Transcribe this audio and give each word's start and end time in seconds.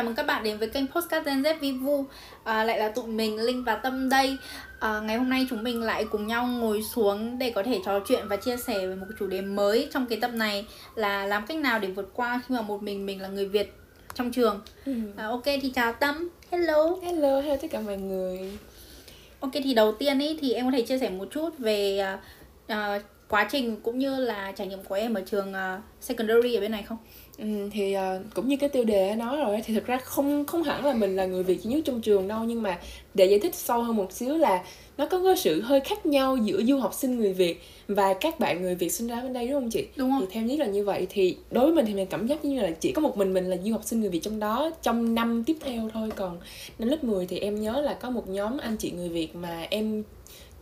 Chào 0.00 0.04
mừng 0.04 0.14
các 0.14 0.26
bạn 0.26 0.44
đến 0.44 0.58
với 0.58 0.68
kênh 0.68 0.86
Postcard 0.86 1.26
Gen 1.26 1.42
Z 1.42 1.58
Vivu 1.58 2.04
à, 2.44 2.64
Lại 2.64 2.78
là 2.78 2.88
tụi 2.88 3.06
mình, 3.06 3.40
Linh 3.40 3.64
và 3.64 3.74
Tâm 3.74 4.08
đây. 4.08 4.36
À, 4.78 5.00
Ngày 5.00 5.16
hôm 5.16 5.30
nay 5.30 5.46
chúng 5.50 5.62
mình 5.62 5.82
lại 5.82 6.04
cùng 6.10 6.26
nhau 6.26 6.46
ngồi 6.46 6.82
xuống 6.82 7.38
để 7.38 7.50
có 7.50 7.62
thể 7.62 7.80
trò 7.86 8.00
chuyện 8.08 8.28
và 8.28 8.36
chia 8.36 8.56
sẻ 8.56 8.86
về 8.86 8.94
một 8.94 9.06
chủ 9.18 9.26
đề 9.26 9.40
mới 9.40 9.88
Trong 9.92 10.06
cái 10.06 10.18
tập 10.20 10.30
này 10.34 10.66
là 10.94 11.26
làm 11.26 11.46
cách 11.46 11.56
nào 11.56 11.78
để 11.78 11.88
vượt 11.88 12.10
qua 12.14 12.40
khi 12.46 12.54
mà 12.54 12.62
một 12.62 12.82
mình 12.82 13.06
mình 13.06 13.22
là 13.22 13.28
người 13.28 13.48
Việt 13.48 13.74
trong 14.14 14.32
trường. 14.32 14.60
Ừ. 14.84 14.92
à, 15.16 15.26
Ok 15.26 15.44
thì 15.44 15.72
chào 15.74 15.92
Tâm, 15.92 16.28
hello. 16.50 16.96
Hello, 17.02 17.40
hello 17.40 17.56
tất 17.62 17.68
cả 17.70 17.80
mọi 17.80 17.96
người. 17.96 18.58
Ok 19.40 19.52
thì 19.52 19.74
đầu 19.74 19.92
tiên 19.92 20.18
ý, 20.18 20.38
thì 20.40 20.52
em 20.52 20.64
có 20.64 20.72
thể 20.76 20.82
chia 20.82 20.98
sẻ 20.98 21.10
một 21.10 21.28
chút 21.30 21.58
về 21.58 22.06
uh, 22.72 22.76
quá 23.28 23.48
trình 23.50 23.80
cũng 23.82 23.98
như 23.98 24.16
là 24.16 24.52
trải 24.52 24.66
nghiệm 24.66 24.82
của 24.82 24.94
em 24.94 25.14
ở 25.14 25.20
trường 25.26 25.52
uh, 25.52 25.82
secondary 26.00 26.54
ở 26.54 26.60
bên 26.60 26.70
này 26.70 26.82
không? 26.82 26.98
Ừ, 27.40 27.46
thì 27.72 27.96
uh, 27.96 28.34
cũng 28.34 28.48
như 28.48 28.56
cái 28.56 28.68
tiêu 28.68 28.84
đề 28.84 29.14
nói 29.14 29.36
rồi 29.36 29.60
thì 29.64 29.74
thực 29.74 29.86
ra 29.86 29.98
không 29.98 30.44
không 30.46 30.62
hẳn 30.62 30.84
là 30.84 30.94
mình 30.94 31.16
là 31.16 31.24
người 31.24 31.42
Việt 31.42 31.62
duy 31.62 31.70
nhất 31.70 31.80
trong 31.84 32.00
trường 32.00 32.28
đâu 32.28 32.44
nhưng 32.44 32.62
mà 32.62 32.78
để 33.14 33.26
giải 33.26 33.38
thích 33.38 33.54
sâu 33.54 33.82
hơn 33.82 33.96
một 33.96 34.12
xíu 34.12 34.36
là 34.36 34.64
nó 34.98 35.06
có 35.06 35.20
cái 35.24 35.36
sự 35.36 35.60
hơi 35.60 35.80
khác 35.80 36.06
nhau 36.06 36.36
giữa 36.36 36.62
du 36.62 36.78
học 36.78 36.94
sinh 36.94 37.18
người 37.18 37.32
Việt 37.32 37.62
và 37.88 38.14
các 38.14 38.40
bạn 38.40 38.62
người 38.62 38.74
Việt 38.74 38.92
sinh 38.92 39.08
ra 39.08 39.20
bên 39.22 39.32
đây 39.32 39.48
đúng 39.48 39.60
không 39.60 39.70
chị? 39.70 39.86
Đúng 39.96 40.10
không? 40.10 40.20
Thì 40.20 40.26
theo 40.34 40.42
nhất 40.42 40.58
là 40.58 40.66
như 40.66 40.84
vậy 40.84 41.06
thì 41.10 41.36
đối 41.50 41.64
với 41.64 41.74
mình 41.74 41.86
thì 41.86 41.94
mình 41.94 42.06
cảm 42.06 42.26
giác 42.26 42.44
như 42.44 42.60
là 42.60 42.70
chỉ 42.70 42.92
có 42.92 43.00
một 43.00 43.16
mình 43.16 43.34
mình 43.34 43.50
là 43.50 43.56
du 43.64 43.72
học 43.72 43.84
sinh 43.84 44.00
người 44.00 44.10
Việt 44.10 44.22
trong 44.22 44.40
đó 44.40 44.70
trong 44.82 45.14
năm 45.14 45.44
tiếp 45.44 45.56
theo 45.60 45.90
thôi 45.92 46.10
còn 46.16 46.38
năm 46.78 46.88
lớp 46.88 47.04
10 47.04 47.26
thì 47.26 47.38
em 47.38 47.60
nhớ 47.60 47.80
là 47.80 47.94
có 47.94 48.10
một 48.10 48.28
nhóm 48.28 48.58
anh 48.58 48.76
chị 48.76 48.90
người 48.90 49.08
Việt 49.08 49.36
mà 49.36 49.66
em 49.70 50.02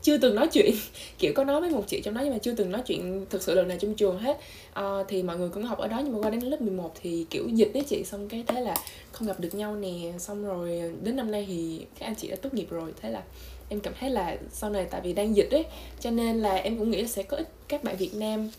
chưa 0.03 0.19
từng 0.19 0.35
nói 0.35 0.49
chuyện. 0.53 0.75
Kiểu 1.19 1.33
có 1.35 1.45
nói 1.45 1.61
với 1.61 1.71
một 1.71 1.85
chị 1.87 2.01
trong 2.01 2.15
đó 2.15 2.21
nhưng 2.25 2.33
mà 2.33 2.39
chưa 2.39 2.55
từng 2.55 2.71
nói 2.71 2.83
chuyện 2.87 3.27
thực 3.31 3.43
sự 3.43 3.55
lần 3.55 3.69
nào 3.69 3.79
trong 3.81 3.95
trường 3.95 4.19
hết. 4.19 4.41
À, 4.73 4.85
thì 5.09 5.23
mọi 5.23 5.39
người 5.39 5.49
cũng 5.49 5.65
học 5.65 5.79
ở 5.79 5.89
đó 5.89 6.01
nhưng 6.05 6.13
mà 6.13 6.19
qua 6.23 6.31
đến 6.31 6.41
lớp 6.41 6.61
11 6.61 6.93
thì 7.03 7.27
kiểu 7.31 7.49
dịch 7.49 7.71
đấy 7.75 7.85
chị 7.89 8.05
xong 8.05 8.29
cái 8.29 8.45
thế 8.47 8.61
là 8.61 8.77
không 9.13 9.29
gặp 9.29 9.41
được 9.41 9.55
nhau 9.55 9.77
nè. 9.77 10.13
Xong 10.19 10.45
rồi 10.45 10.83
đến 11.03 11.17
năm 11.17 11.31
nay 11.31 11.45
thì 11.49 11.87
các 11.99 12.07
anh 12.07 12.15
chị 12.15 12.29
đã 12.29 12.37
tốt 12.37 12.55
nghiệp 12.55 12.71
rồi. 12.71 12.93
Thế 13.01 13.11
là 13.11 13.23
em 13.69 13.81
cảm 13.81 13.95
thấy 14.01 14.11
là 14.11 14.37
sau 14.53 14.71
này 14.71 14.87
tại 14.91 15.01
vì 15.01 15.13
đang 15.13 15.37
dịch 15.37 15.51
ấy 15.51 15.65
cho 16.01 16.11
nên 16.11 16.39
là 16.39 16.55
em 16.55 16.79
cũng 16.79 16.91
nghĩ 16.91 17.03
là 17.03 17.09
sẽ 17.09 17.23
có 17.23 17.37
ít 17.37 17.49
các 17.69 17.85
bạn 17.85 17.97
Việt 17.97 18.15
Nam 18.15 18.51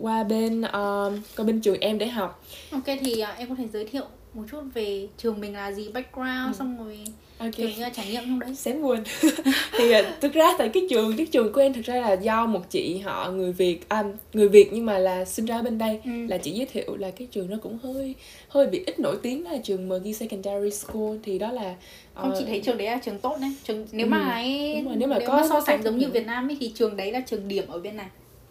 qua 0.00 0.24
bên 0.24 0.60
uh, 0.60 1.12
qua 1.36 1.44
bên 1.46 1.60
trường 1.60 1.80
em 1.80 1.98
để 1.98 2.06
học. 2.06 2.44
Ok 2.70 2.84
thì 3.00 3.22
uh, 3.22 3.38
em 3.38 3.48
có 3.48 3.54
thể 3.54 3.68
giới 3.72 3.84
thiệu 3.84 4.04
một 4.34 4.44
chút 4.50 4.60
về 4.74 5.08
trường 5.18 5.40
mình 5.40 5.54
là 5.54 5.72
gì 5.72 5.88
background 5.88 6.54
ừ. 6.54 6.58
xong 6.58 6.78
rồi 6.78 6.98
okay. 7.38 7.74
là 7.78 7.90
trải 7.90 8.06
nghiệm 8.06 8.22
trong 8.22 8.38
đấy. 8.38 8.54
Xém 8.54 8.82
buồn. 8.82 8.98
Thì 9.78 9.98
uh, 9.98 10.04
thực 10.20 10.32
ra 10.32 10.54
tại 10.58 10.68
cái 10.68 10.86
trường 10.90 11.16
cái 11.16 11.26
trường 11.26 11.52
của 11.52 11.60
em 11.60 11.72
thực 11.72 11.84
ra 11.84 11.94
là 11.94 12.12
do 12.12 12.46
một 12.46 12.70
chị 12.70 12.98
họ 12.98 13.30
người 13.30 13.52
việt 13.52 13.88
à, 13.88 14.04
người 14.32 14.48
việt 14.48 14.72
nhưng 14.72 14.86
mà 14.86 14.98
là 14.98 15.24
sinh 15.24 15.44
ra 15.44 15.62
bên 15.62 15.78
đây. 15.78 16.00
Ừ. 16.04 16.10
là 16.28 16.38
chị 16.38 16.50
giới 16.50 16.66
thiệu 16.66 16.96
là 16.96 17.10
cái 17.10 17.28
trường 17.30 17.50
nó 17.50 17.56
cũng 17.62 17.78
hơi 17.82 18.14
hơi 18.48 18.66
bị 18.66 18.82
ít 18.86 19.00
nổi 19.00 19.16
tiếng 19.22 19.44
đó 19.44 19.50
là 19.50 19.58
trường 19.58 19.88
MG 19.88 20.12
Secondary 20.12 20.70
School. 20.70 21.16
Thì 21.22 21.38
đó 21.38 21.52
là 21.52 21.70
uh, 21.70 21.76
không 22.14 22.34
chỉ 22.38 22.44
thấy 22.44 22.60
trường 22.60 22.78
đấy 22.78 22.86
là 22.86 22.98
trường 23.04 23.18
tốt 23.18 23.36
đấy. 23.40 23.54
Trường 23.64 23.86
nếu 23.92 24.06
ừ. 24.06 24.10
mà 24.10 24.30
ấy 24.30 24.82
nếu 24.96 25.08
mà 25.08 25.18
nếu 25.18 25.28
có 25.28 25.36
mà 25.36 25.48
so 25.48 25.60
sánh 25.66 25.82
giống 25.82 25.98
như 25.98 26.08
Việt 26.08 26.26
Nam 26.26 26.48
ấy 26.48 26.56
thì 26.60 26.72
trường 26.74 26.96
đấy 26.96 27.12
là 27.12 27.20
trường 27.20 27.48
điểm 27.48 27.68
ở 27.68 27.78
bên 27.78 27.96
này 27.96 28.06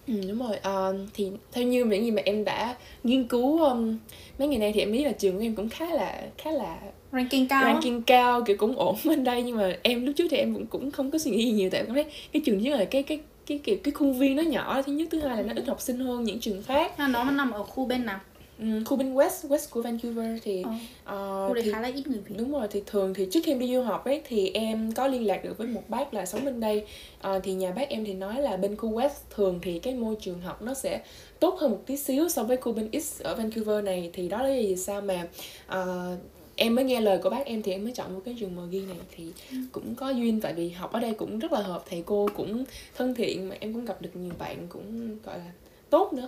Ừ, 0.07 0.13
đúng 0.27 0.39
rồi. 0.39 0.57
À, 0.57 0.89
thì 1.13 1.31
theo 1.51 1.63
như 1.63 1.85
những 1.85 2.05
gì 2.05 2.11
mà 2.11 2.21
em 2.25 2.45
đã 2.45 2.75
nghiên 3.03 3.27
cứu 3.27 3.63
um, 3.63 3.97
mấy 4.39 4.47
ngày 4.47 4.59
nay 4.59 4.71
thì 4.73 4.79
em 4.79 4.91
nghĩ 4.91 5.03
là 5.03 5.11
trường 5.11 5.35
của 5.35 5.43
em 5.43 5.55
cũng 5.55 5.69
khá 5.69 5.85
là 5.85 6.21
khá 6.37 6.51
là 6.51 6.77
ranking 7.11 7.47
cao 7.47 7.63
ranking 7.63 8.01
cao 8.01 8.41
kiểu 8.41 8.57
cũng 8.57 8.75
ổn 8.77 8.95
bên 9.05 9.23
đây. 9.23 9.43
Nhưng 9.43 9.57
mà 9.57 9.75
em 9.83 10.05
lúc 10.05 10.15
trước 10.17 10.27
thì 10.31 10.37
em 10.37 10.53
cũng 10.53 10.65
cũng 10.65 10.91
không 10.91 11.11
có 11.11 11.17
suy 11.17 11.31
nghĩ 11.31 11.45
gì 11.45 11.51
nhiều. 11.51 11.69
Tại 11.69 11.79
em 11.81 11.85
cảm 11.85 11.95
thấy 11.95 12.05
cái 12.33 12.41
trường 12.45 12.61
nhất 12.61 12.79
là 12.79 12.85
cái 12.85 13.03
cái 13.03 13.19
cái 13.45 13.59
cái 13.63 13.79
cái 13.83 13.91
khuôn 13.91 14.19
viên 14.19 14.35
nó 14.35 14.43
nhỏ. 14.43 14.81
Thứ 14.81 14.91
nhất 14.91 15.07
thứ 15.11 15.19
hai 15.19 15.37
là 15.37 15.43
nó 15.43 15.53
ít 15.55 15.67
học 15.67 15.81
sinh 15.81 15.99
hơn 15.99 16.23
những 16.23 16.39
trường 16.39 16.63
khác. 16.63 16.97
À, 16.97 17.07
nó 17.07 17.23
nằm 17.23 17.51
ở 17.51 17.63
khu 17.63 17.85
bên 17.85 18.05
nào 18.05 18.19
Um, 18.59 18.83
khu 18.83 18.97
bên 18.97 19.13
west 19.13 19.47
west 19.47 19.69
của 19.69 19.81
Vancouver 19.81 20.39
thì 20.43 20.63
ờ. 21.05 21.45
uh, 21.45 21.49
khu 21.49 21.61
thì, 21.63 21.71
khá 21.71 21.81
là 21.81 21.87
ít 21.87 22.07
người 22.07 22.19
Việt. 22.19 22.35
đúng 22.37 22.51
rồi 22.51 22.67
thì 22.71 22.83
thường 22.85 23.13
thì 23.13 23.27
trước 23.31 23.39
khi 23.43 23.51
em 23.51 23.59
đi 23.59 23.75
du 23.75 23.81
học 23.81 24.05
ấy 24.05 24.21
thì 24.27 24.51
em 24.53 24.91
có 24.91 25.07
liên 25.07 25.27
lạc 25.27 25.43
được 25.43 25.57
với 25.57 25.67
một 25.67 25.83
bác 25.87 26.13
là 26.13 26.25
sống 26.25 26.45
bên 26.45 26.59
đây. 26.59 26.85
Uh, 27.27 27.43
thì 27.43 27.53
nhà 27.53 27.71
bác 27.71 27.89
em 27.89 28.05
thì 28.05 28.13
nói 28.13 28.41
là 28.41 28.57
bên 28.57 28.75
khu 28.75 28.91
west 28.91 29.09
thường 29.35 29.59
thì 29.61 29.79
cái 29.79 29.93
môi 29.93 30.15
trường 30.21 30.41
học 30.41 30.61
nó 30.61 30.73
sẽ 30.73 31.01
tốt 31.39 31.59
hơn 31.59 31.71
một 31.71 31.81
tí 31.85 31.97
xíu 31.97 32.29
so 32.29 32.43
với 32.43 32.57
khu 32.57 32.73
bên 32.73 32.89
east 32.91 33.21
ở 33.21 33.35
Vancouver 33.35 33.83
này. 33.83 34.09
Thì 34.13 34.29
đó 34.29 34.41
là 34.41 34.49
vì 34.49 34.75
sao 34.75 35.01
mà 35.01 35.27
uh, 35.67 36.19
em 36.55 36.75
mới 36.75 36.85
nghe 36.85 37.01
lời 37.01 37.19
của 37.23 37.29
bác 37.29 37.45
em 37.45 37.61
thì 37.61 37.71
em 37.71 37.83
mới 37.83 37.93
chọn 37.93 38.13
một 38.13 38.21
cái 38.25 38.35
trường 38.39 38.55
MG 38.55 38.87
này 38.87 38.97
thì 39.15 39.23
ừ. 39.51 39.57
cũng 39.71 39.95
có 39.95 40.09
duyên. 40.09 40.41
Tại 40.41 40.53
vì 40.53 40.69
học 40.69 40.91
ở 40.91 40.99
đây 40.99 41.13
cũng 41.13 41.39
rất 41.39 41.51
là 41.51 41.61
hợp 41.61 41.83
thầy 41.89 42.03
cô 42.05 42.29
cũng 42.35 42.63
thân 42.97 43.15
thiện 43.15 43.49
mà 43.49 43.55
em 43.59 43.73
cũng 43.73 43.85
gặp 43.85 44.01
được 44.01 44.15
nhiều 44.15 44.33
bạn 44.39 44.67
cũng 44.69 45.17
gọi 45.23 45.37
là 45.37 45.51
tốt 45.89 46.13
nữa 46.13 46.27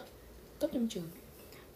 tốt 0.60 0.68
trong 0.74 0.88
trường 0.88 1.04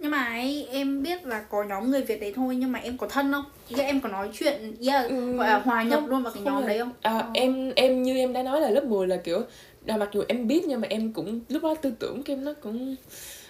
nhưng 0.03 0.11
mà 0.11 0.25
ấy, 0.25 0.67
em 0.71 1.03
biết 1.03 1.25
là 1.25 1.41
có 1.41 1.63
nhóm 1.63 1.91
người 1.91 2.01
Việt 2.01 2.21
đấy 2.21 2.33
thôi 2.35 2.55
nhưng 2.55 2.71
mà 2.71 2.79
em 2.79 2.97
có 2.97 3.07
thân 3.07 3.31
không? 3.31 3.43
Ý 3.69 3.79
em 3.79 4.01
có 4.01 4.09
nói 4.09 4.29
chuyện 4.33 4.75
yeah, 4.87 5.09
ừ, 5.09 5.31
gọi 5.31 5.47
là 5.47 5.59
hòa 5.59 5.83
nhập 5.83 5.99
không, 5.99 6.09
luôn 6.09 6.23
vào 6.23 6.33
cái 6.33 6.43
nhóm 6.43 6.67
đấy 6.67 6.79
không? 6.79 6.91
À, 7.01 7.17
oh. 7.17 7.25
em 7.33 7.71
em 7.75 8.03
như 8.03 8.17
em 8.17 8.33
đã 8.33 8.43
nói 8.43 8.61
là 8.61 8.69
lớp 8.69 8.83
10 8.83 9.07
là 9.07 9.17
kiểu 9.17 9.41
là 9.85 9.97
mặc 9.97 10.09
dù 10.13 10.23
em 10.27 10.47
biết 10.47 10.65
nhưng 10.65 10.81
mà 10.81 10.87
em 10.89 11.13
cũng 11.13 11.39
lúc 11.49 11.63
đó 11.63 11.75
tư 11.75 11.93
tưởng 11.99 12.23
của 12.23 12.33
em 12.33 12.45
nó 12.45 12.53
cũng 12.53 12.95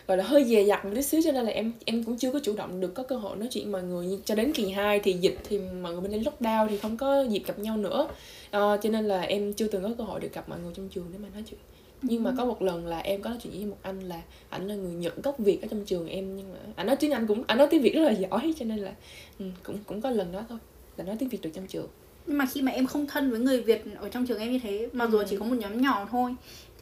gọi 0.07 0.17
là 0.17 0.23
hơi 0.23 0.43
dè 0.43 0.63
dặt 0.63 0.85
một 0.85 0.91
tí 0.95 1.01
xíu 1.01 1.21
cho 1.23 1.31
nên 1.31 1.45
là 1.45 1.51
em 1.51 1.71
em 1.85 2.03
cũng 2.03 2.17
chưa 2.17 2.31
có 2.31 2.39
chủ 2.43 2.53
động 2.57 2.81
được 2.81 2.93
có 2.93 3.03
cơ 3.03 3.15
hội 3.15 3.37
nói 3.37 3.47
chuyện 3.51 3.71
mọi 3.71 3.83
người 3.83 4.19
cho 4.25 4.35
đến 4.35 4.53
kỳ 4.53 4.69
2 4.69 4.99
thì 4.99 5.13
dịch 5.13 5.37
thì 5.49 5.59
mọi 5.81 5.91
người 5.91 6.01
bên 6.01 6.11
đây 6.11 6.21
lockdown 6.21 6.67
thì 6.67 6.77
không 6.77 6.97
có 6.97 7.21
dịp 7.21 7.43
gặp 7.47 7.59
nhau 7.59 7.77
nữa 7.77 8.07
uh, 8.47 8.51
cho 8.51 8.89
nên 8.89 9.05
là 9.05 9.21
em 9.21 9.53
chưa 9.53 9.67
từng 9.67 9.83
có 9.83 9.89
cơ 9.97 10.03
hội 10.03 10.19
được 10.19 10.33
gặp 10.33 10.49
mọi 10.49 10.59
người 10.63 10.73
trong 10.75 10.89
trường 10.89 11.05
để 11.11 11.19
mà 11.21 11.27
nói 11.33 11.43
chuyện 11.49 11.59
nhưng 12.03 12.23
mà 12.23 12.33
có 12.37 12.45
một 12.45 12.61
lần 12.61 12.87
là 12.87 12.99
em 12.99 13.21
có 13.21 13.29
nói 13.29 13.39
chuyện 13.43 13.53
với 13.53 13.65
một 13.65 13.77
anh 13.81 13.99
là 13.99 14.21
ảnh 14.49 14.67
là 14.67 14.75
người 14.75 14.93
nhật 14.93 15.23
gốc 15.23 15.39
việt 15.39 15.61
ở 15.61 15.67
trong 15.71 15.85
trường 15.85 16.07
em 16.07 16.35
nhưng 16.35 16.53
mà 16.53 16.59
ảnh 16.75 16.87
nói 16.87 16.95
tiếng 16.95 17.11
anh 17.11 17.27
cũng 17.27 17.43
ảnh 17.47 17.57
nói 17.57 17.67
tiếng 17.71 17.81
việt 17.81 17.95
rất 17.95 18.01
là 18.01 18.11
giỏi 18.11 18.53
cho 18.59 18.65
nên 18.65 18.77
là 18.77 18.93
ừ, 19.39 19.45
cũng 19.63 19.77
cũng 19.85 20.01
có 20.01 20.09
lần 20.09 20.31
đó 20.31 20.45
thôi 20.49 20.57
là 20.97 21.03
nói 21.03 21.15
tiếng 21.19 21.29
việt 21.29 21.41
được 21.41 21.49
trong 21.53 21.67
trường 21.67 21.87
nhưng 22.27 22.37
mà 22.37 22.45
khi 22.45 22.61
mà 22.61 22.71
em 22.71 22.87
không 22.87 23.07
thân 23.07 23.31
với 23.31 23.39
người 23.39 23.61
việt 23.61 23.83
ở 23.95 24.09
trong 24.09 24.25
trường 24.25 24.39
em 24.39 24.51
như 24.51 24.59
thế 24.63 24.89
mặc 24.93 25.09
dù 25.11 25.17
ừ. 25.17 25.25
chỉ 25.29 25.37
có 25.37 25.45
một 25.45 25.55
nhóm 25.55 25.81
nhỏ 25.81 26.07
thôi 26.11 26.35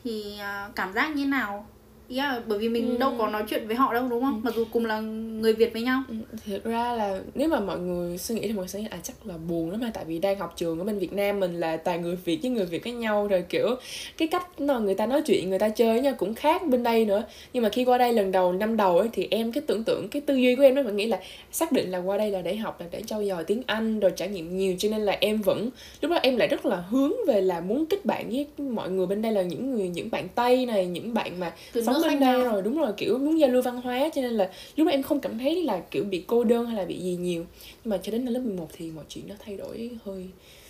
thì 0.03 0.37
à, 0.39 0.69
cảm 0.75 0.93
giác 0.93 1.15
như 1.15 1.25
nào 1.25 1.67
yeah, 2.15 2.47
bởi 2.47 2.59
vì 2.59 2.69
mình 2.69 2.89
ừ. 2.89 2.97
đâu 2.97 3.13
có 3.17 3.27
nói 3.27 3.43
chuyện 3.49 3.67
với 3.67 3.75
họ 3.75 3.93
đâu 3.93 4.07
đúng 4.09 4.21
không? 4.23 4.33
Ừ. 4.33 4.39
Mặc 4.43 4.53
dù 4.55 4.65
cùng 4.71 4.85
là 4.85 4.99
người 4.99 5.53
Việt 5.53 5.73
với 5.73 5.81
nhau. 5.81 6.03
Ừ. 6.09 6.15
Thực 6.45 6.63
ra 6.63 6.93
là 6.93 7.19
nếu 7.35 7.49
mà 7.49 7.59
mọi 7.59 7.79
người 7.79 8.17
suy 8.17 8.35
nghĩ 8.35 8.41
thì 8.41 8.53
mọi 8.53 8.55
người 8.55 8.67
sẽ 8.67 8.79
nghĩ 8.79 8.87
à 8.89 8.97
chắc 9.03 9.27
là 9.27 9.37
buồn 9.37 9.71
lắm 9.71 9.81
mà 9.81 9.91
tại 9.93 10.05
vì 10.05 10.19
đang 10.19 10.39
học 10.39 10.53
trường 10.55 10.79
ở 10.79 10.85
bên 10.85 10.99
Việt 10.99 11.13
Nam 11.13 11.39
mình 11.39 11.59
là 11.59 11.77
toàn 11.77 12.01
người 12.01 12.15
Việt 12.25 12.39
với 12.41 12.51
người 12.51 12.65
Việt 12.65 12.83
với 12.83 12.93
nhau 12.93 13.27
rồi 13.27 13.43
kiểu 13.49 13.75
cái 14.17 14.27
cách 14.27 14.61
mà 14.61 14.79
người 14.79 14.95
ta 14.95 15.05
nói 15.05 15.21
chuyện, 15.25 15.49
người 15.49 15.59
ta 15.59 15.69
chơi 15.69 15.87
với 15.93 16.01
nhau 16.01 16.13
cũng 16.17 16.33
khác 16.33 16.67
bên 16.67 16.83
đây 16.83 17.05
nữa. 17.05 17.23
Nhưng 17.53 17.63
mà 17.63 17.69
khi 17.69 17.85
qua 17.85 17.97
đây 17.97 18.13
lần 18.13 18.31
đầu 18.31 18.53
năm 18.53 18.77
đầu 18.77 18.99
ấy 18.99 19.09
thì 19.13 19.27
em 19.31 19.51
cái 19.51 19.63
tưởng 19.67 19.83
tượng 19.83 20.07
cái 20.09 20.21
tư 20.21 20.35
duy 20.35 20.55
của 20.55 20.63
em 20.63 20.75
nó 20.75 20.83
vẫn 20.83 20.95
nghĩ 20.95 21.05
là 21.05 21.19
xác 21.51 21.71
định 21.71 21.91
là 21.91 21.97
qua 21.97 22.17
đây 22.17 22.31
là 22.31 22.41
để 22.41 22.55
học 22.55 22.81
là 22.81 22.85
để 22.91 23.01
trau 23.01 23.23
dồi 23.23 23.43
tiếng 23.43 23.63
Anh 23.65 23.99
rồi 23.99 24.11
trải 24.15 24.29
nghiệm 24.29 24.57
nhiều 24.57 24.75
cho 24.77 24.89
nên 24.89 25.01
là 25.01 25.17
em 25.21 25.41
vẫn 25.41 25.69
lúc 26.01 26.11
đó 26.11 26.17
em 26.23 26.37
lại 26.37 26.47
rất 26.47 26.65
là 26.65 26.83
hướng 26.89 27.13
về 27.27 27.41
là 27.41 27.59
muốn 27.61 27.85
kết 27.85 28.05
bạn 28.05 28.29
với 28.29 28.47
mọi 28.57 28.89
người 28.89 29.05
bên 29.05 29.21
đây 29.21 29.31
là 29.31 29.41
những 29.41 29.71
người 29.71 29.87
những 29.87 30.11
bạn 30.11 30.27
Tây 30.35 30.65
này, 30.65 30.85
những 30.85 31.13
bạn 31.13 31.39
mà 31.39 31.53
Từ 31.73 31.83
sống 31.83 32.00
bên 32.07 32.19
đây 32.19 32.43
rồi 32.43 32.61
đúng 32.61 32.77
rồi 32.77 32.93
kiểu 32.97 33.17
muốn 33.17 33.39
giao 33.39 33.49
lưu 33.49 33.61
văn 33.61 33.81
hóa 33.81 34.09
cho 34.13 34.21
nên 34.21 34.33
là 34.33 34.49
lúc 34.75 34.87
đó 34.87 34.91
em 34.91 35.03
không 35.03 35.19
cảm 35.19 35.37
thấy 35.37 35.63
là 35.63 35.79
kiểu 35.91 36.03
bị 36.03 36.23
cô 36.27 36.43
đơn 36.43 36.65
hay 36.65 36.77
là 36.77 36.85
bị 36.85 36.99
gì 36.99 37.15
nhiều. 37.15 37.45
Nhưng 37.83 37.89
mà 37.89 37.97
cho 37.97 38.11
đến 38.11 38.25
năm 38.25 38.33
lớp 38.33 38.39
11 38.39 38.67
thì 38.73 38.91
mọi 38.91 39.05
chuyện 39.09 39.27
nó 39.27 39.35
thay 39.45 39.57
đổi 39.57 39.89
hơi 40.05 40.27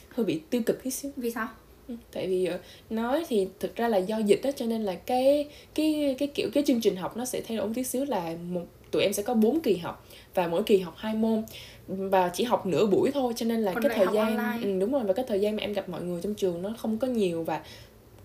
hơi 0.10 0.26
bị 0.26 0.40
tiêu 0.50 0.62
cực 0.66 0.84
tí 0.84 0.92
xíu. 0.92 1.12
Vì 1.18 1.32
sao? 1.32 1.48
Ừ, 1.88 1.96
tại 2.14 2.28
vì 2.28 2.46
ờ, 2.46 2.60
nói 2.90 3.26
thì 3.28 3.48
thực 3.60 3.76
ra 3.76 3.88
là 3.88 3.98
do 3.98 4.18
dịch 4.18 4.40
đó 4.44 4.50
cho 4.56 4.66
nên 4.66 4.84
là 4.84 4.96
cái 4.96 5.48
cái 5.76 6.16
cái 6.20 6.28
kiểu 6.28 6.50
cái 6.54 6.64
chương 6.68 6.82
trình 6.82 6.96
học 6.96 7.18
nó 7.18 7.26
sẽ 7.26 7.42
thay 7.42 7.58
đổi 7.58 7.68
một 7.68 7.74
tí 7.76 7.84
xíu 7.84 8.06
là 8.06 8.36
một 8.50 8.62
tụi 8.92 9.02
em 9.02 9.14
sẽ 9.14 9.24
có 9.24 9.34
4 9.34 9.60
kỳ 9.60 9.78
học 9.78 10.08
và 10.34 10.48
mỗi 10.48 10.64
kỳ 10.64 10.78
học 10.78 10.94
hai 10.98 11.16
môn. 11.16 11.44
Và 11.88 12.30
chỉ 12.34 12.44
học 12.44 12.66
nửa 12.66 12.86
buổi 12.86 13.12
thôi 13.12 13.34
cho 13.36 13.46
nên 13.46 13.62
là 13.62 13.74
Còn 13.74 13.84
cái 13.84 13.98
thời 13.98 14.08
gian 14.14 14.62
ừ, 14.64 14.80
đúng 14.80 14.92
rồi 14.92 15.04
và 15.04 15.14
cái 15.14 15.26
thời 15.28 15.40
gian 15.40 15.56
mà 15.56 15.62
em 15.62 15.74
gặp 15.74 15.90
mọi 15.90 16.02
người 16.02 16.22
trong 16.22 16.34
trường 16.34 16.62
nó 16.62 16.74
không 16.78 16.98
có 16.98 17.08
nhiều 17.08 17.44
và 17.44 17.62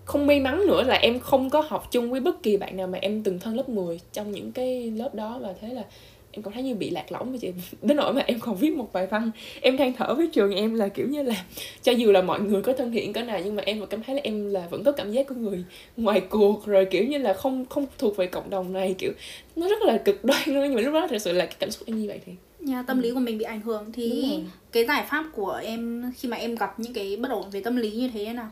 không 0.07 0.27
may 0.27 0.39
mắn 0.39 0.67
nữa 0.67 0.83
là 0.83 0.95
em 0.95 1.19
không 1.19 1.49
có 1.49 1.63
học 1.67 1.87
chung 1.91 2.11
với 2.11 2.19
bất 2.19 2.43
kỳ 2.43 2.57
bạn 2.57 2.77
nào 2.77 2.87
mà 2.87 2.97
em 3.01 3.23
từng 3.23 3.39
thân 3.39 3.55
lớp 3.55 3.69
10 3.69 3.99
trong 4.13 4.31
những 4.31 4.51
cái 4.51 4.91
lớp 4.91 5.15
đó 5.15 5.39
và 5.41 5.53
thế 5.61 5.73
là 5.73 5.83
em 6.31 6.43
cảm 6.43 6.53
thấy 6.53 6.63
như 6.63 6.75
bị 6.75 6.89
lạc 6.89 7.11
lõng. 7.11 7.29
Với 7.29 7.39
chị 7.39 7.51
đến 7.81 7.97
nỗi 7.97 8.13
mà 8.13 8.21
em 8.21 8.39
còn 8.39 8.55
viết 8.55 8.75
một 8.75 8.93
bài 8.93 9.07
văn 9.07 9.31
em 9.61 9.77
than 9.77 9.93
thở 9.93 10.13
với 10.13 10.27
trường 10.27 10.55
em 10.55 10.73
là 10.73 10.87
kiểu 10.87 11.07
như 11.07 11.23
là 11.23 11.45
cho 11.83 11.91
dù 11.91 12.11
là 12.11 12.21
mọi 12.21 12.39
người 12.39 12.61
có 12.61 12.73
thân 12.73 12.91
thiện 12.91 13.13
cỡ 13.13 13.23
nào 13.23 13.39
nhưng 13.43 13.55
mà 13.55 13.63
em 13.65 13.79
vẫn 13.79 13.89
cảm 13.89 14.03
thấy 14.03 14.15
là 14.15 14.21
em 14.23 14.49
là 14.49 14.67
vẫn 14.69 14.83
có 14.83 14.91
cảm 14.91 15.11
giác 15.11 15.27
của 15.27 15.35
người 15.35 15.63
ngoài 15.97 16.21
cuộc 16.29 16.65
rồi 16.65 16.85
kiểu 16.85 17.03
như 17.03 17.17
là 17.17 17.33
không 17.33 17.65
không 17.65 17.85
thuộc 17.97 18.17
về 18.17 18.27
cộng 18.27 18.49
đồng 18.49 18.73
này 18.73 18.95
kiểu 18.97 19.11
nó 19.55 19.69
rất 19.69 19.81
là 19.81 19.97
cực 19.97 20.25
đoan 20.25 20.41
luôn. 20.45 20.63
Nhưng 20.63 20.75
mà 20.75 20.81
lúc 20.81 20.93
đó 20.93 21.07
thật 21.09 21.21
sự 21.21 21.31
là 21.31 21.45
cái 21.45 21.55
cảm 21.59 21.71
xúc 21.71 21.87
em 21.87 22.01
như 22.01 22.07
vậy 22.07 22.19
thì 22.25 22.33
yeah, 22.71 22.87
tâm 22.87 22.99
lý 22.99 23.11
của 23.11 23.19
mình 23.19 23.37
bị 23.37 23.45
ảnh 23.45 23.61
hưởng. 23.61 23.91
Thì 23.93 24.39
cái 24.71 24.85
giải 24.85 25.05
pháp 25.09 25.25
của 25.35 25.59
em 25.63 26.11
khi 26.17 26.29
mà 26.29 26.37
em 26.37 26.55
gặp 26.55 26.79
những 26.79 26.93
cái 26.93 27.17
bất 27.17 27.31
ổn 27.31 27.49
về 27.49 27.61
tâm 27.61 27.75
lý 27.75 27.91
như 27.91 28.09
thế 28.13 28.33
nào 28.33 28.49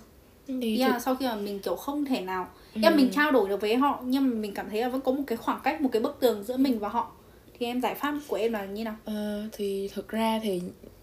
thì 0.47 0.79
yeah, 0.79 1.01
sau 1.01 1.15
khi 1.15 1.25
mà 1.25 1.35
mình 1.35 1.59
kiểu 1.59 1.75
không 1.75 2.05
thể 2.05 2.21
nào 2.21 2.47
ừ. 2.75 2.81
em 2.83 2.95
mình 2.95 3.09
trao 3.11 3.31
đổi 3.31 3.49
được 3.49 3.61
với 3.61 3.75
họ 3.75 3.99
nhưng 4.05 4.29
mà 4.29 4.35
mình 4.35 4.53
cảm 4.53 4.69
thấy 4.69 4.81
là 4.81 4.89
vẫn 4.89 5.01
có 5.01 5.11
một 5.11 5.23
cái 5.27 5.37
khoảng 5.37 5.59
cách 5.63 5.81
một 5.81 5.89
cái 5.91 6.01
bức 6.01 6.17
tường 6.19 6.43
giữa 6.43 6.57
mình 6.57 6.79
và 6.79 6.89
họ 6.89 7.11
thì 7.59 7.65
em 7.65 7.81
giải 7.81 7.95
pháp 7.95 8.13
của 8.27 8.35
em 8.35 8.53
là 8.53 8.65
như 8.65 8.83
nào 8.83 8.95
ờ, 9.05 9.43
thì 9.51 9.89
thực 9.93 10.09
ra 10.09 10.39
thì 10.43 10.61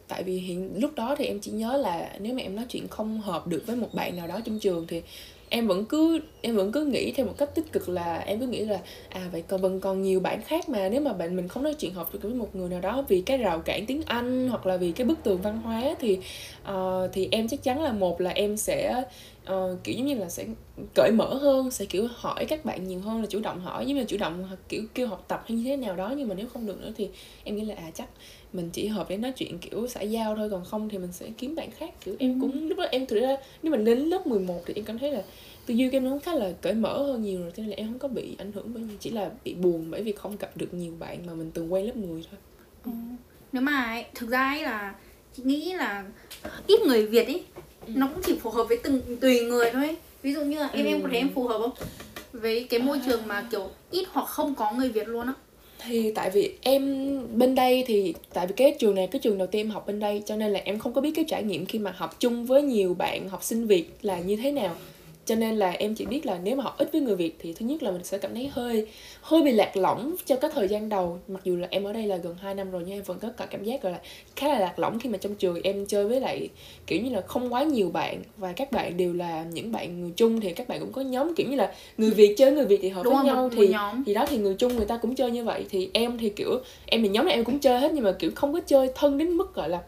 tại 0.08 0.22
vì 0.22 0.38
hiện 0.38 0.70
lúc 0.76 0.90
đó 0.94 1.14
thì 1.18 1.24
em 1.24 1.40
chỉ 1.40 1.50
nhớ 1.50 1.76
là 1.76 2.10
nếu 2.20 2.34
mà 2.34 2.42
em 2.42 2.56
nói 2.56 2.64
chuyện 2.68 2.88
không 2.88 3.20
hợp 3.20 3.46
được 3.46 3.62
với 3.66 3.76
một 3.76 3.94
bạn 3.94 4.16
nào 4.16 4.26
đó 4.26 4.40
trong 4.44 4.58
trường 4.58 4.86
thì 4.88 5.02
em 5.48 5.66
vẫn 5.66 5.84
cứ 5.84 6.20
em 6.40 6.56
vẫn 6.56 6.72
cứ 6.72 6.84
nghĩ 6.84 7.12
theo 7.12 7.26
một 7.26 7.34
cách 7.38 7.54
tích 7.54 7.72
cực 7.72 7.88
là 7.88 8.18
em 8.18 8.40
cứ 8.40 8.46
nghĩ 8.46 8.64
là 8.64 8.78
à 9.08 9.28
vậy 9.32 9.42
còn 9.48 9.60
vẫn 9.60 9.80
còn 9.80 10.02
nhiều 10.02 10.20
bạn 10.20 10.42
khác 10.42 10.68
mà 10.68 10.88
nếu 10.88 11.00
mà 11.00 11.12
bạn 11.12 11.36
mình 11.36 11.48
không 11.48 11.62
nói 11.62 11.74
chuyện 11.74 11.94
học 11.94 12.10
được 12.12 12.22
với 12.22 12.34
một 12.34 12.56
người 12.56 12.68
nào 12.68 12.80
đó 12.80 13.04
vì 13.08 13.20
cái 13.20 13.38
rào 13.38 13.58
cản 13.58 13.86
tiếng 13.86 14.02
Anh 14.06 14.48
hoặc 14.48 14.66
là 14.66 14.76
vì 14.76 14.92
cái 14.92 15.06
bức 15.06 15.22
tường 15.22 15.42
văn 15.42 15.60
hóa 15.62 15.82
thì 16.00 16.18
uh, 16.72 17.10
thì 17.12 17.28
em 17.30 17.48
chắc 17.48 17.62
chắn 17.62 17.82
là 17.82 17.92
một 17.92 18.20
là 18.20 18.30
em 18.30 18.56
sẽ 18.56 19.02
uh, 19.50 19.84
kiểu 19.84 19.94
giống 19.94 20.06
như 20.06 20.14
là 20.14 20.28
sẽ 20.28 20.46
cởi 20.94 21.10
mở 21.12 21.34
hơn 21.34 21.70
sẽ 21.70 21.84
kiểu 21.84 22.08
hỏi 22.14 22.44
các 22.44 22.64
bạn 22.64 22.88
nhiều 22.88 23.00
hơn 23.00 23.20
là 23.20 23.26
chủ 23.26 23.40
động 23.40 23.60
hỏi. 23.60 23.86
Giống 23.86 23.94
như 23.94 24.00
là 24.00 24.06
chủ 24.08 24.16
động 24.16 24.44
kiểu 24.68 24.82
kêu 24.94 25.06
học 25.06 25.24
tập 25.28 25.44
hay 25.48 25.56
như 25.56 25.64
thế 25.64 25.76
nào 25.76 25.96
đó 25.96 26.14
nhưng 26.16 26.28
mà 26.28 26.34
nếu 26.34 26.46
không 26.46 26.66
được 26.66 26.80
nữa 26.80 26.92
thì 26.96 27.08
em 27.44 27.56
nghĩ 27.56 27.64
là 27.64 27.74
à 27.74 27.90
chắc 27.94 28.08
mình 28.52 28.70
chỉ 28.72 28.86
hợp 28.86 29.08
để 29.08 29.16
nói 29.16 29.32
chuyện 29.32 29.58
kiểu 29.58 29.86
xã 29.86 30.00
giao 30.00 30.36
thôi 30.36 30.50
còn 30.50 30.64
không 30.64 30.88
thì 30.88 30.98
mình 30.98 31.12
sẽ 31.12 31.26
kiếm 31.38 31.54
bạn 31.54 31.70
khác. 31.70 31.90
Kiểu 32.04 32.16
em 32.18 32.40
cũng 32.40 32.68
lúc 32.68 32.78
đó 32.78 32.84
em 32.90 33.06
thực 33.06 33.20
ra 33.20 33.36
nếu 33.62 33.72
mình 33.72 33.84
đến 33.84 33.98
lớp 33.98 34.26
11 34.26 34.60
thì 34.66 34.74
em 34.76 34.84
cảm 34.84 34.98
thấy 34.98 35.10
là 35.10 35.22
tư 35.66 35.74
duy 35.74 35.88
của 35.88 35.96
em 35.96 36.04
nó 36.04 36.18
khá 36.22 36.34
là 36.34 36.52
cởi 36.60 36.74
mở 36.74 37.02
hơn 37.02 37.22
nhiều 37.22 37.40
rồi 37.40 37.50
cho 37.56 37.62
nên 37.62 37.70
là 37.70 37.76
em 37.76 37.86
không 37.86 37.98
có 37.98 38.08
bị 38.08 38.36
ảnh 38.38 38.52
hưởng 38.52 38.74
bởi 38.74 38.82
chỉ 39.00 39.10
là 39.10 39.30
bị 39.44 39.54
buồn 39.54 39.90
bởi 39.90 40.02
vì 40.02 40.12
không 40.12 40.36
gặp 40.36 40.56
được 40.56 40.74
nhiều 40.74 40.92
bạn 40.98 41.26
mà 41.26 41.34
mình 41.34 41.50
từng 41.54 41.72
quen 41.72 41.86
lớp 41.86 41.96
10 41.96 42.24
thôi. 42.30 42.40
Ừ. 42.84 42.90
nếu 43.52 43.62
mà 43.62 43.84
ấy, 43.84 44.04
thực 44.14 44.30
ra 44.30 44.48
ấy 44.48 44.62
là 44.62 44.94
chị 45.36 45.42
nghĩ 45.46 45.72
là 45.72 46.04
ít 46.66 46.80
người 46.80 47.06
Việt 47.06 47.26
ấy 47.26 47.44
ừ. 47.86 47.92
nó 47.96 48.08
cũng 48.14 48.22
chỉ 48.26 48.38
phù 48.38 48.50
hợp 48.50 48.64
với 48.68 48.78
từng 48.82 49.16
tùy 49.20 49.40
người 49.40 49.70
thôi. 49.72 49.96
Ví 50.22 50.34
dụ 50.34 50.40
như 50.44 50.58
là 50.58 50.68
em 50.72 50.86
ừ. 50.86 50.88
em 50.88 51.02
có 51.02 51.08
thấy 51.08 51.18
em 51.18 51.34
phù 51.34 51.46
hợp 51.48 51.58
không? 51.58 51.72
Với 52.32 52.66
cái 52.70 52.80
môi 52.80 53.00
trường 53.06 53.20
mà 53.26 53.46
kiểu 53.50 53.68
ít 53.90 54.04
hoặc 54.12 54.26
không 54.26 54.54
có 54.54 54.72
người 54.72 54.88
Việt 54.88 55.08
luôn 55.08 55.26
á. 55.26 55.32
Thì 55.86 56.12
tại 56.14 56.30
vì 56.30 56.52
em 56.62 57.18
bên 57.38 57.54
đây 57.54 57.84
thì 57.86 58.14
tại 58.34 58.46
vì 58.46 58.54
cái 58.56 58.76
trường 58.78 58.94
này 58.94 59.06
cái 59.06 59.20
trường 59.20 59.38
đầu 59.38 59.46
tiên 59.46 59.60
em 59.66 59.70
học 59.70 59.86
bên 59.86 60.00
đây 60.00 60.22
cho 60.26 60.36
nên 60.36 60.52
là 60.52 60.60
em 60.64 60.78
không 60.78 60.92
có 60.92 61.00
biết 61.00 61.12
cái 61.14 61.24
trải 61.28 61.42
nghiệm 61.42 61.66
khi 61.66 61.78
mà 61.78 61.94
học 61.96 62.16
chung 62.20 62.46
với 62.46 62.62
nhiều 62.62 62.94
bạn 62.94 63.28
học 63.28 63.42
sinh 63.42 63.66
Việt 63.66 63.90
là 64.02 64.18
như 64.18 64.36
thế 64.36 64.52
nào 64.52 64.76
cho 65.26 65.34
nên 65.34 65.56
là 65.56 65.70
em 65.70 65.94
chỉ 65.94 66.06
biết 66.06 66.26
là 66.26 66.38
nếu 66.42 66.56
mà 66.56 66.64
học 66.64 66.74
ít 66.78 66.92
với 66.92 67.00
người 67.00 67.16
việt 67.16 67.36
thì 67.38 67.52
thứ 67.52 67.66
nhất 67.66 67.82
là 67.82 67.90
mình 67.90 68.04
sẽ 68.04 68.18
cảm 68.18 68.34
thấy 68.34 68.50
hơi 68.52 68.86
hơi 69.20 69.42
bị 69.42 69.52
lạc 69.52 69.76
lõng 69.76 70.14
cho 70.26 70.36
cái 70.36 70.50
thời 70.54 70.68
gian 70.68 70.88
đầu. 70.88 71.18
Mặc 71.28 71.40
dù 71.44 71.56
là 71.56 71.68
em 71.70 71.84
ở 71.84 71.92
đây 71.92 72.06
là 72.06 72.16
gần 72.16 72.36
2 72.40 72.54
năm 72.54 72.70
rồi 72.70 72.82
nhưng 72.86 72.96
em 72.96 73.02
vẫn 73.02 73.18
có 73.18 73.28
cả 73.36 73.46
cảm 73.46 73.64
giác 73.64 73.82
gọi 73.82 73.92
là 73.92 74.00
khá 74.36 74.48
là 74.48 74.58
lạc 74.58 74.78
lõng 74.78 74.98
khi 74.98 75.08
mà 75.08 75.18
trong 75.18 75.34
trường 75.34 75.62
em 75.62 75.86
chơi 75.86 76.08
với 76.08 76.20
lại 76.20 76.48
kiểu 76.86 77.02
như 77.02 77.10
là 77.10 77.20
không 77.20 77.52
quá 77.52 77.62
nhiều 77.62 77.90
bạn. 77.90 78.22
Và 78.36 78.52
các 78.52 78.72
bạn 78.72 78.96
đều 78.96 79.12
là 79.12 79.44
những 79.52 79.72
bạn 79.72 80.00
người 80.00 80.12
chung 80.16 80.40
thì 80.40 80.52
các 80.52 80.68
bạn 80.68 80.80
cũng 80.80 80.92
có 80.92 81.00
nhóm 81.00 81.34
kiểu 81.34 81.46
như 81.50 81.56
là 81.56 81.72
người 81.98 82.10
việt 82.10 82.34
chơi 82.36 82.52
người 82.52 82.66
việt 82.66 82.78
thì 82.82 82.88
hợp 82.88 83.02
Đúng 83.02 83.14
với 83.14 83.24
nhau 83.24 83.50
thì 83.56 83.68
nhóm. 83.68 84.04
thì 84.06 84.14
đó 84.14 84.26
thì 84.28 84.36
người 84.38 84.54
chung 84.54 84.76
người 84.76 84.86
ta 84.86 84.96
cũng 84.96 85.14
chơi 85.14 85.30
như 85.30 85.44
vậy. 85.44 85.64
Thì 85.70 85.90
em 85.92 86.18
thì 86.18 86.28
kiểu 86.28 86.60
em 86.86 87.02
thì 87.02 87.08
nhóm 87.08 87.26
này 87.26 87.34
em 87.34 87.44
cũng 87.44 87.58
chơi 87.58 87.80
hết 87.80 87.92
nhưng 87.92 88.04
mà 88.04 88.12
kiểu 88.12 88.30
không 88.34 88.52
có 88.52 88.60
chơi 88.60 88.90
thân 88.94 89.18
đến 89.18 89.30
mức 89.30 89.54
gọi 89.54 89.68
là 89.68 89.80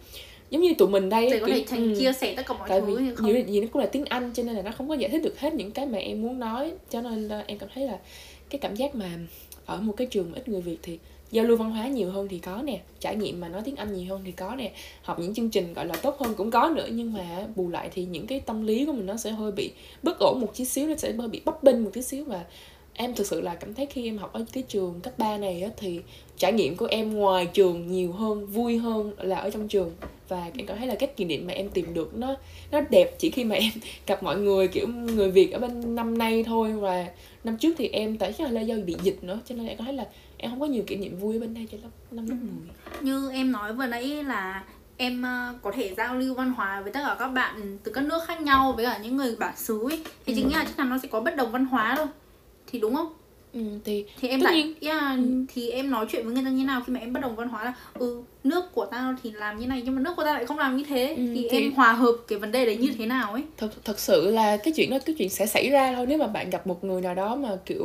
giống 0.55 0.63
như 0.63 0.75
tụi 0.79 0.89
mình 0.89 1.09
đây 1.09 1.31
để 1.31 1.39
có 1.39 1.47
thể 1.47 1.65
thành 1.69 1.95
ừ. 1.95 2.01
chia 2.01 2.13
sẻ 2.13 2.35
tất 2.37 2.43
cả 2.47 2.55
mọi 2.59 2.69
tại 2.69 2.81
thứ 2.81 2.87
vì 2.87 3.15
không? 3.15 3.49
gì 3.49 3.61
nó 3.61 3.67
cũng 3.73 3.83
là 3.83 3.87
tiếng 3.87 4.05
anh 4.05 4.31
cho 4.35 4.43
nên 4.43 4.57
là 4.57 4.63
nó 4.63 4.71
không 4.71 4.89
có 4.89 4.95
giải 4.95 5.11
thích 5.11 5.23
được 5.23 5.41
hết 5.41 5.55
những 5.55 5.71
cái 5.71 5.87
mà 5.87 5.99
em 5.99 6.23
muốn 6.23 6.39
nói 6.39 6.73
cho 6.91 7.01
nên 7.01 7.29
là 7.29 7.45
em 7.47 7.59
cảm 7.59 7.69
thấy 7.75 7.87
là 7.87 7.99
cái 8.51 8.59
cảm 8.59 8.77
giác 8.77 8.95
mà 8.95 9.11
ở 9.67 9.81
một 9.81 9.93
cái 9.97 10.07
trường 10.07 10.33
mà 10.33 10.39
ít 10.39 10.49
người 10.49 10.61
việt 10.61 10.79
thì 10.83 10.99
giao 11.31 11.45
lưu 11.45 11.57
văn 11.57 11.71
hóa 11.71 11.89
nhiều 11.89 12.11
hơn 12.11 12.29
thì 12.29 12.39
có 12.39 12.63
nè 12.63 12.81
trải 13.01 13.17
nghiệm 13.17 13.41
mà 13.41 13.49
nói 13.49 13.63
tiếng 13.65 13.77
anh 13.77 13.95
nhiều 13.95 14.07
hơn 14.09 14.23
thì 14.25 14.33
có 14.33 14.55
nè 14.55 14.73
học 15.03 15.19
những 15.19 15.35
chương 15.35 15.51
trình 15.51 15.75
gọi 15.75 15.87
là 15.87 15.97
tốt 15.97 16.17
hơn 16.19 16.35
cũng 16.37 16.51
có 16.51 16.73
nữa 16.77 16.87
nhưng 16.93 17.13
mà 17.13 17.47
bù 17.57 17.69
lại 17.69 17.91
thì 17.93 18.05
những 18.05 18.27
cái 18.27 18.41
tâm 18.41 18.67
lý 18.67 18.85
của 18.85 18.93
mình 18.93 19.07
nó 19.07 19.17
sẽ 19.17 19.31
hơi 19.31 19.53
bị 19.53 19.73
bất 20.03 20.19
ổn 20.19 20.41
một 20.41 20.55
chút 20.55 20.65
xíu 20.65 20.89
nó 20.89 20.97
sẽ 20.97 21.13
hơi 21.13 21.29
bị 21.29 21.41
bấp 21.45 21.63
bênh 21.63 21.85
một 21.85 21.91
tí 21.93 22.03
xíu 22.03 22.25
và 22.25 22.45
em 22.95 23.15
thực 23.15 23.27
sự 23.27 23.41
là 23.41 23.55
cảm 23.55 23.75
thấy 23.75 23.87
khi 23.87 24.05
em 24.05 24.19
học 24.19 24.33
ở 24.33 24.45
cái 24.53 24.63
trường 24.63 25.01
cấp 25.01 25.19
3 25.19 25.39
này 25.39 25.63
á, 25.63 25.71
thì 25.77 26.01
trải 26.37 26.53
nghiệm 26.53 26.77
của 26.77 26.87
em 26.87 27.15
ngoài 27.15 27.47
trường 27.47 27.87
nhiều 27.87 28.13
hơn 28.13 28.47
vui 28.47 28.79
hơn 28.79 29.13
là 29.19 29.37
ở 29.37 29.51
trong 29.51 29.69
trường. 29.69 29.93
Và 30.29 30.51
em 30.55 30.67
cảm 30.67 30.79
thấy 30.79 30.87
là 30.87 30.95
các 30.95 31.17
kỷ 31.17 31.25
niệm 31.25 31.47
mà 31.47 31.53
em 31.53 31.71
tìm 31.71 31.95
được 31.95 32.17
nó 32.17 32.37
nó 32.71 32.81
đẹp 32.91 33.15
chỉ 33.19 33.31
khi 33.31 33.45
mà 33.45 33.55
em 33.61 33.71
gặp 34.07 34.23
mọi 34.23 34.37
người 34.37 34.69
kiểu 34.69 34.89
người 34.89 35.31
việt 35.31 35.53
ở 35.53 35.59
bên 35.59 35.95
năm 35.95 36.19
nay 36.19 36.45
thôi. 36.47 36.73
Và 36.73 37.07
năm 37.45 37.57
trước 37.57 37.75
thì 37.79 37.89
em 37.89 38.19
tại 38.19 38.33
chắc 38.33 38.53
là 38.53 38.61
do 38.61 38.75
bị 38.87 38.97
dịch 39.03 39.25
nữa 39.25 39.39
cho 39.49 39.55
nên 39.55 39.67
em 39.67 39.79
có 39.79 39.85
thấy 39.85 39.95
là 39.95 40.05
em 40.39 40.51
không 40.51 40.61
có 40.61 40.67
nhiều 40.67 40.83
kỷ 40.87 40.97
niệm 40.97 41.19
vui 41.19 41.37
ở 41.37 41.41
bên 41.41 41.55
đây 41.55 41.69
cho 41.73 41.79
lớp 41.83 41.89
năm 42.11 42.27
lớp 42.27 42.37
mười. 42.41 42.69
Như 43.01 43.31
em 43.33 43.53
nói 43.53 43.73
vừa 43.73 43.87
nãy 43.87 44.25
là 44.25 44.65
em 44.97 45.23
uh, 45.23 45.63
có 45.63 45.73
thể 45.73 45.95
giao 45.97 46.15
lưu 46.15 46.35
văn 46.35 46.53
hóa 46.53 46.81
với 46.81 46.93
tất 46.93 47.01
cả 47.07 47.17
các 47.19 47.29
bạn 47.29 47.79
từ 47.85 47.93
các 47.93 48.05
nước 48.05 48.25
khác 48.27 48.41
nhau 48.41 48.73
với 48.73 48.85
cả 48.85 48.99
những 48.99 49.17
người 49.17 49.37
bản 49.37 49.57
xứ 49.57 49.89
ấy. 49.91 50.05
Thì 50.27 50.33
ừ. 50.33 50.37
chính 50.37 50.53
là 50.53 50.65
chắc 50.65 50.77
chắn 50.77 50.91
nó 50.91 50.99
sẽ 51.03 51.09
có 51.09 51.21
bất 51.21 51.37
đồng 51.37 51.53
văn 51.53 51.65
hóa 51.65 51.95
thôi 51.97 52.07
thì 52.75 52.81
đúng 52.81 52.95
không? 52.95 53.13
Ừ, 53.53 53.61
thì 53.85 54.05
thì 54.21 54.29
em 54.29 54.41
lại 54.41 54.75
yeah, 54.81 55.03
ừ. 55.17 55.45
thì 55.49 55.71
em 55.71 55.91
nói 55.91 56.07
chuyện 56.09 56.25
với 56.25 56.35
người 56.35 56.45
ta 56.45 56.51
như 56.51 56.65
nào 56.65 56.83
khi 56.87 56.93
mà 56.93 57.01
em 57.01 57.13
bất 57.13 57.21
đồng 57.21 57.37
văn 57.37 57.49
hóa 57.49 57.65
là 57.65 57.75
ừ 57.95 58.23
nước 58.45 58.65
của 58.73 58.87
tao 58.87 59.15
thì 59.23 59.31
làm 59.31 59.59
như 59.59 59.67
này 59.67 59.83
nhưng 59.85 59.95
mà 59.95 60.01
nước 60.01 60.13
của 60.17 60.25
tao 60.25 60.35
lại 60.35 60.47
không 60.47 60.59
làm 60.59 60.77
như 60.77 60.85
thế. 60.89 61.15
Ừ, 61.17 61.23
thì, 61.35 61.49
thì 61.51 61.61
em 61.61 61.73
hòa 61.73 61.93
hợp 61.93 62.17
cái 62.29 62.39
vấn 62.39 62.53
đề 62.53 62.67
đấy 62.67 62.77
như 62.77 62.93
thế 62.99 63.07
nào 63.07 63.33
ấy? 63.33 63.43
Thật 63.57 63.71
thật 63.85 63.99
sự 63.99 64.31
là 64.31 64.57
cái 64.57 64.73
chuyện 64.77 64.91
đó 64.91 64.99
cái 65.07 65.15
chuyện 65.19 65.31
sẽ 65.31 65.47
xảy 65.47 65.71
ra 65.71 65.95
thôi. 65.95 66.07
Nếu 66.09 66.19
mà 66.19 66.27
bạn 66.27 66.51
gặp 66.51 66.67
một 66.67 66.85
người 66.85 67.03
nào 67.03 67.15
đó 67.15 67.35
mà 67.35 67.49
kiểu 67.67 67.85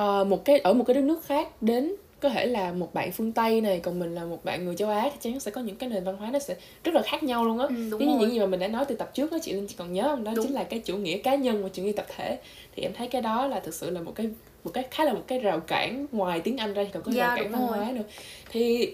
uh, 0.00 0.26
một 0.26 0.44
cái 0.44 0.58
ở 0.58 0.72
một 0.72 0.84
cái 0.86 0.94
đất 0.94 1.04
nước 1.04 1.24
khác 1.24 1.62
đến 1.62 1.92
có 2.22 2.28
thể 2.28 2.46
là 2.46 2.72
một 2.72 2.94
bạn 2.94 3.12
phương 3.12 3.32
tây 3.32 3.60
này 3.60 3.80
còn 3.80 3.98
mình 3.98 4.14
là 4.14 4.24
một 4.24 4.44
bạn 4.44 4.64
người 4.64 4.76
châu 4.76 4.88
á 4.88 5.10
thì 5.12 5.16
chắc 5.20 5.42
sẽ 5.42 5.50
có 5.50 5.60
những 5.60 5.76
cái 5.76 5.88
nền 5.88 6.04
văn 6.04 6.16
hóa 6.16 6.30
nó 6.32 6.38
sẽ 6.38 6.56
rất 6.84 6.94
là 6.94 7.02
khác 7.02 7.22
nhau 7.22 7.44
luôn 7.44 7.58
á. 7.58 7.66
Ừ, 7.68 7.98
như 7.98 8.16
những 8.18 8.30
gì 8.30 8.38
mà 8.38 8.46
mình 8.46 8.60
đã 8.60 8.68
nói 8.68 8.84
từ 8.84 8.94
tập 8.94 9.10
trước 9.14 9.32
đó 9.32 9.38
chị 9.42 9.52
linh 9.52 9.66
chỉ 9.66 9.74
còn 9.78 9.92
nhớ 9.92 10.02
không? 10.02 10.24
Đó 10.24 10.32
đúng. 10.36 10.46
chính 10.46 10.54
là 10.54 10.64
cái 10.64 10.78
chủ 10.78 10.96
nghĩa 10.96 11.18
cá 11.18 11.34
nhân 11.34 11.62
và 11.62 11.68
chủ 11.72 11.82
nghĩa 11.82 11.92
tập 11.92 12.06
thể. 12.16 12.38
Thì 12.76 12.82
em 12.82 12.92
thấy 12.92 13.08
cái 13.08 13.22
đó 13.22 13.46
là 13.46 13.60
thực 13.60 13.74
sự 13.74 13.90
là 13.90 14.00
một 14.00 14.12
cái 14.14 14.28
một 14.64 14.70
cái 14.74 14.84
khá 14.90 15.04
là 15.04 15.12
một 15.12 15.22
cái 15.26 15.38
rào 15.38 15.60
cản 15.60 16.06
ngoài 16.12 16.40
tiếng 16.40 16.56
Anh 16.56 16.74
ra 16.74 16.84
thì 16.84 16.90
còn 16.92 17.02
có 17.02 17.12
yeah, 17.14 17.28
rào 17.28 17.36
cản 17.36 17.52
văn 17.52 17.62
hóa 17.62 17.92
nữa. 17.92 18.04
Thì 18.50 18.92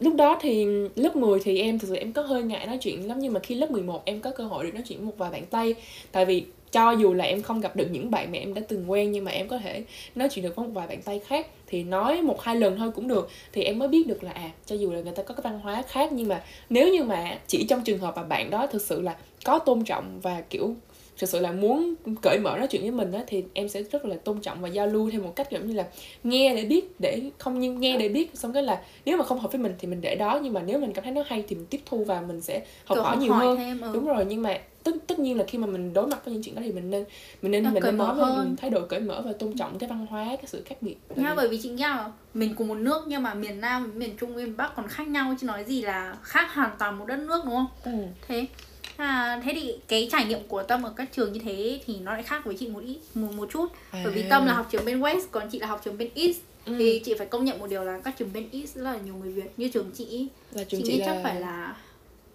lúc 0.00 0.14
đó 0.14 0.38
thì 0.40 0.66
lớp 0.94 1.16
10 1.16 1.40
thì 1.40 1.58
em 1.58 1.78
thực 1.78 1.88
sự 1.88 1.96
em 1.96 2.12
có 2.12 2.22
hơi 2.22 2.42
ngại 2.42 2.66
nói 2.66 2.78
chuyện 2.80 3.08
lắm 3.08 3.18
nhưng 3.20 3.32
mà 3.32 3.40
khi 3.40 3.54
lớp 3.54 3.70
11 3.70 4.02
em 4.04 4.20
có 4.20 4.30
cơ 4.30 4.44
hội 4.44 4.64
được 4.64 4.74
nói 4.74 4.82
chuyện 4.86 4.98
với 4.98 5.06
một 5.06 5.18
vài 5.18 5.30
bạn 5.30 5.46
Tây. 5.46 5.74
Tại 6.12 6.24
vì 6.24 6.44
cho 6.74 6.90
dù 6.90 7.14
là 7.14 7.24
em 7.24 7.42
không 7.42 7.60
gặp 7.60 7.76
được 7.76 7.86
những 7.90 8.10
bạn 8.10 8.32
mà 8.32 8.38
em 8.38 8.54
đã 8.54 8.62
từng 8.68 8.90
quen 8.90 9.12
nhưng 9.12 9.24
mà 9.24 9.30
em 9.30 9.48
có 9.48 9.58
thể 9.58 9.84
nói 10.14 10.28
chuyện 10.28 10.44
được 10.44 10.56
với 10.56 10.66
một 10.66 10.72
vài 10.74 10.86
bạn 10.86 11.02
tay 11.02 11.20
khác 11.26 11.46
thì 11.66 11.82
nói 11.82 12.22
một 12.22 12.42
hai 12.42 12.56
lần 12.56 12.78
thôi 12.78 12.90
cũng 12.94 13.08
được. 13.08 13.30
Thì 13.52 13.62
em 13.62 13.78
mới 13.78 13.88
biết 13.88 14.06
được 14.06 14.24
là 14.24 14.30
à 14.30 14.50
cho 14.66 14.76
dù 14.76 14.92
là 14.92 15.00
người 15.00 15.12
ta 15.12 15.22
có 15.22 15.34
cái 15.34 15.42
văn 15.42 15.60
hóa 15.60 15.82
khác 15.88 16.12
nhưng 16.12 16.28
mà 16.28 16.42
nếu 16.70 16.92
như 16.92 17.02
mà 17.02 17.38
chỉ 17.46 17.66
trong 17.68 17.84
trường 17.84 17.98
hợp 17.98 18.16
mà 18.16 18.22
bạn 18.22 18.50
đó 18.50 18.66
thực 18.66 18.82
sự 18.82 19.02
là 19.02 19.16
có 19.44 19.58
tôn 19.58 19.84
trọng 19.84 20.20
và, 20.20 20.40
kiểu 20.50 20.74
thực 21.18 21.28
sự 21.28 21.40
là 21.40 21.52
muốn 21.52 21.94
cởi 22.22 22.38
mở 22.38 22.56
nói 22.58 22.66
chuyện 22.66 22.82
với 22.82 22.90
mình 22.90 23.12
á 23.12 23.24
thì 23.26 23.44
em 23.52 23.68
sẽ 23.68 23.82
rất 23.82 24.04
là 24.04 24.16
tôn 24.24 24.40
trọng 24.40 24.60
và 24.60 24.68
giao 24.68 24.86
lưu 24.86 25.10
theo 25.10 25.20
một 25.20 25.32
cách 25.36 25.50
giống 25.50 25.66
như 25.66 25.74
là 25.74 25.84
nghe 26.24 26.54
để 26.54 26.64
biết 26.64 27.00
để 27.00 27.22
không 27.38 27.60
nhưng 27.60 27.80
nghe 27.80 27.98
để 27.98 28.08
biết. 28.08 28.30
Xong 28.34 28.52
cái 28.52 28.62
là 28.62 28.82
nếu 29.04 29.16
mà 29.16 29.24
không 29.24 29.40
hợp 29.40 29.52
với 29.52 29.60
mình 29.60 29.74
thì 29.78 29.88
mình 29.88 30.00
để 30.00 30.14
đó 30.14 30.40
nhưng 30.42 30.52
mà 30.52 30.62
nếu 30.66 30.78
mình 30.78 30.92
cảm 30.92 31.04
thấy 31.04 31.12
nó 31.12 31.22
hay 31.26 31.44
thì 31.48 31.56
mình 31.56 31.66
tiếp 31.66 31.80
thu 31.86 32.04
và 32.04 32.20
mình 32.20 32.40
sẽ 32.40 32.62
học 32.84 32.98
hỏi 32.98 33.16
nhiều 33.16 33.32
hỏi 33.32 33.46
hơn. 33.46 33.56
thêm, 33.56 33.80
ừ. 33.80 33.90
đúng 33.94 34.06
rồi 34.06 34.24
nhưng 34.28 34.42
mà 34.42 34.58
tất 34.82 34.92
tất 35.06 35.18
nhiên 35.18 35.38
là 35.38 35.44
khi 35.44 35.58
mà 35.58 35.66
mình 35.66 35.92
đối 35.92 36.06
mặt 36.06 36.24
với 36.24 36.34
những 36.34 36.42
chuyện 36.42 36.54
đó 36.54 36.62
thì 36.64 36.72
mình 36.72 36.90
nên 36.90 37.04
mình 37.42 37.52
nên 37.52 37.62
nó 37.62 37.70
mình 37.70 37.82
nên 37.82 37.96
nói 37.96 38.14
với 38.14 38.30
thái 38.56 38.70
độ 38.70 38.80
cởi 38.88 39.00
mở 39.00 39.22
và 39.24 39.32
tôn 39.32 39.56
trọng 39.56 39.78
cái 39.78 39.88
văn 39.88 40.06
hóa 40.06 40.24
cái 40.26 40.46
sự 40.46 40.62
khác 40.66 40.76
biệt. 40.80 40.96
Nha 41.16 41.34
bởi 41.36 41.48
vì 41.48 41.58
nghĩ 41.58 41.82
là 41.82 42.10
mình 42.34 42.54
cùng 42.54 42.68
một 42.68 42.74
nước 42.74 43.04
nhưng 43.06 43.22
mà 43.22 43.34
miền 43.34 43.60
nam 43.60 43.92
miền 43.94 44.16
trung 44.16 44.34
miền 44.34 44.56
bắc 44.56 44.72
còn 44.76 44.88
khác 44.88 45.08
nhau 45.08 45.34
chứ 45.40 45.46
nói 45.46 45.64
gì 45.64 45.82
là 45.82 46.16
khác 46.22 46.54
hoàn 46.54 46.70
toàn 46.78 46.98
một 46.98 47.04
đất 47.06 47.18
nước 47.18 47.44
đúng 47.44 47.54
không? 47.54 47.66
Ừ. 47.84 47.92
thế 48.28 48.46
À, 48.96 49.40
thế 49.44 49.52
thì 49.54 49.74
cái 49.88 50.08
trải 50.12 50.24
nghiệm 50.24 50.48
của 50.48 50.62
Tâm 50.62 50.82
ở 50.82 50.92
các 50.96 51.08
trường 51.12 51.32
như 51.32 51.40
thế 51.44 51.80
thì 51.86 51.98
nó 51.98 52.12
lại 52.12 52.22
khác 52.22 52.44
với 52.44 52.56
chị 52.58 52.68
một 52.68 52.80
ít 52.84 52.98
một 53.14 53.32
một 53.36 53.48
chút 53.52 53.66
à. 53.90 54.00
bởi 54.04 54.12
vì 54.12 54.24
Tâm 54.30 54.46
là 54.46 54.54
học 54.54 54.68
trường 54.70 54.84
bên 54.84 55.00
West 55.00 55.22
còn 55.30 55.50
chị 55.50 55.58
là 55.58 55.66
học 55.66 55.80
trường 55.84 55.98
bên 55.98 56.08
East 56.14 56.38
ừ. 56.66 56.74
thì 56.78 57.02
chị 57.04 57.14
phải 57.18 57.26
công 57.26 57.44
nhận 57.44 57.58
một 57.58 57.66
điều 57.70 57.84
là 57.84 58.00
các 58.04 58.14
trường 58.18 58.32
bên 58.32 58.48
East 58.52 58.76
rất 58.76 58.82
là 58.82 58.96
nhiều 59.04 59.14
người 59.14 59.32
Việt 59.32 59.52
như 59.56 59.68
trường 59.68 59.90
chị 59.94 60.28
là 60.52 60.64
trường 60.64 60.80
chị, 60.84 60.92
chị 60.92 60.98
là... 60.98 61.06
chắc 61.06 61.20
phải 61.22 61.40
là 61.40 61.76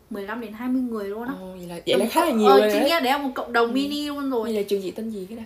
15 0.09 0.41
đến 0.41 0.53
20 0.53 0.81
người 0.81 1.09
luôn 1.09 1.27
á. 1.27 1.33
Ồ, 1.39 1.51
vậy 1.57 1.67
là 1.67 1.79
vậy 1.87 1.99
là 1.99 2.05
khá 2.11 2.25
là 2.25 2.31
nhiều 2.31 2.47
ờ, 2.47 2.59
rồi 2.59 2.69
chị 2.73 2.79
nghĩ 2.79 2.89
là 2.89 2.99
đấy 2.99 3.13
là 3.13 3.17
một 3.17 3.31
cộng 3.35 3.53
đồng 3.53 3.67
ừ. 3.67 3.73
mini 3.73 4.07
luôn 4.07 4.29
rồi. 4.29 4.43
Vậy 4.43 4.53
là 4.53 4.61
trường 4.69 4.81
chị 4.81 4.91
tên 4.91 5.09
gì 5.09 5.27
cái 5.29 5.37
đó? 5.37 5.43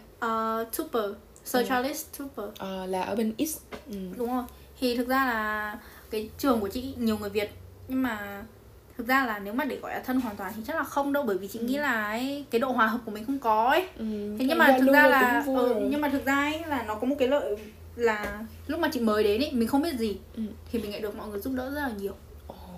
Uh, 0.62 0.74
Trooper, 0.74 1.12
Sir 1.46 1.62
ừ. 1.62 1.66
Charles 1.70 2.06
Trooper. 2.18 2.46
Ờ, 2.58 2.86
là 2.86 3.02
ở 3.02 3.16
bên 3.16 3.34
East. 3.38 3.58
Ừ. 3.88 3.96
Đúng 4.18 4.34
rồi. 4.36 4.44
Thì 4.80 4.98
thực 4.98 5.08
ra 5.08 5.26
là 5.26 5.78
cái 6.10 6.30
trường 6.38 6.60
của 6.60 6.68
chị 6.68 6.94
nhiều 6.98 7.18
người 7.18 7.30
Việt 7.30 7.50
nhưng 7.88 8.04
mà 8.04 8.44
thực 8.98 9.08
ra 9.08 9.26
là 9.26 9.40
nếu 9.40 9.54
mà 9.54 9.66
để 9.66 9.80
gọi 9.82 9.94
là 9.94 10.00
thân 10.00 10.22
hoàn 10.22 10.36
toàn 10.36 10.54
thì 10.56 10.62
chắc 10.68 10.76
là 10.76 10.84
không 10.84 11.14
đâu 11.14 11.24
bởi 11.24 11.38
vì 11.38 11.48
chị 11.48 11.60
ừ. 11.60 11.66
nghĩ 11.66 11.78
là 11.78 12.06
ấy, 12.06 12.46
cái 12.52 12.60
độ 12.60 12.72
hòa 12.72 12.88
hợp 12.88 13.00
của 13.06 13.12
mình 13.12 13.26
không 13.26 13.40
có 13.40 13.70
ấy 13.70 13.88
ừ. 13.98 14.36
thế 14.40 14.46
nhưng 14.46 14.58
mà 14.58 14.78
thực 14.80 14.94
ra 14.94 15.08
là 15.08 15.44
ừ, 15.48 15.88
nhưng 15.90 16.02
mà 16.02 16.10
thực 16.10 16.26
ra 16.26 16.36
ấy 16.36 16.62
là 16.68 16.84
nó 16.88 16.96
có 16.96 17.08
một 17.08 17.16
cái 17.20 17.28
lợi 17.28 17.56
là 17.96 18.40
lúc 18.68 18.80
mà 18.80 18.90
chị 18.94 19.00
mới 19.00 19.24
đến 19.24 19.42
ấy 19.42 19.52
mình 19.54 19.68
không 19.68 19.82
biết 19.82 19.96
gì 20.00 20.18
ừ. 20.36 20.44
thì 20.72 20.80
mình 20.80 20.92
lại 20.92 21.00
được 21.00 21.16
mọi 21.18 21.28
người 21.28 21.40
giúp 21.40 21.54
đỡ 21.56 21.70
rất 21.70 21.82
là 21.82 21.92
nhiều 22.00 22.14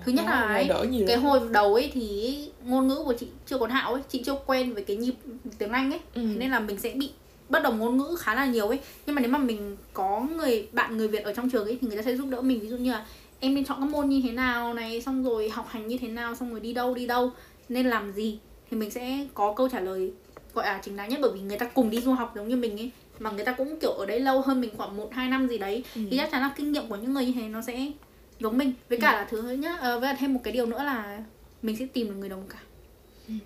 thứ 0.06 0.12
nhất 0.12 0.26
là 0.26 0.42
ấy, 0.42 0.70
cái 1.08 1.18
hồi 1.18 1.40
đầu 1.52 1.74
ấy 1.74 1.92
thì 1.94 2.38
ngôn 2.64 2.88
ngữ 2.88 3.02
của 3.06 3.14
chị 3.14 3.28
chưa 3.46 3.58
còn 3.58 3.70
hạo 3.70 3.94
ấy 3.94 4.02
chị 4.10 4.24
chưa 4.26 4.36
quen 4.46 4.74
với 4.74 4.84
cái 4.84 4.98
nhịp 4.98 5.14
tiếng 5.58 5.72
anh 5.72 5.92
ấy 5.92 6.00
ừ. 6.16 6.22
nên 6.38 6.52
là 6.52 6.60
mình 6.60 6.80
sẽ 6.80 6.94
bị 6.96 7.12
bất 7.50 7.64
đồng 7.64 7.80
ngôn 7.80 7.98
ngữ 7.98 8.16
khá 8.20 8.36
là 8.36 8.46
nhiều 8.46 8.68
ấy. 8.68 8.80
Nhưng 9.06 9.16
mà 9.16 9.22
nếu 9.22 9.32
mà 9.32 9.40
mình 9.40 9.78
có 9.94 10.28
người 10.36 10.68
bạn 10.72 10.98
người 10.98 11.08
việt 11.08 11.24
ở 11.24 11.34
trong 11.34 11.50
trường 11.50 11.66
ấy 11.66 11.78
thì 11.82 11.88
người 11.88 11.98
ta 11.98 12.04
sẽ 12.04 12.16
giúp 12.16 12.30
đỡ 12.30 12.42
mình. 12.42 12.60
Ví 12.60 12.68
dụ 12.68 12.78
như 12.78 12.92
là 12.92 13.06
em 13.40 13.56
nên 13.56 13.66
chọn 13.66 13.78
các 13.80 13.90
môn 13.90 14.10
như 14.10 14.22
thế 14.24 14.32
nào 14.32 14.74
này 14.74 15.02
xong 15.02 15.24
rồi 15.24 15.50
học 15.50 15.68
hành 15.70 15.88
như 15.88 15.98
thế 15.98 16.08
nào 16.08 16.36
xong 16.36 16.52
rồi 16.52 16.60
đi 16.60 16.74
đâu 16.74 16.94
đi 16.94 17.08
đâu 17.08 17.32
nên 17.70 17.88
làm 17.88 18.12
gì? 18.14 18.40
Thì 18.72 18.78
mình 18.78 18.92
sẽ 18.92 19.28
có 19.34 19.54
câu 19.54 19.70
trả 19.70 19.80
lời 19.80 20.12
gọi 20.54 20.66
là 20.66 20.80
chính 20.84 20.98
đáng 20.98 21.10
nhất. 21.10 21.20
Bởi 21.22 21.32
vì 21.34 21.42
người 21.42 21.58
ta 21.58 21.66
cùng 21.66 21.90
đi 21.90 22.02
du 22.02 22.14
học 22.14 22.34
giống 22.36 22.48
như 22.48 22.56
mình 22.56 22.80
ấy 22.80 22.92
mà 23.20 23.32
người 23.32 23.46
ta 23.46 23.52
cũng 23.52 23.80
kiểu 23.80 23.92
ở 23.92 24.06
đấy 24.06 24.20
lâu 24.20 24.42
hơn 24.42 24.62
mình 24.62 24.72
khoảng 24.78 24.98
một 24.98 25.10
hai 25.14 25.28
năm 25.28 25.48
gì 25.48 25.58
đấy 25.58 25.84
ừ. 25.96 26.02
thì 26.12 26.18
chắc 26.18 26.32
chắn 26.32 26.42
là 26.42 26.54
kinh 26.58 26.72
nghiệm 26.72 26.88
của 26.88 26.96
những 26.96 27.14
người 27.14 27.26
như 27.26 27.34
thế 27.36 27.48
nó 27.48 27.62
sẽ 27.62 27.92
giống 28.40 28.58
mình. 28.58 28.74
Với 28.90 28.98
cả 28.98 29.12
ừ. 29.12 29.16
là 29.16 29.28
thứ 29.30 29.42
nhất 29.42 29.76
uh, 29.76 29.82
với 29.82 30.02
cả 30.02 30.18
thêm 30.20 30.34
một 30.34 30.40
cái 30.44 30.54
điều 30.54 30.66
nữa 30.66 30.84
là 30.84 31.24
mình 31.62 31.76
sẽ 31.76 31.86
tìm 31.94 32.08
được 32.08 32.16
người 32.20 32.30
đồng 32.30 32.44
cảm 32.50 32.62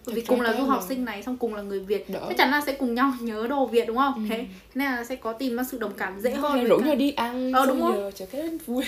bởi 0.05 0.15
vì 0.15 0.21
cùng 0.21 0.41
là 0.41 0.53
du 0.57 0.63
học 0.63 0.83
sinh 0.89 1.05
này 1.05 1.23
xong 1.23 1.37
cùng 1.37 1.55
là 1.55 1.61
người 1.61 1.79
Việt 1.79 2.09
Đỡ. 2.09 2.25
chắc 2.29 2.37
chắn 2.37 2.51
là 2.51 2.61
sẽ 2.65 2.73
cùng 2.73 2.95
nhau 2.95 3.13
nhớ 3.21 3.47
đồ 3.49 3.65
Việt 3.65 3.87
đúng 3.87 3.97
không 3.97 4.13
Ừ. 4.15 4.21
thế 4.29 4.45
nên 4.75 4.91
là 4.91 5.03
sẽ 5.03 5.15
có 5.15 5.33
tìm 5.33 5.55
ra 5.57 5.63
sự 5.63 5.77
đồng 5.77 5.93
cảm 5.97 6.19
dễ 6.19 6.31
hơn 6.31 6.65
rủ 6.65 6.77
nhau 6.77 6.95
đi 6.95 7.11
ăn 7.11 7.51
Ờ, 7.53 7.65
đúng 7.65 7.79
giờ 7.79 8.11
chả 8.15 8.25
cái 8.25 8.49
vui 8.65 8.83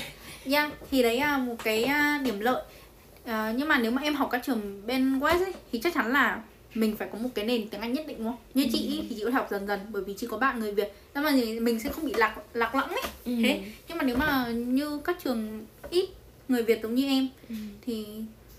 Yeah, 0.46 0.72
thì 0.92 1.04
đấy 1.04 1.20
là 1.20 1.38
một 1.38 1.56
cái 1.64 1.84
à, 1.84 2.22
điểm 2.26 2.40
lợi 2.40 2.64
à, 3.26 3.54
nhưng 3.58 3.68
mà 3.68 3.78
nếu 3.80 3.92
mà 3.92 4.02
em 4.02 4.16
học 4.16 4.30
các 4.32 4.42
trường 4.46 4.82
bên 4.88 5.20
West 5.20 5.44
ấy, 5.44 5.54
thì 5.72 5.80
chắc 5.80 5.94
chắn 5.94 6.12
là 6.14 6.42
mình 6.76 6.96
phải 6.98 7.08
có 7.12 7.20
một 7.20 7.30
cái 7.36 7.46
nền 7.46 7.70
tiếng 7.70 7.82
Anh 7.82 7.94
nhất 7.94 8.08
định 8.08 8.18
đúng 8.18 8.28
không? 8.28 8.38
Như 8.54 8.66
chị 8.74 8.88
ý, 8.88 9.02
thì 9.10 9.16
chị 9.16 9.22
có 9.24 9.30
thể 9.30 9.34
học 9.34 9.48
dần 9.52 9.68
dần 9.68 9.80
bởi 9.90 10.04
vì 10.04 10.14
chị 10.18 10.28
có 10.28 10.38
bạn 10.38 10.60
người 10.60 10.72
Việt 10.72 10.94
nên 11.16 11.24
mà 11.24 11.32
mình 11.62 11.80
sẽ 11.80 11.90
không 11.90 12.06
bị 12.06 12.14
lạc 12.18 12.36
lạc 12.54 12.76
lõng 12.76 12.90
ấy 12.90 13.02
Ừ. 13.26 13.32
thế 13.44 13.62
nhưng 13.88 13.98
mà 13.98 14.04
nếu 14.04 14.16
mà 14.18 14.48
như 14.50 15.00
các 15.04 15.18
trường 15.24 15.66
ít 15.90 16.06
người 16.48 16.64
Việt 16.64 16.80
giống 16.84 16.96
như 16.96 17.08
em 17.08 17.28
Ừ. 17.50 17.56
thì 17.86 18.06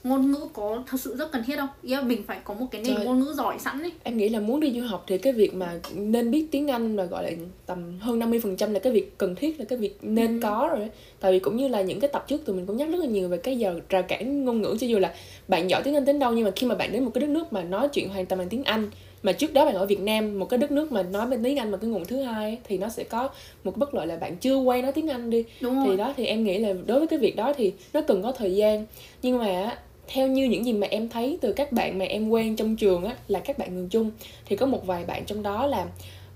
ngôn 0.04 0.30
ngữ 0.32 0.38
có 0.52 0.82
thật 0.86 1.00
sự 1.00 1.16
rất 1.16 1.32
cần 1.32 1.42
thiết 1.46 1.56
không? 1.56 1.68
Ý 1.82 1.94
là 1.94 2.02
mình 2.02 2.22
phải 2.26 2.38
có 2.44 2.54
một 2.54 2.66
cái 2.70 2.82
nền 2.84 2.94
Trời. 2.96 3.04
ngôn 3.06 3.20
ngữ 3.20 3.32
giỏi 3.36 3.58
sẵn 3.58 3.82
ấy 3.82 3.92
em 4.02 4.16
nghĩ 4.16 4.28
là 4.28 4.40
muốn 4.40 4.60
đi 4.60 4.72
du 4.80 4.86
học 4.86 5.04
thì 5.06 5.18
cái 5.18 5.32
việc 5.32 5.54
mà 5.54 5.74
nên 5.94 6.30
biết 6.30 6.46
tiếng 6.50 6.70
Anh 6.70 6.96
là 6.96 7.04
gọi 7.04 7.24
là 7.24 7.30
tầm 7.66 7.98
hơn 8.00 8.18
50% 8.18 8.72
là 8.72 8.78
cái 8.78 8.92
việc 8.92 9.18
cần 9.18 9.34
thiết 9.34 9.58
là 9.60 9.64
cái 9.64 9.78
việc 9.78 9.98
nên 10.02 10.32
Ừ. 10.34 10.38
có 10.42 10.68
rồi 10.70 10.78
đấy. 10.80 10.88
tại 11.20 11.32
vì 11.32 11.38
cũng 11.38 11.56
như 11.56 11.68
là 11.68 11.80
những 11.82 12.00
cái 12.00 12.10
tập 12.12 12.24
trước 12.28 12.46
tụi 12.46 12.56
mình 12.56 12.66
cũng 12.66 12.76
nhắc 12.76 12.88
rất 12.88 12.98
là 12.98 13.06
nhiều 13.06 13.28
về 13.28 13.36
cái 13.36 13.56
giờ 13.58 13.80
rào 13.88 14.02
cản 14.02 14.44
ngôn 14.44 14.62
ngữ 14.62 14.76
cho 14.80 14.86
dù 14.86 14.98
là 14.98 15.14
bạn 15.48 15.70
giỏi 15.70 15.82
tiếng 15.84 15.94
Anh 15.94 16.04
đến 16.04 16.18
đâu 16.18 16.32
nhưng 16.32 16.44
mà 16.44 16.50
khi 16.56 16.66
mà 16.66 16.74
bạn 16.74 16.92
đến 16.92 17.04
một 17.04 17.10
cái 17.14 17.20
đất 17.22 17.30
nước 17.30 17.52
mà 17.52 17.62
nói 17.62 17.88
chuyện 17.88 18.08
hoàn 18.08 18.26
toàn 18.26 18.38
bằng 18.38 18.48
tiếng 18.48 18.64
Anh 18.64 18.90
mà 19.22 19.32
trước 19.32 19.52
đó 19.52 19.64
bạn 19.64 19.74
ở 19.74 19.86
Việt 19.86 20.00
Nam 20.00 20.38
một 20.38 20.46
cái 20.48 20.58
đất 20.58 20.70
nước 20.72 20.92
mà 20.92 21.02
nói 21.02 21.26
bên 21.26 21.42
tiếng 21.44 21.56
Anh 21.56 21.70
mà 21.70 21.78
cái 21.78 21.90
nguồn 21.90 22.04
thứ 22.04 22.22
hai 22.22 22.58
thì 22.64 22.78
nó 22.78 22.88
sẽ 22.88 23.04
có 23.04 23.22
một 23.64 23.70
cái 23.70 23.78
bất 23.78 23.94
lợi 23.94 24.06
là 24.06 24.16
bạn 24.16 24.36
chưa 24.36 24.56
quen 24.56 24.82
nói 24.82 24.92
tiếng 24.92 25.08
Anh 25.08 25.30
đi 25.30 25.44
đúng 25.60 25.74
thì 25.82 25.86
rồi 25.88 25.96
đó 25.96 26.14
thì 26.16 26.26
em 26.26 26.44
nghĩ 26.44 26.58
là 26.58 26.72
đối 26.86 26.98
với 26.98 27.06
cái 27.08 27.18
việc 27.18 27.36
đó 27.36 27.52
thì 27.56 27.72
nó 27.92 28.00
cần 28.00 28.22
có 28.22 28.32
thời 28.32 28.54
gian 28.56 28.86
nhưng 29.22 29.38
mà 29.38 29.76
theo 30.12 30.26
như 30.28 30.44
những 30.44 30.64
gì 30.66 30.72
mà 30.72 30.86
em 30.90 31.08
thấy 31.08 31.38
từ 31.40 31.52
các 31.52 31.72
bạn 31.72 31.98
mà 31.98 32.04
em 32.04 32.28
quen 32.28 32.56
trong 32.56 32.76
trường 32.76 33.04
á 33.04 33.14
là 33.28 33.38
các 33.38 33.58
bạn 33.58 33.74
người 33.74 33.86
chung 33.90 34.10
thì 34.46 34.56
có 34.56 34.66
một 34.66 34.86
vài 34.86 35.04
bạn 35.04 35.24
trong 35.26 35.42
đó 35.42 35.66
là 35.66 35.86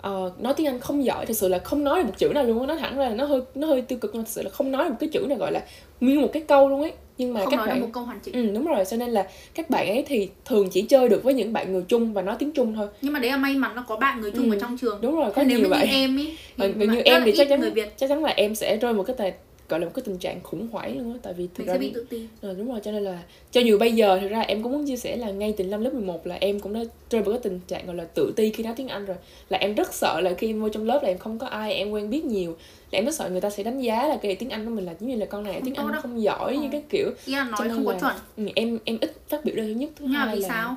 ờ, 0.00 0.32
nói 0.38 0.54
tiếng 0.56 0.66
Anh 0.66 0.80
không 0.80 1.04
giỏi 1.04 1.26
thực 1.26 1.36
sự 1.36 1.48
là 1.48 1.58
không 1.58 1.84
nói 1.84 1.98
được 1.98 2.04
một 2.06 2.14
chữ 2.18 2.28
nào 2.34 2.44
luôn 2.44 2.60
á. 2.60 2.66
Nói 2.66 2.76
thẳng 2.78 2.96
ra 2.98 3.08
là 3.08 3.14
nó 3.14 3.24
hơi 3.24 3.40
nó 3.54 3.66
hơi 3.66 3.82
tiêu 3.82 3.98
cực 3.98 4.10
nhưng 4.14 4.22
mà 4.22 4.24
thực 4.24 4.32
sự 4.32 4.42
là 4.42 4.50
không 4.50 4.72
nói 4.72 4.84
được 4.84 4.90
một 4.90 4.96
cái 5.00 5.08
chữ 5.12 5.20
nào 5.28 5.38
gọi 5.38 5.52
là 5.52 5.62
nguyên 6.00 6.22
một 6.22 6.28
cái 6.32 6.42
câu 6.48 6.68
luôn 6.68 6.80
ấy. 6.82 6.92
Nhưng 7.18 7.34
mà 7.34 7.40
không 7.40 7.50
các 7.50 7.56
nói 7.56 7.66
bạn 7.66 7.80
một 7.80 7.88
câu 7.92 8.02
hoàn 8.04 8.20
chỉnh. 8.20 8.34
Ừ 8.34 8.54
đúng 8.54 8.66
rồi. 8.66 8.84
Cho 8.90 8.96
nên 8.96 9.10
là 9.10 9.28
các 9.54 9.70
bạn 9.70 9.88
ấy 9.88 10.04
thì 10.06 10.28
thường 10.44 10.68
chỉ 10.70 10.82
chơi 10.82 11.08
được 11.08 11.22
với 11.24 11.34
những 11.34 11.52
bạn 11.52 11.72
người 11.72 11.82
chung 11.88 12.12
và 12.12 12.22
nói 12.22 12.36
tiếng 12.38 12.52
Trung 12.52 12.74
thôi. 12.74 12.88
Nhưng 13.02 13.12
mà 13.12 13.18
đấy 13.18 13.30
là 13.30 13.36
may 13.36 13.54
mắn 13.54 13.76
là 13.76 13.82
có 13.88 13.96
bạn 13.96 14.20
người 14.20 14.30
chung 14.30 14.50
Ừ, 14.50 14.56
ở 14.56 14.60
trong 14.60 14.78
trường. 14.78 14.98
đúng 15.00 15.16
rồi 15.16 15.30
có 15.30 15.42
Thế 15.42 15.48
nếu 15.48 15.58
nhiều 15.58 15.68
mà 15.68 15.76
vậy 15.78 15.86
như 15.88 15.92
em 15.94 16.16
Mà, 16.56 16.66
thì 16.66 16.72
mà 16.86 16.92
như 16.94 16.98
rất 16.98 17.04
em 17.04 17.22
thì 17.24 17.32
chắc 17.36 17.48
chắn 17.48 17.60
người 17.60 17.70
Việt. 17.70 17.94
chắc 17.96 18.08
chắn 18.10 18.22
là 18.24 18.30
em 18.36 18.54
sẽ 18.54 18.76
rơi 18.76 18.92
một 18.92 19.02
cái 19.02 19.16
tài 19.18 19.32
gọi 19.68 19.80
là 19.80 19.86
một 19.86 19.92
cái 19.94 20.02
tình 20.06 20.18
trạng 20.18 20.40
khủng 20.42 20.68
hoảng 20.72 20.98
luôn 20.98 21.12
á 21.12 21.18
tại 21.22 21.32
vì 21.32 21.46
thực 21.54 21.58
mình 21.58 21.66
ra 21.66 21.72
sẽ 21.74 21.78
bị 21.78 21.90
tự 21.94 22.06
ti. 22.10 22.26
Ờ, 22.42 22.54
đúng 22.54 22.70
rồi 22.70 22.80
cho 22.84 22.92
nên 22.92 23.02
là 23.04 23.22
cho 23.50 23.60
dù 23.60 23.78
bây 23.78 23.92
giờ 23.92 24.18
thực 24.20 24.28
ra 24.28 24.40
em 24.40 24.62
cũng 24.62 24.72
muốn 24.72 24.86
chia 24.86 24.96
sẻ 24.96 25.16
là 25.16 25.30
ngay 25.30 25.54
từ 25.56 25.64
năm 25.64 25.80
lớp 25.84 25.94
11 25.94 26.26
là 26.26 26.34
em 26.34 26.60
cũng 26.60 26.72
đã 26.72 26.80
rơi 27.10 27.22
vào 27.22 27.32
cái 27.34 27.40
tình 27.42 27.60
trạng 27.68 27.86
gọi 27.86 27.96
là 27.96 28.04
tự 28.04 28.32
ti 28.36 28.50
khi 28.50 28.64
nói 28.64 28.72
tiếng 28.76 28.88
Anh 28.88 29.04
rồi. 29.06 29.16
Là 29.48 29.58
em 29.58 29.74
rất 29.74 29.94
sợ 29.94 30.20
là 30.20 30.34
khi 30.38 30.46
em 30.50 30.60
vô 30.62 30.68
trong 30.68 30.84
lớp 30.84 31.00
là 31.02 31.08
em 31.08 31.18
không 31.18 31.38
có 31.38 31.46
ai 31.46 31.74
em 31.74 31.90
quen 31.90 32.10
biết 32.10 32.24
nhiều. 32.24 32.56
Là 32.92 32.98
em 32.98 33.04
rất 33.04 33.14
sợ 33.14 33.28
người 33.30 33.40
ta 33.40 33.50
sẽ 33.50 33.62
đánh 33.62 33.80
giá 33.80 34.08
là 34.08 34.16
cái 34.22 34.36
tiếng 34.36 34.50
Anh 34.50 34.64
của 34.64 34.70
mình 34.70 34.84
là 34.86 34.94
giống 35.00 35.10
như 35.10 35.16
là 35.16 35.26
con 35.26 35.44
này 35.44 35.52
Không 35.54 35.62
tiếng 35.64 35.74
Anh 35.74 35.92
đâu. 35.92 36.02
không 36.02 36.22
giỏi 36.22 36.56
như 36.56 36.62
Ờ. 36.66 36.68
cái 36.72 36.82
kiểu 36.90 37.10
ý 37.26 37.32
là 37.32 37.44
Cho 37.58 37.64
nói 37.64 37.68
nên 37.68 37.76
không 37.76 37.86
có 37.86 37.92
là- 37.92 37.98
chuẩn. 37.98 38.14
ừ, 38.46 38.52
em 38.54 38.78
em 38.84 38.98
ít 39.00 39.12
phát 39.28 39.44
biểu 39.44 39.56
đây 39.56 39.66
thứ 39.66 39.72
nhất 39.72 39.90
thứ 39.96 40.04
nhưng 40.04 40.12
hai 40.14 40.36
vì 40.36 40.42
là 40.42 40.48
sao 40.48 40.76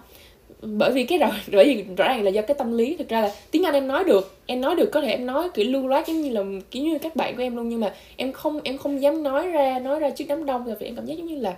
bởi 0.61 0.91
vì 0.91 1.03
cái 1.03 1.17
rồi 1.17 1.29
bởi 1.51 1.65
vì 1.65 1.83
rõ 1.97 2.07
ràng 2.07 2.23
là 2.23 2.29
do 2.29 2.41
cái 2.41 2.55
tâm 2.55 2.77
lý. 2.77 2.95
Thực 2.95 3.09
ra 3.09 3.21
là 3.21 3.31
tiếng 3.51 3.63
Anh 3.63 3.73
em 3.73 3.87
nói 3.87 4.03
được 4.03 4.35
em 4.45 4.61
nói 4.61 4.75
được 4.75 4.89
có 4.91 5.01
thể 5.01 5.11
em 5.11 5.25
nói 5.25 5.49
kiểu 5.53 5.65
lưu 5.71 5.87
loát 5.87 6.07
giống 6.07 6.21
như 6.21 6.29
là 6.29 6.43
kiểu 6.71 6.83
như 6.83 6.97
các 6.97 7.15
bạn 7.15 7.35
của 7.35 7.41
em 7.41 7.55
luôn 7.55 7.69
nhưng 7.69 7.79
mà 7.79 7.93
em 8.15 8.31
không 8.31 8.59
em 8.63 8.77
không 8.77 9.01
dám 9.01 9.23
nói 9.23 9.47
ra 9.47 9.79
nói 9.79 9.99
ra 9.99 10.09
trước 10.09 10.25
đám 10.27 10.45
đông. 10.45 10.67
Là 10.67 10.75
vì 10.79 10.87
em 10.87 10.95
cảm 10.95 11.05
giác 11.05 11.17
giống 11.17 11.27
như 11.27 11.39
là 11.39 11.57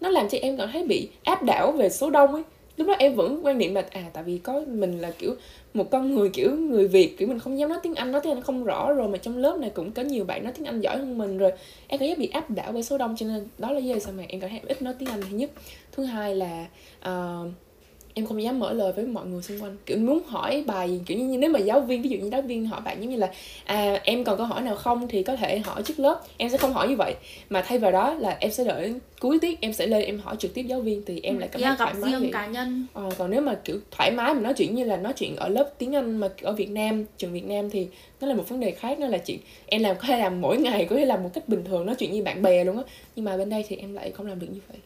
nó 0.00 0.08
làm 0.08 0.28
cho 0.28 0.38
em 0.42 0.56
cảm 0.56 0.68
thấy 0.72 0.84
bị 0.84 1.08
áp 1.24 1.42
đảo 1.42 1.72
về 1.72 1.88
số 1.88 2.10
đông 2.10 2.34
ấy. 2.34 2.42
Lúc 2.76 2.88
đó 2.88 2.94
em 2.98 3.14
vẫn 3.14 3.40
quan 3.42 3.58
niệm 3.58 3.74
là 3.74 3.84
à 3.90 4.04
tại 4.12 4.24
vì 4.24 4.38
có 4.38 4.62
mình 4.68 4.98
là 4.98 5.10
kiểu 5.18 5.34
một 5.74 5.90
con 5.90 6.14
người 6.14 6.28
kiểu 6.28 6.56
người 6.56 6.88
Việt 6.88 7.18
kiểu 7.18 7.28
mình 7.28 7.38
không 7.38 7.58
dám 7.58 7.68
nói 7.68 7.78
tiếng 7.82 7.94
Anh 7.94 8.12
nói 8.12 8.20
tiếng 8.24 8.32
Anh 8.32 8.42
không 8.42 8.64
rõ 8.64 8.92
rồi 8.92 9.08
mà 9.08 9.18
trong 9.18 9.38
lớp 9.38 9.58
này 9.60 9.70
cũng 9.70 9.92
có 9.92 10.02
nhiều 10.02 10.24
bạn 10.24 10.44
nói 10.44 10.52
tiếng 10.56 10.64
Anh 10.64 10.80
giỏi 10.80 10.96
hơn 10.96 11.18
mình 11.18 11.38
rồi. 11.38 11.52
Em 11.88 12.00
cảm 12.00 12.08
giác 12.08 12.18
bị 12.18 12.28
áp 12.32 12.50
đảo 12.50 12.72
bởi 12.72 12.82
số 12.82 12.98
đông 12.98 13.16
cho 13.18 13.26
nên 13.26 13.48
đó 13.58 13.70
là 13.70 13.80
lý 13.80 13.86
do 13.86 13.98
sao 13.98 14.12
mà 14.16 14.22
em 14.28 14.40
cảm 14.40 14.50
thấy 14.50 14.58
em 14.58 14.68
ít 14.68 14.82
nói 14.82 14.94
tiếng 14.98 15.08
Anh 15.08 15.20
thứ 15.30 15.36
nhất. 15.36 15.50
Thứ 15.92 16.04
hai 16.04 16.34
là 16.34 16.66
uh, 17.08 17.52
em 18.18 18.26
không 18.26 18.42
dám 18.42 18.58
mở 18.58 18.72
lời 18.72 18.92
với 18.92 19.06
mọi 19.06 19.26
người 19.26 19.42
xung 19.42 19.62
quanh. 19.62 19.76
Kiểu 19.86 19.98
muốn 19.98 20.22
hỏi 20.26 20.64
bài 20.66 20.90
gì, 20.90 21.00
kiểu 21.06 21.18
như 21.18 21.38
nếu 21.38 21.50
mà 21.50 21.58
giáo 21.58 21.80
viên 21.80 22.02
ví 22.02 22.08
dụ 22.08 22.18
như 22.18 22.28
giáo 22.32 22.42
viên 22.42 22.66
hỏi 22.66 22.80
bạn 22.80 23.00
giống 23.00 23.10
như 23.10 23.16
là 23.16 23.30
à 23.64 24.00
em 24.04 24.24
còn 24.24 24.36
câu 24.36 24.46
hỏi 24.46 24.62
nào 24.62 24.76
không 24.76 25.08
thì 25.08 25.22
có 25.22 25.36
thể 25.36 25.58
hỏi 25.58 25.82
trước 25.82 25.98
lớp. 25.98 26.20
Em 26.36 26.50
sẽ 26.50 26.56
không 26.56 26.72
hỏi 26.72 26.88
như 26.88 26.96
vậy. 26.96 27.14
Mà 27.50 27.62
thay 27.62 27.78
vào 27.78 27.92
đó 27.92 28.14
là 28.14 28.36
em 28.40 28.50
sẽ 28.50 28.64
đợi 28.64 28.94
cuối 29.20 29.38
tiết 29.42 29.60
em 29.60 29.72
sẽ 29.72 29.86
lên 29.86 30.02
em 30.02 30.18
hỏi 30.18 30.36
trực 30.38 30.54
tiếp 30.54 30.62
giáo 30.62 30.80
viên 30.80 31.02
thì 31.06 31.20
em 31.22 31.38
lại 31.38 31.48
cảm 31.52 31.62
thấy 31.62 31.74
thoải 31.78 31.94
mái 32.00 32.12
riêng 32.20 32.32
cá 32.32 32.46
nhân. 32.46 32.86
Ờ, 32.92 33.08
còn 33.18 33.30
nếu 33.30 33.40
mà 33.40 33.54
kiểu 33.64 33.80
thoải 33.90 34.10
mái 34.10 34.34
mà 34.34 34.40
nói 34.40 34.54
chuyện 34.54 34.74
như 34.74 34.84
là 34.84 34.96
nói 34.96 35.12
chuyện 35.12 35.36
ở 35.36 35.48
lớp 35.48 35.70
tiếng 35.78 35.94
Anh 35.94 36.16
mà 36.16 36.28
ở 36.42 36.52
Việt 36.52 36.70
Nam 36.70 37.04
trường 37.16 37.32
Việt 37.32 37.46
Nam 37.46 37.70
thì 37.70 37.86
nó 38.20 38.26
là 38.26 38.34
một 38.34 38.48
vấn 38.48 38.60
đề 38.60 38.70
khác 38.70 38.98
nó 38.98 39.06
là 39.06 39.18
chuyện 39.18 39.38
em 39.66 39.82
làm 39.82 39.96
có 39.96 40.02
thể 40.08 40.18
làm 40.18 40.40
mỗi 40.40 40.56
ngày 40.56 40.86
có 40.90 40.96
thể 40.96 41.04
làm 41.04 41.22
một 41.22 41.30
cách 41.34 41.48
bình 41.48 41.64
thường 41.64 41.86
nói 41.86 41.94
chuyện 41.98 42.12
như 42.12 42.22
bạn 42.22 42.42
bè 42.42 42.64
luôn 42.64 42.76
á. 42.76 42.82
Nhưng 43.16 43.24
mà 43.24 43.36
bên 43.36 43.50
đây 43.50 43.64
thì 43.68 43.76
em 43.76 43.94
lại 43.94 44.10
không 44.10 44.26
làm 44.26 44.40
được 44.40 44.48
như 44.50 44.60
vậy 44.68 44.78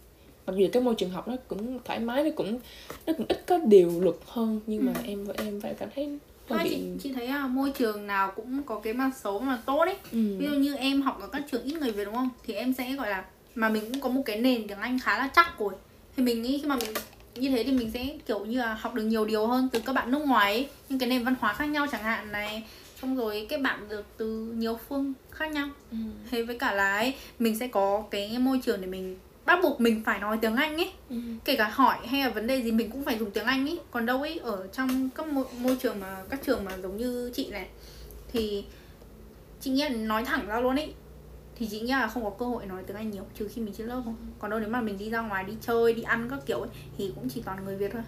mặc 0.50 0.57
dù 0.57 0.66
cái 0.73 0.83
môi 0.83 0.95
trường 0.95 1.11
học 1.11 1.28
nó 1.28 1.37
cũng 1.49 1.78
thoải 1.85 1.99
mái 2.00 2.25
nó 2.25 2.30
cũng 2.37 2.59
nó 3.07 3.12
cũng 3.16 3.26
ít 3.28 3.45
có 3.47 3.59
điều 3.66 4.00
luật 4.00 4.16
hơn 4.26 4.61
nhưng 4.66 4.87
mà 4.87 4.92
Ừ. 4.97 5.02
em 5.07 5.26
em 5.37 5.61
phải 5.61 5.75
cảm 5.78 5.88
thấy 5.95 6.19
Thôi 6.49 6.59
chị, 6.64 6.78
chị 7.02 7.12
thấy 7.12 7.28
là 7.28 7.47
môi 7.47 7.71
trường 7.71 8.07
nào 8.07 8.33
cũng 8.37 8.62
có 8.62 8.80
cái 8.85 8.92
mặt 8.92 9.11
xấu 9.23 9.38
mà 9.40 9.59
tốt 9.66 9.78
ấy 9.78 9.97
ừ. 10.12 10.37
ví 10.38 10.47
dụ 10.47 10.54
như 10.54 10.75
em 10.75 11.02
học 11.02 11.19
ở 11.21 11.28
các 11.28 11.42
trường 11.50 11.62
ít 11.64 11.75
người 11.80 11.90
Việt 11.90 12.04
đúng 12.04 12.14
không 12.14 12.28
thì 12.45 12.54
em 12.54 12.73
sẽ 12.75 12.92
gọi 12.95 13.11
là 13.11 13.25
mà 13.54 13.69
mình 13.69 13.85
cũng 13.92 14.00
có 14.00 14.09
một 14.09 14.23
cái 14.26 14.40
nền 14.40 14.69
tiếng 14.69 14.78
Anh 14.78 14.99
khá 14.99 15.19
là 15.19 15.30
chắc 15.37 15.59
rồi 15.59 15.73
thì 16.16 16.23
mình 16.23 16.42
nghĩ 16.42 16.59
khi 16.59 16.66
mà 16.69 16.76
mình 16.76 16.90
như 17.35 17.49
thế 17.50 17.64
thì 17.64 17.73
mình 17.73 17.90
sẽ 17.95 18.16
kiểu 18.26 18.45
như 18.47 18.59
là 18.59 18.75
học 18.75 18.95
được 18.95 19.02
nhiều 19.02 19.25
điều 19.25 19.47
hơn 19.47 19.69
từ 19.73 19.80
các 19.87 19.92
bạn 19.92 20.11
nước 20.11 20.19
ngoài 20.26 20.52
ấy 20.54 20.69
những 20.88 20.99
cái 20.99 21.09
nền 21.09 21.25
văn 21.25 21.35
hóa 21.40 21.52
khác 21.52 21.66
nhau 21.66 21.87
chẳng 21.92 22.02
hạn 22.02 22.33
này 22.33 22.64
xong 23.02 23.16
rồi 23.16 23.47
kết 23.49 23.59
bạn 23.59 23.88
được 23.88 24.04
từ 24.16 24.54
nhiều 24.57 24.78
phương 24.88 25.12
khác 25.30 25.52
nhau 25.52 25.69
Ừ. 25.90 25.97
thế 26.30 26.42
với 26.42 26.59
cả 26.59 26.73
là 26.73 26.97
ấy, 26.97 27.14
mình 27.38 27.59
sẽ 27.59 27.66
có 27.69 28.04
cái 28.11 28.38
môi 28.38 28.61
trường 28.64 28.80
để 28.80 28.87
mình 28.87 29.16
bắt 29.50 29.59
buộc 29.62 29.80
mình 29.80 30.02
phải 30.04 30.21
nói 30.21 30.38
tiếng 30.40 30.57
Anh 30.57 30.76
ấy. 30.76 30.92
Ừ. 31.11 31.16
kể 31.45 31.57
cả 31.57 31.69
hỏi 31.69 31.97
hay 32.07 32.21
là 32.21 32.28
vấn 32.28 32.47
đề 32.47 32.62
gì 32.62 32.73
mình 32.73 32.90
cũng 32.90 33.04
phải 33.04 33.19
dùng 33.19 33.30
tiếng 33.30 33.45
Anh 33.45 33.66
ý 33.66 33.78
còn 33.90 34.07
đâu 34.07 34.23
ấy 34.23 34.38
ở 34.38 34.69
trong 34.73 35.11
các 35.14 35.26
môi, 35.26 35.45
môi 35.59 35.76
trường 35.80 36.00
mà 36.00 36.16
các 36.30 36.40
trường 36.47 36.64
mà 36.64 36.78
giống 36.83 36.97
như 36.97 37.30
chị 37.35 37.50
này 37.50 37.69
thì 38.33 38.64
chị 39.61 39.71
nghĩ 39.71 39.83
là 39.83 39.88
nói 39.88 40.25
thẳng 40.25 40.47
ra 40.47 40.61
luôn 40.61 40.76
ấy. 40.76 40.95
Thì 41.57 41.69
chị 41.71 41.80
nghĩ 41.80 41.92
là 41.92 42.09
không 42.09 42.25
có 42.25 42.30
cơ 42.30 42.47
hội 42.47 42.66
nói 42.66 42.83
tiếng 42.87 42.97
Anh 42.97 43.11
nhiều 43.11 43.23
trừ 43.35 43.49
khi 43.54 43.62
mình 43.62 43.75
trên 43.78 43.87
lớp 43.87 44.02
thôi. 44.04 44.14
Còn 44.38 44.50
đâu 44.50 44.61
nếu 44.61 44.69
mà 44.69 44.80
mình 44.80 44.99
đi 44.99 45.11
ra 45.11 45.21
ngoài 45.21 45.45
đi 45.45 45.52
chơi 45.61 45.92
đi 45.95 46.02
ăn 46.02 46.28
các 46.30 46.38
kiểu 46.47 46.61
ấy 46.61 46.71
thì 46.99 47.12
cũng 47.14 47.28
chỉ 47.28 47.42
toàn 47.42 47.64
người 47.64 47.76
Việt 47.76 47.90
thôi 47.92 48.02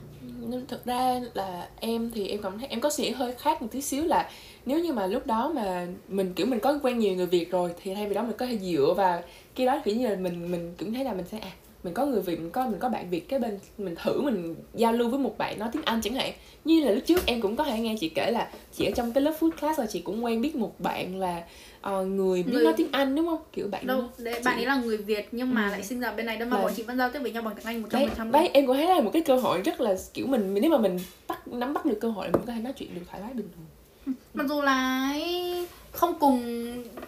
nên 0.50 0.66
thực 0.66 0.84
ra 0.84 1.20
là 1.34 1.68
em 1.80 2.10
thì 2.14 2.28
em 2.28 2.42
cảm 2.42 2.58
thấy 2.58 2.68
em 2.68 2.80
có 2.80 2.90
suy 2.90 3.04
nghĩ 3.04 3.10
hơi 3.10 3.34
khác 3.34 3.62
một 3.62 3.68
tí 3.70 3.80
xíu 3.80 4.04
là 4.04 4.30
nếu 4.66 4.78
như 4.78 4.92
mà 4.92 5.06
lúc 5.06 5.26
đó 5.26 5.52
mà 5.54 5.86
mình, 6.08 6.34
kiểu, 6.34 6.46
mình 6.46 6.60
có 6.60 6.78
quen 6.82 6.98
nhiều 6.98 7.14
người 7.14 7.26
Việt 7.26 7.50
rồi 7.50 7.70
thì 7.82 7.94
thay 7.94 8.06
vì 8.06 8.14
đó 8.14 8.22
mình 8.22 8.36
có 8.38 8.46
thể 8.46 8.58
dựa 8.58 8.94
vào 8.96 9.22
cái 9.54 9.66
đó 9.66 9.80
kiểu 9.84 9.96
như 9.96 10.08
là 10.08 10.16
mình 10.16 10.50
mình 10.50 10.74
cũng 10.78 10.94
thấy 10.94 11.04
là 11.04 11.12
mình 11.12 11.26
sẽ 11.30 11.38
à 11.38 11.50
mình 11.84 11.94
có 11.94 12.06
người 12.06 12.20
Việt 12.20 12.40
mình 12.40 12.50
có 12.50 12.66
mình 12.68 12.78
có 12.80 12.88
bạn 12.88 13.10
Việt 13.10 13.28
cái 13.28 13.38
bên 13.38 13.58
mình 13.78 13.94
thử 14.04 14.20
mình 14.20 14.54
giao 14.74 14.92
lưu 14.92 15.08
với 15.08 15.18
một 15.18 15.38
bạn 15.38 15.58
nói 15.58 15.68
tiếng 15.72 15.82
Anh 15.84 16.00
chẳng 16.02 16.14
hạn. 16.14 16.32
Như 16.64 16.84
là 16.84 16.90
lúc 16.92 17.02
trước 17.06 17.26
em 17.26 17.40
cũng 17.40 17.56
có 17.56 17.64
thể 17.64 17.78
nghe 17.80 17.96
chị 18.00 18.08
kể 18.08 18.30
là 18.30 18.48
chị 18.72 18.84
ở 18.84 18.90
trong 18.96 19.12
cái 19.12 19.22
lớp 19.22 19.34
food 19.40 19.50
class 19.50 19.78
rồi 19.78 19.86
chị 19.90 20.00
cũng 20.00 20.24
quen 20.24 20.40
biết 20.42 20.56
một 20.56 20.80
bạn 20.80 21.16
là 21.20 21.42
ờ, 21.80 22.04
người 22.04 22.42
biết 22.42 22.52
Người- 22.52 22.64
nói 22.64 22.74
tiếng 22.76 22.88
Anh 22.92 23.14
đúng 23.16 23.26
không? 23.26 23.40
Kiểu 23.52 23.68
bạn 23.70 23.86
đâu 23.86 24.04
đấy, 24.18 24.40
bạn 24.44 24.56
ấy 24.56 24.66
là 24.66 24.76
người 24.76 24.96
Việt 24.96 25.28
nhưng 25.32 25.54
mà 25.54 25.66
Ừ. 25.68 25.70
lại 25.70 25.82
sinh 25.82 26.00
ra 26.00 26.12
bên 26.12 26.26
này 26.26 26.36
đâu 26.36 26.48
mà 26.48 26.56
Là- 26.56 26.62
bọn 26.62 26.72
chị 26.76 26.82
vẫn 26.82 26.98
giao 26.98 27.10
tiếp 27.10 27.18
với 27.18 27.30
nhau 27.32 27.42
bằng 27.42 27.54
tiếng 27.56 27.64
Anh 27.66 27.82
một 27.82 27.88
trăm 27.90 28.08
phần 28.16 28.32
đấy 28.32 28.50
em 28.52 28.66
cũng 28.66 28.76
thấy 28.76 28.86
là 28.86 29.00
một 29.00 29.10
cái 29.12 29.22
cơ 29.22 29.36
hội 29.36 29.60
rất 29.64 29.80
là 29.80 29.94
kiểu 30.14 30.26
mình 30.26 30.54
nếu 30.54 30.70
mà 30.70 30.78
mình 30.78 30.98
bắt 31.28 31.48
nắm 31.48 31.74
bắt 31.74 31.84
được 31.86 31.98
cơ 32.00 32.10
hội 32.10 32.26
là 32.26 32.32
mình 32.32 32.42
có 32.46 32.52
thể 32.52 32.60
nói 32.60 32.72
chuyện 32.76 32.94
được 32.94 33.00
thoải 33.10 33.22
mái 33.22 33.32
bình 33.34 33.48
thường. 33.56 34.14
Mặc 34.34 34.46
dù 34.48 34.62
là 34.62 35.08
ấy, 35.12 35.66
không 35.92 36.18
cùng 36.20 36.42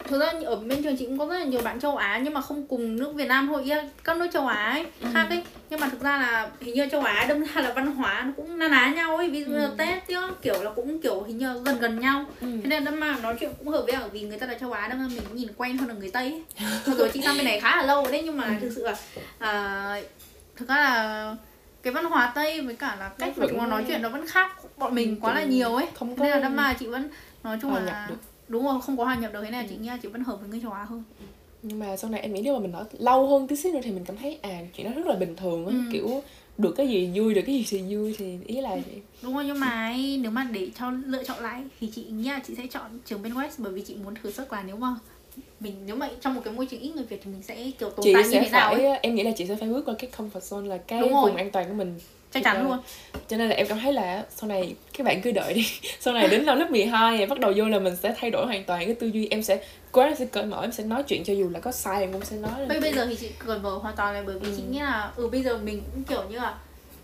thực 0.08 0.20
ra 0.20 0.32
ở 0.46 0.56
bên 0.56 0.82
trường 0.82 0.96
chị 0.96 1.06
cũng 1.06 1.18
có 1.18 1.26
rất 1.26 1.38
là 1.38 1.44
nhiều 1.44 1.60
bạn 1.62 1.80
châu 1.80 1.96
Á 1.96 2.20
nhưng 2.24 2.34
mà 2.34 2.40
không 2.40 2.66
cùng 2.66 2.96
nước 2.96 3.14
Việt 3.14 3.28
Nam 3.28 3.46
thôi 3.46 3.70
các 4.04 4.16
nước 4.16 4.26
châu 4.32 4.46
Á 4.46 4.70
ấy, 4.70 4.86
Ừ. 5.00 5.06
khác 5.14 5.26
ấy 5.30 5.42
nhưng 5.70 5.80
mà 5.80 5.88
thực 5.88 6.00
ra 6.00 6.18
là 6.18 6.50
hình 6.60 6.74
như 6.74 6.88
châu 6.92 7.00
Á 7.00 7.26
đâm 7.28 7.44
ra 7.44 7.60
là 7.62 7.72
văn 7.72 7.86
hóa 7.86 8.22
nó 8.26 8.32
cũng 8.36 8.58
na 8.58 8.68
ná 8.68 8.88
nhau 8.96 9.16
ấy 9.16 9.30
ví 9.30 9.44
dụ 9.44 9.52
là 9.52 9.64
Ừ. 9.64 9.74
Tết 9.78 10.06
chứ 10.08 10.20
kiểu 10.42 10.62
là 10.62 10.70
cũng 10.70 11.00
kiểu 11.02 11.22
hình 11.22 11.38
như 11.38 11.60
gần 11.64 11.78
gần 11.78 12.00
nhau 12.00 12.24
ừ. 12.40 12.46
thế 12.62 12.68
nên 12.68 12.84
đâm 12.84 13.00
mà 13.00 13.16
nói 13.22 13.36
chuyện 13.40 13.50
cũng 13.58 13.68
hợp 13.68 13.82
với 13.86 13.94
ở 13.94 14.08
vì 14.12 14.20
người 14.20 14.38
ta 14.38 14.46
là 14.46 14.54
châu 14.54 14.72
Á 14.72 14.88
đâm 14.88 14.98
ra 15.00 15.06
mình 15.08 15.22
cũng 15.28 15.36
nhìn 15.36 15.48
quen 15.56 15.76
hơn 15.78 15.88
là 15.88 15.94
người 15.94 16.10
Tây 16.10 16.24
ấy. 16.24 16.42
dù 16.86 17.06
chị 17.14 17.20
sang 17.24 17.36
bên 17.36 17.44
này 17.44 17.60
khá 17.60 17.76
là 17.76 17.82
lâu 17.82 18.02
rồi 18.02 18.12
đấy 18.12 18.22
nhưng 18.24 18.36
mà 18.36 18.44
Ừ. 18.44 18.52
thực 18.60 18.72
sự 18.76 18.84
là 18.86 18.94
à, 19.38 20.00
thực 20.56 20.68
ra 20.68 20.76
là 20.76 21.36
cái 21.82 21.92
văn 21.92 22.04
hóa 22.04 22.32
Tây 22.34 22.60
với 22.60 22.74
cả 22.74 22.96
là 23.00 23.08
cách 23.18 23.38
mà 23.38 23.46
chúng 23.48 23.58
nó 23.58 23.66
nói 23.66 23.84
chuyện 23.88 24.02
nó 24.02 24.08
vẫn 24.08 24.26
khác 24.26 24.50
bọn 24.76 24.94
mình 24.94 25.08
Ừ, 25.16 25.18
quá 25.22 25.34
là 25.34 25.44
nhiều 25.44 25.74
ấy 25.76 25.86
không 25.94 26.14
nên 26.18 26.30
là 26.30 26.38
đâm 26.40 26.56
mà 26.56 26.72
chị 26.72 26.86
vẫn 26.86 27.08
nói 27.44 27.58
chung 27.62 27.74
là. 27.74 28.08
Đúng 28.48 28.64
rồi 28.64 28.80
không 28.82 28.96
có 28.96 29.04
hòa 29.04 29.14
nhập 29.16 29.32
được 29.32 29.40
thế 29.44 29.50
này 29.50 29.66
chị 29.68 29.76
nghĩ 29.76 29.88
là 29.88 29.96
chị 30.02 30.08
vẫn 30.08 30.24
hợp 30.24 30.40
với 30.40 30.48
người 30.48 30.60
châu 30.62 30.72
Á 30.72 30.84
hơn. 30.84 31.02
Nhưng 31.62 31.78
mà 31.78 31.96
sau 31.96 32.10
này 32.10 32.20
em 32.20 32.34
nghĩ 32.34 32.40
nếu 32.44 32.54
mà 32.54 32.60
mình 32.60 32.72
ở 32.72 32.84
lâu 32.98 33.26
hơn 33.28 33.46
tí 33.48 33.56
xíu 33.56 33.72
nữa 33.72 33.80
thì 33.82 33.90
mình 33.90 34.04
cảm 34.04 34.16
thấy 34.16 34.38
à 34.42 34.60
chuyện 34.76 34.86
đó 34.86 34.92
rất 34.96 35.06
là 35.06 35.14
bình 35.14 35.36
thường 35.36 35.66
á 35.66 35.72
Ừ. 35.74 35.80
kiểu 35.92 36.22
được 36.58 36.74
cái 36.76 36.88
gì 36.88 37.10
vui 37.14 37.34
được 37.34 37.42
cái 37.46 37.54
gì 37.54 37.64
thì 37.68 37.96
vui 37.96 38.14
thì 38.18 38.38
ý 38.46 38.60
là 38.60 38.70
vậy. 38.70 39.02
Đúng 39.22 39.34
rồi 39.34 39.44
nhưng 39.44 39.60
mà 39.60 39.86
ấy, 39.88 40.18
nếu 40.22 40.30
mà 40.30 40.48
để 40.52 40.70
cho 40.78 40.90
lựa 41.06 41.24
chọn 41.24 41.42
lại 41.42 41.62
thì 41.80 41.90
chị 41.94 42.04
nghĩ 42.04 42.24
là 42.28 42.40
chị 42.46 42.54
sẽ 42.54 42.66
chọn 42.66 42.90
trường 43.06 43.22
bên 43.22 43.32
West 43.34 43.50
bởi 43.58 43.72
vì 43.72 43.82
chị 43.82 43.94
muốn 44.04 44.14
thử 44.22 44.30
sức 44.32 44.52
là 44.52 44.62
nếu 44.62 44.76
mà 44.76 44.94
mình 45.60 45.74
nếu 45.86 45.96
mà 45.96 46.10
trong 46.20 46.34
một 46.34 46.40
cái 46.44 46.54
môi 46.54 46.66
trường 46.66 46.80
ít 46.80 46.92
người 46.96 47.04
Việt 47.04 47.20
thì 47.24 47.30
mình 47.30 47.42
sẽ 47.42 47.70
kiểu 47.78 47.90
tồn 47.90 48.04
chị 48.04 48.14
tại 48.14 48.22
như 48.28 48.40
thế 48.40 48.48
nào 48.50 48.72
ấy. 48.72 48.98
em 49.02 49.14
nghĩ 49.14 49.22
là 49.22 49.30
chị 49.36 49.46
sẽ 49.46 49.56
phải 49.56 49.68
bước 49.68 49.84
qua 49.86 49.94
cái 49.98 50.10
comfort 50.16 50.40
zone 50.40 50.66
là 50.66 50.76
cái 50.76 51.00
vùng 51.02 51.36
an 51.36 51.50
toàn 51.50 51.68
của 51.68 51.74
mình 51.74 51.98
chắc 52.34 52.44
chắn 52.44 52.56
ra- 52.56 52.62
luôn. 52.62 52.78
Cho 53.28 53.36
nên 53.36 53.48
là 53.48 53.54
em 53.56 53.66
cảm 53.66 53.78
thấy 53.80 53.92
là 53.92 54.24
sau 54.36 54.48
này 54.48 54.74
các 54.98 55.04
bạn 55.06 55.22
cứ 55.22 55.32
đợi 55.32 55.54
đi. 55.54 55.66
Sau 56.00 56.14
này 56.14 56.28
đến 56.28 56.46
năm 56.46 56.58
lớp 56.58 56.70
12 56.70 57.16
này 57.16 57.26
bắt 57.26 57.40
đầu 57.40 57.52
vô 57.56 57.64
là 57.68 57.78
mình 57.78 57.96
sẽ 57.96 58.14
thay 58.20 58.30
đổi 58.30 58.46
hoàn 58.46 58.64
toàn 58.64 58.86
cái 58.86 58.94
tư 58.94 59.06
duy. 59.06 59.28
Em 59.30 59.42
sẽ 59.42 59.64
cố 59.92 60.02
gắng 60.02 60.16
sẽ 60.16 60.24
cởi 60.24 60.44
mở 60.46 60.60
em 60.62 60.72
sẽ 60.72 60.84
nói 60.84 61.02
chuyện 61.02 61.24
cho 61.24 61.32
dù 61.34 61.50
là 61.50 61.60
có 61.60 61.72
sai 61.72 62.00
em 62.00 62.12
cũng 62.12 62.24
sẽ 62.24 62.36
nói 62.36 62.66
bây 62.68 62.80
bây 62.80 62.92
giờ 62.92 63.06
thì 63.06 63.16
chị 63.16 63.30
cởi 63.46 63.58
mở 63.58 63.70
hoàn 63.70 63.96
toàn 63.96 64.14
là 64.14 64.22
bởi 64.26 64.38
vì 64.38 64.46
Ừ. 64.48 64.54
chị 64.56 64.62
nghĩ 64.70 64.78
là 64.80 65.10
ừ 65.16 65.28
bây 65.28 65.42
giờ 65.42 65.58
mình 65.58 65.82
cũng 65.94 66.04
kiểu 66.04 66.22
như 66.30 66.36
là 66.36 66.54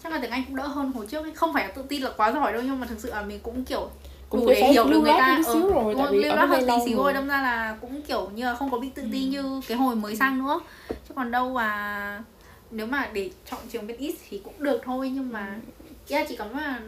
chắc 0.03 0.13
là 0.13 0.19
tiếng 0.23 0.31
anh 0.31 0.45
cũng 0.47 0.57
đỡ 0.57 0.67
hơn 0.67 0.93
hồi 0.93 1.07
trước 1.07 1.23
ấy. 1.25 1.33
Không 1.35 1.55
phải 1.55 1.65
là 1.67 1.73
tự 1.73 1.83
tin 1.89 2.03
là 2.03 2.11
quá 2.17 2.33
giỏi 2.33 2.53
đâu 2.53 2.63
nhưng 2.65 2.81
mà 2.81 2.87
thực 2.87 3.01
sự 3.01 3.11
là 3.11 3.23
mình 3.23 3.39
cũng 3.43 3.65
kiểu 3.65 3.89
cũng 4.29 4.47
để 4.47 4.65
hiểu 4.73 4.85
được 4.85 4.99
người 4.99 5.13
ta. 5.19 5.35
tí 5.39 5.45
xíu 5.53 5.63
ừ, 5.67 5.73
rồi 5.73 5.95
tại 5.99 6.07
vì 6.11 6.19
lưu 6.19 6.37
hơn 6.37 6.61
tí 6.67 6.73
xíu 6.87 6.97
rồi. 6.97 7.05
rồi. 7.05 7.13
Đâm 7.13 7.29
ra 7.29 7.43
là 7.43 7.77
cũng 7.81 8.03
kiểu 8.03 8.31
như 8.35 8.45
là 8.45 8.55
không 8.55 8.71
có 8.71 8.79
bị 8.79 8.89
tự 8.95 9.03
tin 9.13 9.35
Ừ. 9.35 9.43
như 9.43 9.61
cái 9.69 9.77
hồi 9.77 9.97
mới 9.97 10.17
sang 10.17 10.39
nữa. 10.45 10.61
Chứ 10.89 11.15
còn 11.17 11.31
đâu 11.31 11.53
mà 11.53 12.23
nếu 12.71 12.87
mà 12.87 13.11
để 13.13 13.31
chọn 13.51 13.61
trường 13.73 13.87
bên 13.87 13.97
ít 13.97 14.15
thì 14.31 14.41
cũng 14.45 14.55
được 14.59 14.81
thôi 14.85 15.11
nhưng 15.15 15.33
mà 15.33 15.55
Ừ. 16.09 16.15
yeah, 16.15 16.29
chị 16.29 16.37
cảm 16.37 16.49
thấy 16.53 16.63
là 16.63 16.81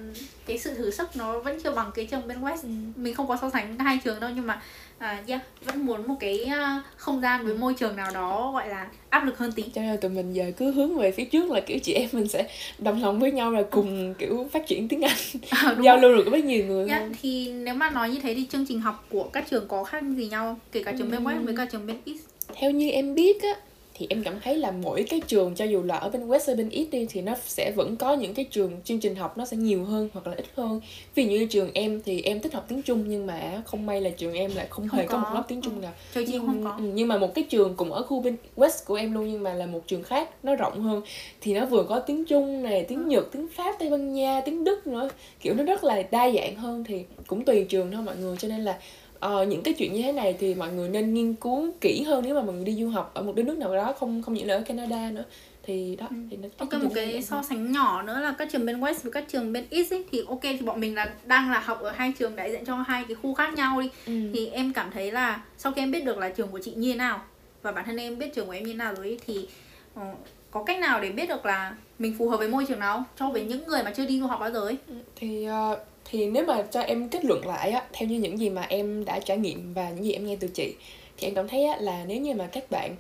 cái 0.47 0.59
sự 0.59 0.75
thử 0.75 0.91
sức 0.91 1.17
nó 1.17 1.39
vẫn 1.39 1.59
chưa 1.65 1.71
bằng 1.71 1.91
cái 1.95 2.07
trường 2.07 2.29
bên 2.29 2.41
West. 2.41 2.63
Ừ. 2.63 2.69
mình 2.97 3.15
không 3.15 3.27
có 3.29 3.37
so 3.41 3.51
sánh 3.51 3.79
hai 3.79 3.99
trường 4.05 4.21
đâu 4.21 4.31
nhưng 4.37 4.47
mà 4.47 4.63
à, 4.99 5.23
yeah, 5.27 5.41
vẫn 5.65 5.87
muốn 5.87 6.07
một 6.09 6.15
cái 6.21 6.45
à, 6.45 6.83
không 6.97 7.21
gian 7.21 7.47
với 7.47 7.55
môi 7.55 7.75
trường 7.75 7.97
nào 7.97 8.11
đó 8.15 8.51
gọi 8.53 8.69
là 8.69 8.87
áp 9.11 9.25
lực 9.25 9.39
hơn 9.39 9.53
tí. 9.53 9.63
Cho 9.75 9.81
nên 9.83 10.01
tụi 10.01 10.11
mình 10.11 10.33
giờ 10.33 10.53
cứ 10.57 10.71
hướng 10.73 10.99
về 10.99 11.11
phía 11.13 11.25
trước 11.25 11.51
là 11.51 11.61
kiểu 11.61 11.79
chị 11.79 11.93
em 11.93 12.09
mình 12.13 12.29
sẽ 12.29 12.49
đồng 12.79 13.03
lòng 13.03 13.21
với 13.21 13.33
nhau 13.33 13.51
là 13.51 13.63
cùng 13.71 14.15
kiểu 14.19 14.49
phát 14.53 14.67
triển 14.67 14.89
tiếng 14.89 15.03
Anh 15.03 15.17
À, 15.51 15.77
giao 15.85 15.97
lưu 15.97 16.17
được 16.17 16.25
với 16.31 16.43
nhiều 16.43 16.65
người 16.67 16.89
Yeah, 16.89 17.03
thì 17.23 17.53
nếu 17.53 17.75
mà 17.75 17.91
nói 17.91 18.11
như 18.11 18.21
thế 18.21 18.35
thì 18.35 18.47
chương 18.53 18.67
trình 18.67 18.81
học 18.81 19.07
của 19.11 19.25
các 19.33 19.45
trường 19.51 19.69
có 19.69 19.85
khác 19.85 20.03
gì 20.17 20.27
nhau? 20.27 20.59
Kể 20.73 20.83
cả 20.83 20.93
trường 20.99 21.11
bên 21.11 21.25
West 21.25 21.45
với 21.45 21.57
cả 21.57 21.67
trường 21.73 21.87
bên 21.87 21.97
East? 22.07 22.21
Theo 22.55 22.71
như 22.71 22.91
em 22.91 23.15
biết 23.15 23.43
á 23.43 23.55
thì 23.95 24.07
em 24.11 24.23
cảm 24.25 24.41
thấy 24.41 24.57
là 24.57 24.71
mỗi 24.71 25.03
cái 25.11 25.21
trường 25.27 25.55
cho 25.55 25.65
dù 25.65 25.83
là 25.83 25.97
ở 25.97 26.09
bên 26.11 26.29
West 26.29 26.41
hay 26.47 26.57
bên 26.57 26.71
East 26.71 26.91
đi 26.91 27.07
thì 27.11 27.21
nó 27.21 27.35
sẽ 27.47 27.73
vẫn 27.77 27.97
có 27.97 28.13
những 28.15 28.35
cái 28.35 28.45
trường 28.45 28.73
chương 28.85 28.99
trình 29.01 29.15
học 29.15 29.39
nó 29.39 29.45
sẽ 29.45 29.57
nhiều 29.57 29.85
hơn 29.85 30.09
hoặc 30.13 30.27
là 30.27 30.35
ít 30.37 30.45
hơn 30.57 30.81
dụ 31.17 31.23
như 31.23 31.47
trường 31.47 31.71
em 31.75 32.01
thì 32.05 32.23
em 32.23 32.41
thích 32.41 32.53
học 32.55 32.65
tiếng 32.69 32.83
Trung 32.83 33.05
nhưng 33.09 33.27
mà 33.27 33.63
không 33.67 33.87
may 33.87 34.01
là 34.01 34.11
trường 34.11 34.35
em 34.35 34.51
lại 34.57 34.67
không, 34.71 34.89
Không 34.89 34.99
hề 35.01 35.07
có. 35.07 35.13
có. 35.13 35.19
một 35.19 35.35
lớp 35.35 35.43
tiếng 35.49 35.61
Trung 35.63 35.75
Ừ. 35.77 35.81
nào 35.83 35.93
chị 36.15 36.25
nhưng, 36.29 36.47
không 36.47 36.65
có 36.65 36.75
ừ, 36.79 36.85
nhưng 36.95 37.09
mà 37.09 37.19
một 37.19 37.35
cái 37.35 37.45
trường 37.45 37.75
cùng 37.77 37.93
ở 37.93 38.03
khu 38.03 38.21
bên 38.21 38.37
West 38.57 38.85
của 38.87 38.95
em 38.95 39.15
luôn 39.15 39.33
nhưng 39.33 39.43
mà 39.43 39.55
là 39.55 39.67
một 39.67 39.81
trường 39.87 40.03
khác 40.03 40.31
nó 40.43 40.55
rộng 40.55 40.81
hơn 40.83 41.03
thì 41.41 41.55
nó 41.55 41.67
vừa 41.67 41.83
có 41.83 42.01
tiếng 42.01 42.25
Trung 42.25 42.63
này 42.63 42.85
tiếng 42.89 43.09
Nhật 43.09 43.25
tiếng 43.33 43.49
Pháp 43.49 43.75
Tây 43.79 43.91
Ban 43.91 44.13
Nha 44.15 44.41
tiếng 44.45 44.65
Đức 44.65 44.87
nữa 44.87 45.09
kiểu 45.41 45.55
nó 45.55 45.65
rất 45.65 45.85
là 45.85 46.03
đa 46.11 46.31
dạng 46.31 46.57
hơn 46.57 46.85
thì 46.85 47.05
cũng 47.27 47.45
tùy 47.45 47.65
trường 47.69 47.93
thôi 47.93 48.03
mọi 48.03 48.17
người 48.17 48.37
cho 48.37 48.49
nên 48.49 48.61
là 48.61 48.79
ờ, 49.23 49.45
những 49.45 49.63
cái 49.63 49.75
chuyện 49.75 49.93
như 49.93 50.03
thế 50.03 50.13
này 50.13 50.37
thì 50.39 50.55
mọi 50.55 50.73
người 50.73 50.89
nên 50.89 51.15
nghiên 51.15 51.35
cứu 51.35 51.75
kỹ 51.81 52.03
hơn 52.03 52.25
nếu 52.25 52.35
mà 52.35 52.43
mọi 52.43 52.55
người 52.55 52.65
đi 52.65 52.75
du 52.75 52.89
học 52.89 53.11
ở 53.15 53.23
một 53.23 53.37
đất 53.37 53.47
nước 53.47 53.59
nào 53.59 53.77
đó 53.77 53.95
không 53.99 54.23
không 54.23 54.35
những 54.35 54.49
là 54.49 54.55
ở 54.55 54.61
Canada 54.61 55.11
nữa. 55.11 55.25
Thì 55.63 55.97
đó 55.97 56.07
thì 56.31 56.37
nó 56.37 56.49
Ok 56.59 56.73
một 56.73 56.89
cái 56.95 57.23
so 57.23 57.43
sánh 57.43 57.73
nhỏ 57.73 58.03
nữa 58.03 58.21
là 58.21 58.35
các 58.39 58.49
trường 58.53 58.67
bên 58.67 58.81
West 58.81 58.95
với 59.03 59.13
các 59.13 59.25
trường 59.29 59.53
bên 59.53 59.65
East 59.71 59.93
ấy, 59.93 60.05
thì 60.13 60.23
ok 60.29 60.41
thì 60.43 60.59
bọn 60.59 60.81
mình 60.81 60.95
là 60.95 61.15
đang 61.25 61.51
là 61.51 61.61
học 61.61 61.81
ở 61.81 61.91
hai 61.91 62.13
trường 62.19 62.37
đại 62.37 62.51
diện 62.51 62.65
cho 62.65 62.77
hai 62.77 63.05
cái 63.09 63.15
khu 63.15 63.35
khác 63.35 63.55
nhau 63.55 63.81
đi. 63.81 63.89
Ừ. 64.07 64.13
thì 64.33 64.47
em 64.47 64.73
cảm 64.73 64.91
thấy 64.91 65.13
là 65.13 65.43
sau 65.59 65.73
khi 65.73 65.83
em 65.83 65.91
biết 65.91 66.05
được 66.05 66.19
là 66.19 66.29
trường 66.29 66.49
của 66.49 66.61
chị 66.63 66.73
như 66.77 66.93
thế 66.93 66.99
nào 66.99 67.21
và 67.63 67.73
bản 67.73 67.85
thân 67.85 67.97
em 67.97 68.19
biết 68.19 68.35
trường 68.35 68.47
của 68.47 68.53
em 68.53 68.65
như 68.65 68.73
thế 68.73 68.79
nào 68.79 68.95
rồi 68.95 69.07
ấy, 69.07 69.19
thì 69.27 69.49
ờ, 69.95 70.03
có 70.51 70.63
cách 70.63 70.79
nào 70.79 71.01
để 71.01 71.11
biết 71.11 71.29
được 71.29 71.47
là 71.47 71.77
mình 71.99 72.15
phù 72.19 72.29
hợp 72.29 72.37
với 72.37 72.49
môi 72.49 72.65
trường 72.69 72.79
nào 72.79 73.05
cho 73.19 73.31
với 73.31 73.45
những 73.45 73.67
người 73.67 73.83
mà 73.83 73.91
chưa 73.91 74.07
đi 74.07 74.21
du 74.21 74.27
học 74.27 74.41
bao 74.41 74.51
giờ 74.51 74.61
ấy? 74.61 74.77
Thì 75.17 75.45
ờ, 75.45 75.79
thì 76.13 76.27
nếu 76.27 76.45
mà 76.47 76.63
cho 76.71 76.81
em 76.81 77.09
kết 77.09 77.25
luận 77.25 77.47
lại 77.47 77.71
á 77.71 77.83
theo 77.93 78.09
như 78.09 78.19
những 78.19 78.39
gì 78.39 78.51
mà 78.51 78.67
em 78.69 79.05
đã 79.05 79.19
trải 79.19 79.37
nghiệm 79.37 79.75
và 79.75 79.91
những 79.91 80.05
gì 80.05 80.13
em 80.13 80.27
nghe 80.27 80.37
từ 80.41 80.49
chị 80.49 80.75
thì 81.17 81.29
em 81.29 81.35
cảm 81.35 81.49
thấy 81.49 81.65
á, 81.65 81.77
là 81.81 82.05
nếu 82.09 82.21
như 82.21 82.35
mà 82.35 82.47
các 82.47 82.71
bạn 82.71 82.97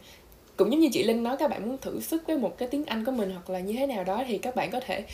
cũng 0.57 0.71
giống 0.71 0.81
như 0.81 0.89
chị 0.93 1.03
Linh 1.03 1.23
nói 1.23 1.37
các 1.37 1.51
bạn 1.51 1.69
muốn 1.69 1.79
thử 1.79 2.01
sức 2.01 2.23
với 2.27 2.39
một 2.39 2.59
cái 2.59 2.69
tiếng 2.69 2.85
Anh 2.85 3.05
của 3.05 3.13
mình 3.13 3.31
hoặc 3.31 3.51
là 3.51 3.61
như 3.61 3.73
thế 3.73 3.87
nào 3.87 4.05
đó 4.05 4.25
thì 4.29 4.39
các 4.39 4.57
bạn 4.57 4.71
có 4.71 4.81
thể 4.81 5.05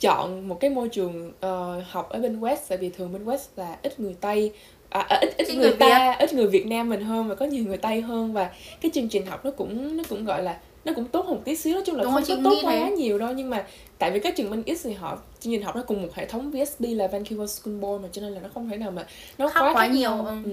chọn 0.00 0.48
một 0.48 0.60
cái 0.60 0.70
môi 0.70 0.88
trường 0.88 1.32
ờ, 1.40 1.82
học 1.88 2.08
ở 2.10 2.18
bên 2.18 2.40
West 2.40 2.56
tại 2.68 2.78
vì 2.78 2.88
thường 2.88 3.12
bên 3.12 3.24
West 3.24 3.46
là 3.56 3.76
ít 3.82 4.00
người 4.00 4.16
Tây 4.20 4.52
à, 4.88 5.00
à, 5.00 5.18
ít 5.20 5.36
ít 5.36 5.48
người 5.48 5.56
người 5.56 5.76
ta 5.76 6.12
ít 6.18 6.32
người 6.32 6.46
Việt 6.46 6.66
Nam 6.66 6.88
mình 6.88 7.00
hơn 7.00 7.28
và 7.28 7.34
có 7.34 7.46
nhiều 7.46 7.64
người 7.64 7.76
Tây 7.76 8.00
hơn 8.00 8.32
và 8.32 8.50
cái 8.80 8.90
chương 8.94 9.08
trình 9.08 9.26
học 9.26 9.44
nó 9.44 9.50
cũng 9.50 9.96
nó 9.96 10.04
cũng 10.08 10.24
gọi 10.24 10.42
là 10.42 10.58
nó 10.86 10.92
cũng 10.92 11.04
tốt 11.08 11.26
hơn 11.26 11.34
một 11.34 11.42
tí 11.44 11.56
xíu 11.56 11.74
nói 11.74 11.82
chung 11.86 11.96
là 11.96 12.04
Đúng 12.04 12.12
không 12.12 12.22
có 12.28 12.36
tốt 12.44 12.56
quá 12.62 12.72
thế. 12.72 12.90
nhiều 12.96 13.18
đâu 13.18 13.32
nhưng 13.32 13.50
mà 13.50 13.66
tại 13.98 14.10
vì 14.10 14.20
các 14.20 14.36
trường 14.36 14.50
bên 14.50 14.76
X 14.76 14.84
thì 14.84 14.92
họ 14.92 15.18
chương 15.40 15.52
trình 15.52 15.62
học 15.62 15.76
nó 15.76 15.82
cùng 15.86 16.02
một 16.02 16.08
hệ 16.14 16.26
thống 16.26 16.50
VSB 16.50 16.84
là 16.88 17.06
Vancouver 17.06 17.50
School 17.50 17.74
Board 17.74 18.02
mà 18.02 18.08
cho 18.12 18.22
nên 18.22 18.32
là 18.32 18.40
nó 18.40 18.48
không 18.54 18.68
thể 18.68 18.76
nào 18.76 18.90
mà 18.90 19.06
nó 19.38 19.48
Khác 19.48 19.60
quá, 19.60 19.72
quá 19.74 19.86
nhiều, 19.86 20.10
ừ. 20.10 20.36
Ừ. 20.44 20.50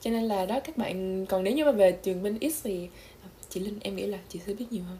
cho 0.00 0.10
nên 0.10 0.22
là 0.22 0.46
đó 0.46 0.60
các 0.64 0.76
bạn 0.76 1.26
còn 1.26 1.44
nếu 1.44 1.54
như 1.54 1.64
mà 1.64 1.72
về 1.72 1.92
trường 1.92 2.22
bên 2.22 2.38
X 2.52 2.64
thì 2.64 2.88
à, 3.24 3.28
chị 3.50 3.60
Linh 3.60 3.78
em 3.80 3.96
nghĩ 3.96 4.06
là 4.06 4.18
chị 4.28 4.40
sẽ 4.46 4.52
biết 4.54 4.64
nhiều 4.70 4.82
hơn 4.88 4.98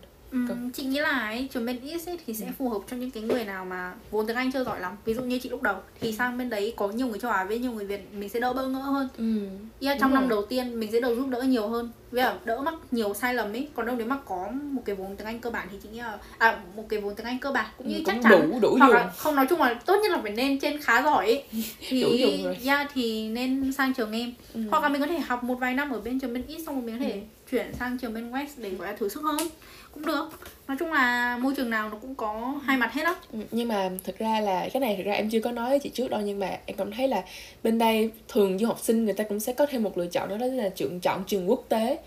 Chị 0.75 0.85
nghĩ 0.85 0.99
là 1.01 1.09
ấy, 1.11 1.49
trường 1.53 1.67
bên 1.67 1.81
East 1.89 2.09
ấy, 2.09 2.19
thì 2.27 2.35
sẽ 2.35 2.47
phù 2.59 2.69
hợp 2.69 2.79
cho 2.91 2.97
những 2.97 3.11
cái 3.11 3.23
người 3.23 3.45
nào 3.45 3.65
mà 3.65 3.93
vốn 4.11 4.27
tiếng 4.27 4.37
Anh 4.37 4.53
chưa 4.53 4.65
giỏi 4.65 4.81
lắm 4.81 4.97
ví 5.05 5.15
dụ 5.15 5.23
như 5.23 5.39
chị 5.39 5.49
lúc 5.49 5.63
đầu 5.63 5.77
thì 6.01 6.13
sang 6.13 6.39
bên 6.39 6.51
đấy 6.51 6.75
có 6.77 6.89
nhiều 6.89 7.07
người 7.07 7.19
châu 7.19 7.31
Á 7.31 7.45
với 7.45 7.59
nhiều 7.59 7.73
người 7.73 7.85
Việt 7.87 8.09
mình 8.15 8.29
sẽ 8.29 8.41
đỡ 8.41 8.53
bỡ 8.53 8.67
ngỡ 8.69 8.79
hơn 8.79 9.09
ừ. 9.17 9.39
Yeah, 9.81 9.97
Đúng 9.97 10.01
trong 10.01 10.15
năm 10.15 10.23
rồi. 10.23 10.31
đầu 10.31 10.43
tiên 10.47 10.81
mình 10.81 10.93
sẽ 10.93 11.01
được 11.01 11.17
giúp 11.17 11.29
đỡ 11.29 11.43
nhiều 11.43 11.69
hơn 11.69 11.91
với 12.11 12.25
đỡ 12.45 12.61
mắc 12.61 12.75
nhiều 12.91 13.15
sai 13.15 13.35
lầm 13.35 13.53
ấy 13.53 13.69
còn 13.75 13.87
đâu 13.87 13.97
nếu 13.97 14.07
mà 14.07 14.17
có 14.25 14.49
một 14.73 14.83
cái 14.85 14.97
vốn 14.97 15.17
tiếng 15.17 15.27
Anh 15.27 15.39
cơ 15.39 15.51
bản 15.51 15.69
thì 15.73 15.79
chị 15.83 15.89
nghĩ 15.93 15.99
là 15.99 16.19
à 16.39 16.61
một 16.77 16.85
cái 16.89 17.01
vốn 17.01 17.15
tiếng 17.15 17.27
Anh 17.27 17.39
cơ 17.39 17.51
bản 17.53 17.67
cũng 17.79 17.89
như 17.89 17.95
Ừ, 17.97 18.03
chắc 18.07 18.17
chắn 18.23 18.33
đủ 18.51 18.59
đủ 18.61 18.77
hoặc 18.79 18.87
dùng 18.87 18.97
là 18.97 19.11
không 19.17 19.35
nói 19.35 19.47
chung 19.51 19.61
là 19.61 19.75
tốt 19.87 19.97
nhất 20.03 20.11
là 20.13 20.21
phải 20.23 20.33
nên 20.33 20.59
trên 20.59 20.81
khá 20.81 21.03
giỏi 21.03 21.27
ấy 21.27 21.45
thì 21.89 22.03
Đủ 22.03 22.09
dùng 22.13 22.45
rồi. 22.45 22.57
yeah, 22.67 22.91
thì 22.95 23.29
nên 23.29 23.73
sang 23.73 23.95
trường 23.95 24.13
em 24.13 24.33
Ừ. 24.55 24.61
hoặc 24.71 24.83
là 24.83 24.89
mình 24.89 25.01
có 25.01 25.07
thể 25.07 25.19
học 25.19 25.45
một 25.45 25.55
vài 25.55 25.75
năm 25.75 25.91
ở 25.91 26.01
bên 26.01 26.21
trường 26.21 26.33
bên 26.35 26.43
East 26.49 26.67
xong 26.67 26.75
rồi 26.75 26.85
mình 26.85 26.99
có 26.99 27.05
thể 27.05 27.13
Ừ. 27.13 27.21
chuyển 27.55 27.75
sang 27.79 27.99
trường 27.99 28.15
bên 28.15 28.31
West 28.31 28.47
để 28.57 28.71
gọi 28.71 28.89
là 28.89 28.97
thử 28.97 29.09
sức 29.09 29.23
hơn. 29.23 29.49
Cũng 29.93 30.07
được. 30.07 30.29
Nói 30.69 30.77
chung 30.81 30.93
là 30.93 31.37
môi 31.41 31.55
trường 31.57 31.71
nào 31.71 31.89
nó 31.91 31.97
cũng 32.03 32.15
có 32.15 32.55
hai 32.65 32.77
mặt 32.77 32.93
hết 32.93 33.03
á. 33.05 33.15
Ừ, 33.33 33.39
nhưng 33.51 33.69
mà 33.69 33.91
thực 34.05 34.19
ra 34.19 34.41
là 34.41 34.69
cái 34.73 34.81
này 34.81 34.95
thực 34.97 35.07
ra 35.07 35.13
em 35.13 35.31
chưa 35.31 35.41
có 35.41 35.53
nói 35.53 35.71
với 35.71 35.79
chị 35.79 35.91
trước 35.91 36.11
đâu 36.11 36.21
nhưng 36.21 36.39
mà 36.39 36.59
em 36.67 36.77
cảm 36.77 36.93
thấy 36.93 37.09
là 37.09 37.25
bên 37.63 37.79
đây 37.79 38.11
thường 38.29 38.59
du 38.59 38.67
học 38.67 38.79
sinh 38.83 39.05
người 39.05 39.15
ta 39.15 39.25
cũng 39.25 39.41
sẽ 39.41 39.53
có 39.53 39.67
thêm 39.67 39.83
một 39.83 39.99
lựa 39.99 40.07
chọn 40.07 40.29
đó, 40.29 40.37
đó 40.37 40.47
là 40.47 40.69
trường 40.69 41.01
chọn 41.01 41.25
trường 41.27 41.51
quốc 41.51 41.65
tế. 41.69 41.99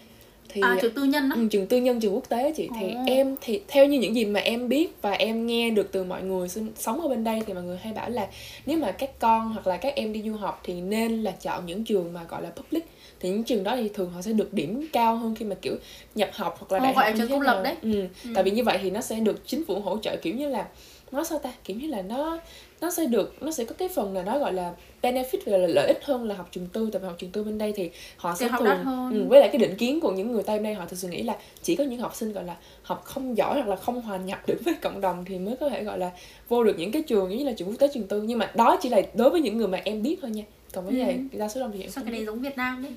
Thì 0.50 0.62
à 0.62 0.78
trường 0.82 0.94
tư 0.94 1.04
nhân 1.04 1.30
á. 1.30 1.36
Ừ, 1.36 1.48
trường 1.52 1.68
tư 1.68 1.78
nhân 1.78 2.00
trường 2.00 2.14
quốc 2.16 2.30
tế 2.30 2.54
chị. 2.58 2.70
Thì 2.80 2.94
Ồ. 2.94 3.04
em 3.08 3.36
thì 3.42 3.62
theo 3.68 3.86
như 3.86 4.00
những 4.00 4.16
gì 4.16 4.26
mà 4.26 4.40
em 4.40 4.70
biết 4.70 5.02
và 5.02 5.12
em 5.12 5.48
nghe 5.48 5.70
được 5.70 5.92
từ 5.92 6.04
mọi 6.04 6.24
người 6.24 6.48
sống 6.76 7.02
ở 7.02 7.08
bên 7.08 7.24
đây 7.24 7.42
thì 7.46 7.54
mọi 7.54 7.64
người 7.64 7.78
hay 7.78 7.94
bảo 7.94 8.10
là 8.10 8.28
nếu 8.66 8.78
mà 8.78 8.92
các 8.92 9.20
con 9.20 9.50
hoặc 9.54 9.68
là 9.68 9.78
các 9.78 9.96
em 9.96 10.14
đi 10.14 10.22
du 10.26 10.34
học 10.34 10.62
thì 10.64 10.82
nên 10.82 11.24
là 11.24 11.32
chọn 11.32 11.66
những 11.66 11.84
trường 11.84 12.14
mà 12.14 12.24
gọi 12.24 12.42
là 12.42 12.50
public 12.50 12.86
thì 13.19 13.30
những 13.30 13.43
trường 13.43 13.63
đó 13.63 13.75
thì 13.75 13.89
thường 13.89 14.10
họ 14.12 14.21
sẽ 14.21 14.32
được 14.32 14.53
điểm 14.53 14.88
cao 14.93 15.15
hơn 15.17 15.36
khi 15.36 15.45
mà 15.45 15.56
kiểu 15.62 15.75
nhập 16.15 16.30
học 16.34 16.56
hoặc 16.60 16.71
là 16.71 16.80
Ồ, 16.80 16.84
đại 16.84 16.93
học 16.93 17.03
là 17.06 17.12
như 17.12 17.25
thế 17.27 17.34
công 17.34 17.41
lập 17.41 17.53
nào. 17.53 17.63
đấy. 17.63 17.75
ừ. 17.82 18.01
Ừ. 18.23 18.30
tại 18.34 18.43
vì 18.43 18.51
như 18.51 18.63
vậy 18.63 18.80
thì 18.82 18.89
nó 18.91 19.01
sẽ 19.01 19.15
được 19.19 19.47
chính 19.47 19.65
phủ 19.65 19.80
hỗ 19.80 19.97
trợ 19.97 20.15
kiểu 20.21 20.36
như 20.36 20.49
là 20.49 20.67
nói 21.12 21.25
sao 21.25 21.39
ta 21.39 21.51
kiểu 21.63 21.77
như 21.77 21.88
là 21.88 22.01
nó 22.01 22.39
nó 22.82 22.91
sẽ 22.91 23.06
được 23.06 23.36
nó 23.43 23.51
sẽ 23.51 23.65
có 23.65 23.75
cái 23.77 23.88
phần 23.88 24.13
là 24.13 24.23
nó 24.23 24.39
gọi 24.39 24.53
là 24.53 24.73
benefit 25.01 25.38
gọi 25.45 25.60
là 25.60 25.67
lợi 25.67 25.88
ích 25.88 25.99
hơn 26.03 26.23
là 26.27 26.36
học 26.36 26.47
trường 26.51 26.67
tư 26.67 26.89
tại 26.93 26.99
vì 27.01 27.08
học 27.08 27.15
trường 27.19 27.32
tư 27.32 27.43
bên 27.43 27.58
đây 27.58 27.73
thì 27.75 27.89
họ 28.17 28.36
sẽ 28.39 28.47
học 28.47 28.62
thường 28.65 29.12
ừ, 29.12 29.25
với 29.30 29.39
lại 29.39 29.49
cái 29.53 29.58
định 29.60 29.75
kiến 29.77 29.99
của 29.99 30.12
những 30.12 30.32
người 30.32 30.43
tây 30.43 30.58
bên 30.58 30.63
đây 30.63 30.73
họ 30.73 30.86
thực 30.86 30.99
sự 30.99 31.08
nghĩ 31.08 31.23
là 31.23 31.36
chỉ 31.63 31.75
có 31.75 31.84
những 31.84 31.99
học 31.99 32.15
sinh 32.15 32.34
gọi 32.34 32.43
là 32.43 32.56
học 32.82 33.01
không 33.06 33.38
giỏi 33.38 33.56
hoặc 33.56 33.67
là 33.67 33.75
không 33.75 34.01
hòa 34.01 34.17
nhập 34.17 34.39
được 34.47 34.58
với 34.65 34.73
cộng 34.73 35.01
đồng 35.01 35.25
thì 35.25 35.39
mới 35.39 35.56
có 35.60 35.69
thể 35.69 35.84
gọi 35.84 35.99
là 35.99 36.12
vô 36.49 36.63
được 36.63 36.75
những 36.80 36.91
cái 36.91 37.01
trường 37.01 37.30
như 37.38 37.43
là 37.45 37.51
trường 37.58 37.67
quốc 37.67 37.77
tế 37.80 37.88
trường 37.93 38.08
tư 38.08 38.21
nhưng 38.21 38.39
mà 38.39 38.51
đó 38.56 38.77
chỉ 38.82 38.89
là 38.89 39.01
đối 39.13 39.30
với 39.30 39.41
những 39.41 39.58
người 39.58 39.67
mà 39.67 39.82
em 39.84 40.03
biết 40.03 40.17
thôi 40.21 40.32
nha 40.32 40.43
còn 40.73 40.86
với 40.86 40.93
Ừ. 40.99 41.06
lại 41.06 41.19
đa 41.32 41.47
số 41.47 41.60
đông 41.62 41.71
thì 41.73 41.82
em 41.82 41.89
sao 41.91 42.03
cái 42.03 42.12
này 42.12 42.25
giống 42.25 42.39
Việt 42.41 42.58
Nam 42.58 42.84
đấy 42.84 42.91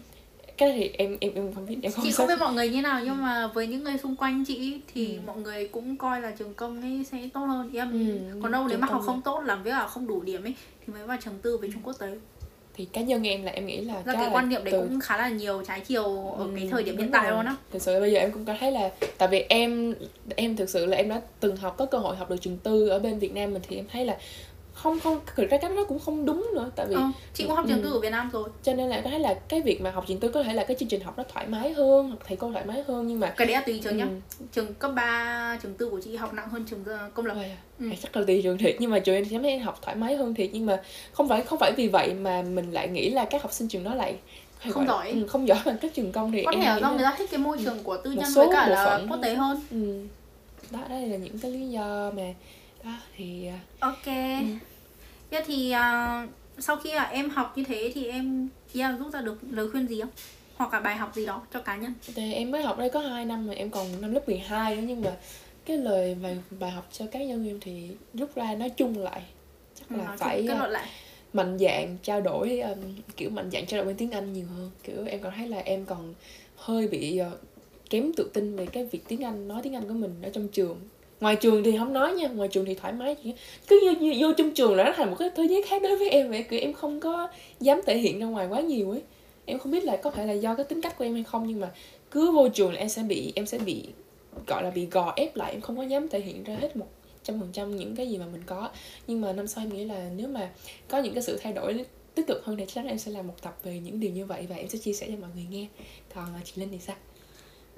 cái 0.60 0.68
này 0.68 0.78
thì 0.78 0.90
em 0.98 1.16
em 1.20 1.32
em 1.34 1.52
không 1.54 1.66
biết 1.66 1.76
em 1.82 1.92
không 1.92 2.04
chị 2.04 2.12
không 2.12 2.26
biết 2.26 2.38
mọi 2.40 2.54
người 2.54 2.68
như 2.68 2.82
nào 2.82 3.00
nhưng 3.04 3.22
mà 3.22 3.46
với 3.46 3.66
những 3.66 3.84
người 3.84 3.98
xung 4.02 4.16
quanh 4.16 4.44
chị 4.44 4.80
thì 4.94 5.06
Ừ. 5.14 5.20
mọi 5.26 5.36
người 5.36 5.68
cũng 5.68 5.96
coi 5.96 6.20
là 6.20 6.30
trường 6.30 6.54
công 6.54 6.80
ấy 6.82 7.04
sẽ 7.12 7.18
tốt 7.34 7.40
hơn. 7.40 7.70
Em 7.74 7.92
Ừ, 7.92 8.40
còn 8.42 8.52
đâu 8.52 8.66
nếu 8.68 8.78
mà 8.78 8.86
học 8.86 9.02
không 9.06 9.22
tốt 9.22 9.40
làm 9.44 9.62
với 9.62 9.72
cả 9.72 9.86
không 9.86 10.06
đủ 10.06 10.22
điểm 10.22 10.44
ấy 10.44 10.54
thì 10.86 10.92
mới 10.92 11.06
vào 11.06 11.16
trường 11.24 11.38
tư 11.42 11.56
với 11.56 11.70
trung 11.72 11.82
quốc 11.84 11.96
tế 11.98 12.18
thì 12.74 12.84
cá 12.92 13.00
nhân 13.00 13.22
em 13.26 13.42
là 13.42 13.52
em 13.52 13.66
nghĩ 13.66 13.80
là 13.80 13.94
chắc 14.06 14.12
cái 14.12 14.26
là 14.26 14.30
quan 14.34 14.48
niệm 14.48 14.64
đấy 14.64 14.72
từ- 14.72 14.78
cũng 14.80 15.00
khá 15.00 15.16
là 15.18 15.28
nhiều 15.28 15.62
trái 15.66 15.80
chiều 15.80 16.04
ở 16.38 16.46
cái 16.54 16.64
Ừ, 16.64 16.68
thời 16.70 16.82
điểm 16.82 16.96
đúng 16.96 17.02
hiện 17.04 17.12
tại 17.12 17.30
luôn 17.30 17.44
á. 17.46 17.56
Thực 17.72 17.82
sự 17.82 18.00
bây 18.00 18.12
giờ 18.12 18.18
em 18.18 18.32
cũng 18.32 18.44
có 18.44 18.54
thấy 18.60 18.72
là 18.72 18.90
tại 19.18 19.28
vì 19.28 19.44
em 19.48 19.94
em 20.36 20.56
thực 20.56 20.68
sự 20.70 20.86
là 20.86 20.96
em 20.96 21.08
đã 21.08 21.20
từng 21.40 21.56
học 21.56 21.74
có 21.78 21.86
cơ 21.86 21.98
hội 21.98 22.16
học 22.16 22.30
được 22.30 22.36
trường 22.40 22.56
tư 22.58 22.88
ở 22.88 22.98
bên 22.98 23.18
Việt 23.18 23.32
Nam 23.34 23.52
mình 23.52 23.62
thì 23.68 23.76
em 23.76 23.84
thấy 23.92 24.04
là 24.04 24.16
không 24.82 25.00
không 25.00 25.20
thực 25.36 25.50
ra 25.50 25.58
cái 25.58 25.70
nó 25.70 25.84
cũng 25.84 25.98
không 25.98 26.24
đúng 26.26 26.50
nữa 26.54 26.70
tại 26.76 26.86
vì 26.86 26.94
ờ, 26.94 27.02
chị 27.34 27.44
cũng 27.46 27.56
học 27.56 27.64
trường 27.68 27.78
Ừ. 27.78 27.82
tư 27.82 27.92
ở 27.92 28.00
Việt 28.00 28.10
Nam 28.10 28.30
rồi 28.32 28.48
cho 28.62 28.74
nên 28.74 28.88
là 28.88 29.00
thấy 29.04 29.18
là 29.18 29.34
cái 29.48 29.60
việc 29.62 29.80
mà 29.80 29.90
học 29.90 30.04
trường 30.08 30.20
tư 30.20 30.28
có 30.28 30.42
thể 30.42 30.52
là 30.54 30.64
cái 30.64 30.76
chương 30.80 30.88
trình 30.88 31.00
học 31.00 31.14
nó 31.18 31.24
thoải 31.32 31.46
mái 31.46 31.72
hơn 31.72 32.16
thầy 32.26 32.36
cô 32.36 32.52
thoải 32.52 32.64
mái 32.64 32.82
hơn 32.88 33.06
nhưng 33.06 33.20
mà 33.20 33.30
cái 33.30 33.46
đấy 33.46 33.54
là 33.54 33.60
tùy 33.60 33.80
trường 33.84 33.96
nhá 33.96 34.04
Ừ. 34.40 34.46
trường 34.52 34.74
cấp 34.74 34.90
3 34.94 35.58
trường 35.62 35.74
tư 35.74 35.88
của 35.90 36.00
chị 36.04 36.16
học 36.16 36.32
nặng 36.34 36.48
hơn 36.50 36.64
trường 36.70 36.84
ờ, 36.84 37.10
công 37.14 37.26
lập 37.26 37.34
à, 37.40 37.56
Ừ. 37.80 37.86
chắc 38.02 38.16
là 38.16 38.24
tùy 38.26 38.40
trường 38.42 38.58
thiệt 38.58 38.76
nhưng 38.78 38.90
mà 38.90 38.98
trường 38.98 39.14
em 39.14 39.24
thấy 39.42 39.50
em 39.50 39.60
học 39.60 39.78
thoải 39.82 39.96
mái 39.96 40.16
hơn 40.16 40.34
thiệt 40.34 40.50
nhưng 40.52 40.66
mà 40.66 40.82
không 41.12 41.28
phải 41.28 41.42
không 41.42 41.58
phải 41.58 41.72
vì 41.76 41.88
vậy 41.88 42.14
mà 42.14 42.42
mình 42.42 42.72
lại 42.72 42.88
nghĩ 42.88 43.10
là 43.10 43.24
các 43.24 43.42
học 43.42 43.52
sinh 43.52 43.68
trường 43.68 43.84
đó 43.84 43.94
lại 43.94 44.14
Không 44.70 44.86
giỏi. 44.86 45.10
ừ, 45.10 45.26
không 45.26 45.48
giỏi 45.48 45.58
bằng 45.64 45.76
các 45.80 45.94
trường 45.94 46.12
công 46.12 46.32
thì 46.32 46.42
có 46.44 46.52
thể 46.52 46.58
là 46.64 46.78
do 46.80 46.90
người 46.90 47.02
ta 47.04 47.14
thích 47.18 47.30
cái 47.30 47.38
môi 47.40 47.58
trường 47.64 47.82
của 47.82 47.96
tư 47.96 48.10
nhân 48.12 48.30
số 48.34 48.46
với 48.46 48.54
cả 48.56 48.68
là 48.68 49.00
quốc 49.10 49.18
tế 49.22 49.34
hơn 49.34 49.60
ừ. 49.70 50.06
đó 50.70 50.80
đây 50.88 51.06
là 51.06 51.16
những 51.16 51.38
cái 51.38 51.50
lý 51.50 51.68
do 51.68 52.10
mà 52.16 52.22
đó 52.84 52.90
thì 53.16 53.46
à, 53.46 53.58
ok 53.80 54.06
Thế 55.30 55.44
thì 55.46 55.70
à, 55.70 56.26
sau 56.58 56.76
khi 56.76 56.92
là 56.92 57.04
em 57.04 57.30
học 57.30 57.52
như 57.56 57.64
thế 57.64 57.92
thì 57.94 58.06
em 58.06 58.48
yeah, 58.74 58.98
rút 58.98 59.12
ra 59.12 59.20
được 59.20 59.38
lời 59.50 59.70
khuyên 59.70 59.86
gì 59.86 60.00
không? 60.00 60.10
Hoặc 60.56 60.72
là 60.72 60.80
bài 60.80 60.96
học 60.96 61.14
gì 61.14 61.26
đó 61.26 61.42
cho 61.52 61.60
cá 61.60 61.76
nhân? 61.76 61.92
Thì 62.14 62.32
em 62.32 62.50
mới 62.50 62.62
học 62.62 62.78
đây 62.78 62.90
có 62.90 63.00
2 63.00 63.24
năm 63.24 63.46
mà 63.46 63.52
em 63.52 63.70
còn 63.70 64.00
năm 64.00 64.12
lớp 64.12 64.28
12 64.28 64.76
nữa 64.76 64.82
nhưng 64.86 65.02
mà 65.02 65.16
cái 65.64 65.78
lời 65.78 66.16
bài 66.22 66.38
bài 66.60 66.70
học 66.70 66.88
cho 66.92 67.06
các 67.12 67.22
nhân 67.22 67.44
viên 67.44 67.60
thì 67.60 67.90
rút 68.14 68.34
ra 68.34 68.54
nói 68.54 68.70
chung 68.70 68.98
lại. 68.98 69.22
Chắc 69.80 69.92
là 69.92 69.96
Nói 69.96 70.06
chung 70.06 70.28
phải 70.28 70.44
kết 70.48 70.54
uh, 70.54 70.58
luận 70.58 70.70
lại. 70.70 70.88
mạnh 71.32 71.58
dạn 71.58 71.96
trao 72.02 72.20
đổi 72.20 72.60
um, 72.60 72.78
kiểu 73.16 73.30
mạnh 73.30 73.50
dạn 73.52 73.66
trao 73.66 73.78
đổi 73.78 73.86
bằng 73.86 73.96
tiếng 73.96 74.10
Anh 74.10 74.32
nhiều 74.32 74.46
hơn. 74.56 74.70
Kiểu 74.82 75.04
em 75.06 75.20
còn 75.20 75.32
thấy 75.36 75.48
là 75.48 75.58
em 75.58 75.84
còn 75.84 76.14
hơi 76.56 76.88
bị 76.88 77.20
uh, 77.32 77.38
kém 77.90 78.12
tự 78.16 78.30
tin 78.34 78.56
về 78.56 78.66
cái 78.66 78.84
việc 78.84 79.04
tiếng 79.08 79.24
Anh 79.24 79.48
nói 79.48 79.60
tiếng 79.62 79.74
Anh 79.74 79.88
của 79.88 79.94
mình 79.94 80.22
ở 80.22 80.30
trong 80.30 80.48
trường 80.48 80.80
ngoài 81.20 81.36
trường 81.36 81.64
thì 81.64 81.76
không 81.78 81.92
nói 81.92 82.12
nha 82.12 82.28
ngoài 82.28 82.48
trường 82.48 82.64
thì 82.64 82.74
thoải 82.74 82.92
mái 82.92 83.14
chứ 83.24 83.30
cứ 83.68 83.80
vô, 83.84 83.92
vô, 84.00 84.12
vô 84.20 84.32
trong 84.32 84.54
trường 84.54 84.76
là 84.76 84.84
nó 84.84 84.92
thành 84.96 85.10
một 85.10 85.16
cái 85.18 85.30
thế 85.36 85.44
giới 85.44 85.62
khác 85.62 85.82
đối 85.82 85.96
với 85.96 86.10
em 86.10 86.30
vậy 86.30 86.42
kiểu 86.42 86.60
em 86.60 86.72
không 86.72 87.00
có 87.00 87.28
dám 87.60 87.80
thể 87.86 87.98
hiện 87.98 88.18
ra 88.20 88.26
ngoài 88.26 88.46
quá 88.46 88.60
nhiều 88.60 88.90
ấy. 88.90 89.02
Em 89.44 89.58
không 89.58 89.72
biết 89.72 89.84
là 89.84 89.96
có 89.96 90.10
phải 90.10 90.26
là 90.26 90.32
do 90.32 90.54
cái 90.54 90.64
tính 90.64 90.80
cách 90.80 90.98
của 90.98 91.04
em 91.04 91.14
hay 91.14 91.24
không 91.24 91.46
nhưng 91.46 91.60
mà 91.60 91.70
cứ 92.10 92.30
vô 92.30 92.48
trường 92.48 92.72
là 92.72 92.78
em 92.78 92.88
sẽ 92.88 93.02
bị 93.02 93.32
em 93.36 93.46
sẽ 93.46 93.58
bị 93.58 93.84
gọi 94.46 94.62
là 94.62 94.70
bị 94.70 94.86
gò 94.86 95.12
ép 95.16 95.36
lại 95.36 95.52
em 95.52 95.60
không 95.60 95.76
có 95.76 95.82
dám 95.82 96.08
thể 96.08 96.20
hiện 96.20 96.44
ra 96.44 96.56
hết 96.60 96.76
một 96.76 96.86
trăm 97.22 97.40
phần 97.40 97.48
trăm 97.52 97.76
những 97.76 97.96
cái 97.96 98.08
gì 98.08 98.18
mà 98.18 98.26
mình 98.32 98.42
có. 98.46 98.70
Nhưng 99.06 99.20
mà 99.20 99.32
năm 99.32 99.46
sau 99.46 99.64
em 99.64 99.74
nghĩ 99.74 99.84
là 99.84 100.10
nếu 100.16 100.28
mà 100.28 100.50
có 100.88 100.98
những 100.98 101.14
cái 101.14 101.22
sự 101.22 101.38
thay 101.42 101.52
đổi 101.52 101.84
tích 102.14 102.26
cực 102.26 102.44
hơn 102.44 102.56
thì 102.56 102.64
chắc 102.66 102.74
chắn 102.74 102.86
em 102.86 102.98
sẽ 102.98 103.12
làm 103.12 103.26
một 103.26 103.34
tập 103.42 103.58
về 103.62 103.78
những 103.78 104.00
điều 104.00 104.10
như 104.10 104.26
vậy 104.26 104.46
và 104.48 104.56
em 104.56 104.68
sẽ 104.68 104.78
chia 104.78 104.92
sẻ 104.92 105.06
cho 105.08 105.16
mọi 105.20 105.30
người 105.34 105.46
nghe. 105.50 105.66
Còn 106.14 106.24
à, 106.34 106.40
chị 106.44 106.52
Linh 106.56 106.68
thì 106.72 106.78
sao? 106.78 106.96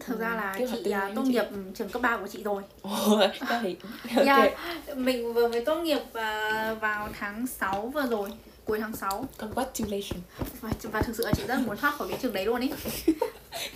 Thực 0.07 0.21
ra 0.21 0.29
là 0.37 0.55
chị 0.59 0.65
của 0.85 0.99
tốt 1.15 1.23
chị. 1.27 1.33
nghiệp 1.33 1.45
trường 1.75 1.89
cấp 1.89 2.03
3 2.03 2.17
của 2.17 2.27
chị 2.27 2.43
rồi. 2.43 2.63
Ồ, 2.83 3.21
đó 3.51 3.59
thì 3.63 3.77
ok. 4.17 4.27
Yeah, 4.27 4.53
mình 4.97 5.33
vừa 5.35 5.49
mới 5.49 5.61
tốt 5.65 5.77
nghiệp 5.77 6.01
à, 6.15 6.75
vào 6.81 7.09
tháng 7.21 7.47
6 7.47 7.91
vừa 7.95 8.07
rồi 8.07 8.29
cuối 8.65 8.79
tháng 8.81 8.97
6 8.97 9.29
congratulations. 9.39 10.21
Và, 10.61 10.71
và 10.83 11.03
thực 11.03 11.17
sự 11.17 11.25
là 11.27 11.33
chị 11.37 11.43
rất 11.49 11.59
muốn 11.67 11.77
thoát 11.77 11.95
khỏi 11.95 12.09
cái 12.09 12.19
trường 12.23 12.33
đấy 12.33 12.47
luôn 12.47 12.61
ý 12.61 12.71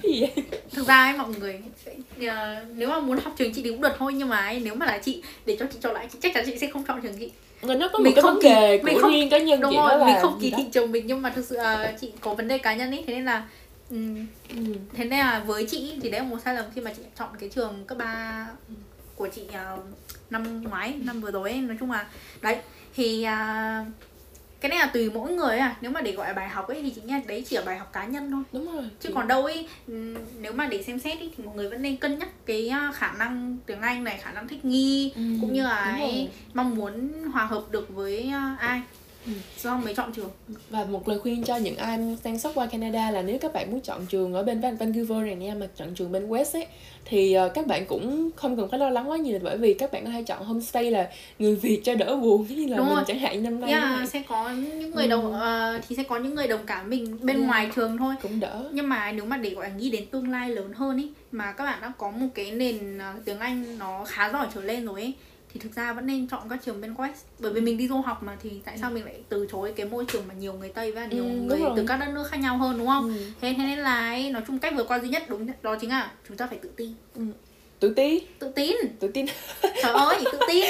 vậy? 0.03 0.33
Thực 0.73 0.87
ra 0.87 1.05
ấy 1.05 1.19
mọi 1.19 1.29
người 1.41 1.61
à, 2.29 2.63
nếu 2.75 2.89
mà 2.89 3.01
muốn 3.01 3.19
học 3.19 3.33
trường 3.39 3.53
chị 3.53 3.63
thì 3.63 3.71
cũng 3.71 3.81
được 3.81 3.93
thôi 3.99 4.13
nhưng 4.15 4.29
mà 4.29 4.37
ấy, 4.47 4.61
nếu 4.65 4.75
mà 4.75 4.87
là 4.87 4.99
chị 4.99 5.23
để 5.47 5.57
cho 5.61 5.67
chị 5.73 5.79
chọn 5.83 5.95
lại 5.95 6.09
chị 6.13 6.19
chắc 6.23 6.35
chắn 6.35 6.45
chị 6.47 6.59
sẽ 6.59 6.67
không 6.73 6.85
chọn 6.85 7.01
trường 7.03 7.19
chị. 7.19 7.31
Người 7.63 7.77
nó 7.77 7.89
có 7.93 7.99
Mình 7.99 8.05
một 8.05 8.13
cái 8.15 8.23
không 8.23 8.35
vấn 8.35 8.43
đề 8.43 8.83
mình 8.83 8.95
của 8.95 9.01
không- 9.01 9.11
riêng 9.13 9.31
cá 9.31 9.39
nhân 9.39 9.61
đúng 9.61 9.71
chị 9.71 9.77
rồi 9.77 9.89
đó 9.91 9.97
là 9.97 10.07
mình 10.07 10.17
không 10.23 10.39
kỳ 10.43 10.51
thị 10.57 10.65
chồng 10.73 10.93
mình 10.93 11.07
nhưng 11.07 11.23
mà 11.23 11.31
thực 11.31 11.45
sự 11.45 11.57
là 11.57 11.93
chị 12.01 12.13
có 12.21 12.35
vấn 12.35 12.49
đề 12.49 12.59
cá 12.59 12.75
nhân 12.75 12.91
ấy 12.91 13.05
thế 13.07 13.15
nên 13.15 13.25
là 13.25 13.45
ừm, 13.91 14.27
Ừ. 14.49 14.57
thế 14.95 15.05
nên 15.05 15.19
là 15.19 15.41
với 15.47 15.67
chị 15.71 15.99
thì 16.03 16.11
đấy 16.11 16.21
là 16.21 16.27
một 16.27 16.39
sai 16.45 16.55
lầm 16.55 16.65
khi 16.75 16.81
mà 16.81 16.93
chị 16.97 17.03
chọn 17.19 17.29
cái 17.39 17.49
trường 17.49 17.85
cấp 17.87 17.99
3 17.99 18.47
của 19.15 19.29
chị 19.35 19.43
à, 19.53 19.77
năm 20.31 20.63
ngoái 20.63 20.95
năm 21.05 21.21
vừa 21.21 21.31
rồi 21.31 21.51
ấy. 21.51 21.59
Nói 21.61 21.77
chung 21.81 21.91
là 21.91 22.07
đấy 22.41 22.57
thì 22.95 23.23
à, 23.23 23.85
cái 24.61 24.69
này 24.71 24.79
là 24.79 24.87
tùy 24.87 25.11
mỗi 25.11 25.33
người 25.33 25.59
à. 25.59 25.77
Nếu 25.81 25.91
mà 25.91 26.01
để 26.01 26.13
gọi 26.13 26.27
là 26.29 26.33
bài 26.35 26.49
học 26.49 26.69
ấy 26.69 26.83
thì 26.83 26.91
chị 26.91 27.01
nghe 27.05 27.23
đấy 27.27 27.45
chỉ 27.49 27.57
là 27.57 27.63
bài 27.63 27.79
học 27.79 27.93
cá 27.93 28.05
nhân 28.05 28.31
thôi. 28.31 28.43
Đúng 28.53 28.73
rồi. 28.75 28.85
Chứ 29.01 29.11
còn 29.15 29.29
đâu 29.29 29.45
ấy 29.45 29.69
ừm, 29.87 30.15
nếu 30.41 30.53
mà 30.53 30.67
để 30.67 30.83
xem 30.83 30.99
xét 30.99 31.19
ý, 31.21 31.31
thì 31.37 31.45
mọi 31.45 31.57
người 31.57 31.69
vẫn 31.71 31.83
nên 31.83 31.97
cân 31.97 32.19
nhắc 32.19 32.29
cái 32.47 32.69
à, 32.69 32.93
khả 32.95 33.13
năng 33.13 33.57
tiếng 33.67 33.81
anh 33.81 34.05
này 34.05 34.19
khả 34.23 34.33
năng 34.33 34.49
thích 34.49 34.65
nghi 34.65 35.13
Ừ, 35.17 35.23
cũng 35.41 35.53
như 35.53 35.63
là 35.63 35.77
ấy, 35.85 36.29
mong 36.55 36.75
muốn 36.75 37.13
hòa 37.33 37.45
hợp 37.47 37.63
được 37.71 37.89
với 37.89 38.33
ai 38.59 38.81
Ừ. 39.27 39.33
do 39.63 39.77
mới 39.77 39.95
chọn 39.95 40.13
trường 40.13 40.31
và 40.71 40.85
một 40.85 41.09
lời 41.09 41.19
khuyên 41.19 41.45
cho 41.45 41.57
những 41.57 41.77
ai 41.77 41.99
đang 42.25 42.39
sắp 42.39 42.51
qua 42.55 42.67
Canada 42.67 43.11
là 43.11 43.23
nếu 43.23 43.39
các 43.39 43.53
bạn 43.53 43.71
muốn 43.73 43.81
chọn 43.81 44.07
trường 44.07 44.35
ở 44.35 44.43
bên 44.43 44.61
Van- 44.61 44.77
Vancouver 44.77 45.19
này 45.27 45.35
nha 45.35 45.55
mà 45.55 45.67
chọn 45.77 45.95
trường 45.95 46.13
bên 46.13 46.29
West 46.29 46.59
ấy 46.59 46.67
thì 47.05 47.33
ờ, 47.33 47.49
các 47.49 47.67
bạn 47.67 47.87
cũng 47.87 48.31
không 48.37 48.57
cần 48.57 48.69
phải 48.71 48.79
lo 48.79 48.91
lắng 48.91 49.11
quá 49.11 49.17
nhiều 49.17 49.39
bởi 49.43 49.59
vì 49.59 49.75
các 49.75 49.93
bạn 49.93 50.05
có 50.05 50.11
thể 50.11 50.23
chọn 50.23 50.45
homestay 50.45 50.91
là 50.91 51.09
người 51.39 51.55
Việt 51.57 51.81
cho 51.85 51.95
đỡ 51.95 52.17
buồn 52.17 52.47
như 52.49 52.67
là 52.67 52.77
Đúng 52.77 52.87
mình 52.87 52.95
rồi. 52.97 53.05
chẳng 53.09 53.19
hạn 53.19 53.43
năm 53.43 53.61
nay 53.61 53.71
yeah, 53.71 53.85
vậy. 53.97 54.07
sẽ 54.07 54.23
có 54.29 54.51
những 54.51 54.91
người 54.91 55.05
Ừ. 55.05 55.11
đồng 55.11 55.33
ờ, 55.33 55.81
thì 55.89 55.97
sẽ 55.97 56.03
có 56.03 56.19
những 56.19 56.35
người 56.35 56.47
đồng 56.49 56.67
cảm 56.67 56.91
mình 56.91 57.17
bên 57.23 57.37
Yeah. 57.37 57.49
ngoài 57.49 57.71
trường 57.77 57.99
thôi 57.99 58.15
cũng 58.23 58.41
đỡ 58.41 58.69
nhưng 58.73 58.89
mà 58.89 59.13
nếu 59.13 59.25
mà 59.25 59.37
để 59.37 59.51
gọi 59.51 59.69
là 59.69 59.75
nghĩ 59.77 59.91
đến 59.91 60.07
tương 60.07 60.31
lai 60.31 60.51
lớn 60.51 60.73
hơn 60.73 60.97
ý 60.99 61.09
mà 61.33 61.53
các 61.53 61.65
bạn 61.65 61.79
đã 61.83 61.93
có 61.99 62.11
một 62.11 62.27
cái 62.35 62.51
nền 62.51 62.99
ờ, 62.99 63.13
tiếng 63.25 63.39
Anh 63.39 63.79
nó 63.79 64.05
khá 64.05 64.31
giỏi 64.33 64.47
trở 64.55 64.61
lên 64.61 64.87
rồi 64.87 65.01
ấy 65.01 65.13
thì 65.57 65.63
thực 65.69 65.77
ra 65.77 65.93
vẫn 65.93 66.07
nên 66.07 66.29
chọn 66.29 66.41
các 66.51 66.59
trường 66.67 66.81
bên 66.81 66.95
West 66.95 67.11
bởi 67.39 67.53
vì 67.53 67.61
mình 67.61 67.77
đi 67.79 67.89
du 67.89 67.97
học 68.01 68.23
mà 68.23 68.37
thì 68.43 68.51
tại 68.65 68.79
sao 68.79 68.91
mình 68.91 69.05
lại 69.05 69.15
từ 69.29 69.47
chối 69.53 69.73
cái 69.77 69.87
môi 69.87 70.05
trường 70.13 70.23
mà 70.29 70.35
nhiều 70.35 70.53
người 70.53 70.69
Tây 70.69 70.93
và 70.93 71.07
nhiều 71.07 71.25
Ừ, 71.25 71.31
người 71.31 71.59
rồi. 71.61 71.73
từ 71.77 71.85
các 71.89 71.97
đất 71.97 72.09
nước 72.15 72.29
khác 72.31 72.37
nhau 72.37 72.57
hơn 72.59 72.79
đúng 72.79 72.87
không? 72.87 73.09
Ừ. 73.09 73.25
Thế 73.41 73.55
thế 73.59 73.65
nên 73.65 73.79
là 73.79 74.09
ấy, 74.09 74.31
nói 74.31 74.43
chung 74.47 74.59
cách 74.59 74.73
vượt 74.77 74.89
qua 74.89 74.99
duy 74.99 75.09
nhất 75.09 75.23
đúng 75.29 75.47
đó 75.63 75.77
chính 75.81 75.91
là 75.91 76.11
chúng 76.29 76.37
ta 76.37 76.47
phải 76.47 76.59
tự 76.59 76.71
tin. 76.77 76.93
tự 77.81 77.93
tin 77.97 78.19
Tự 78.39 78.53
tin. 78.57 78.77
tự 79.01 79.09
tin 79.09 79.27
Trời 79.83 79.93
ơi, 79.93 80.17
tự 80.33 80.39
tin. 80.49 80.65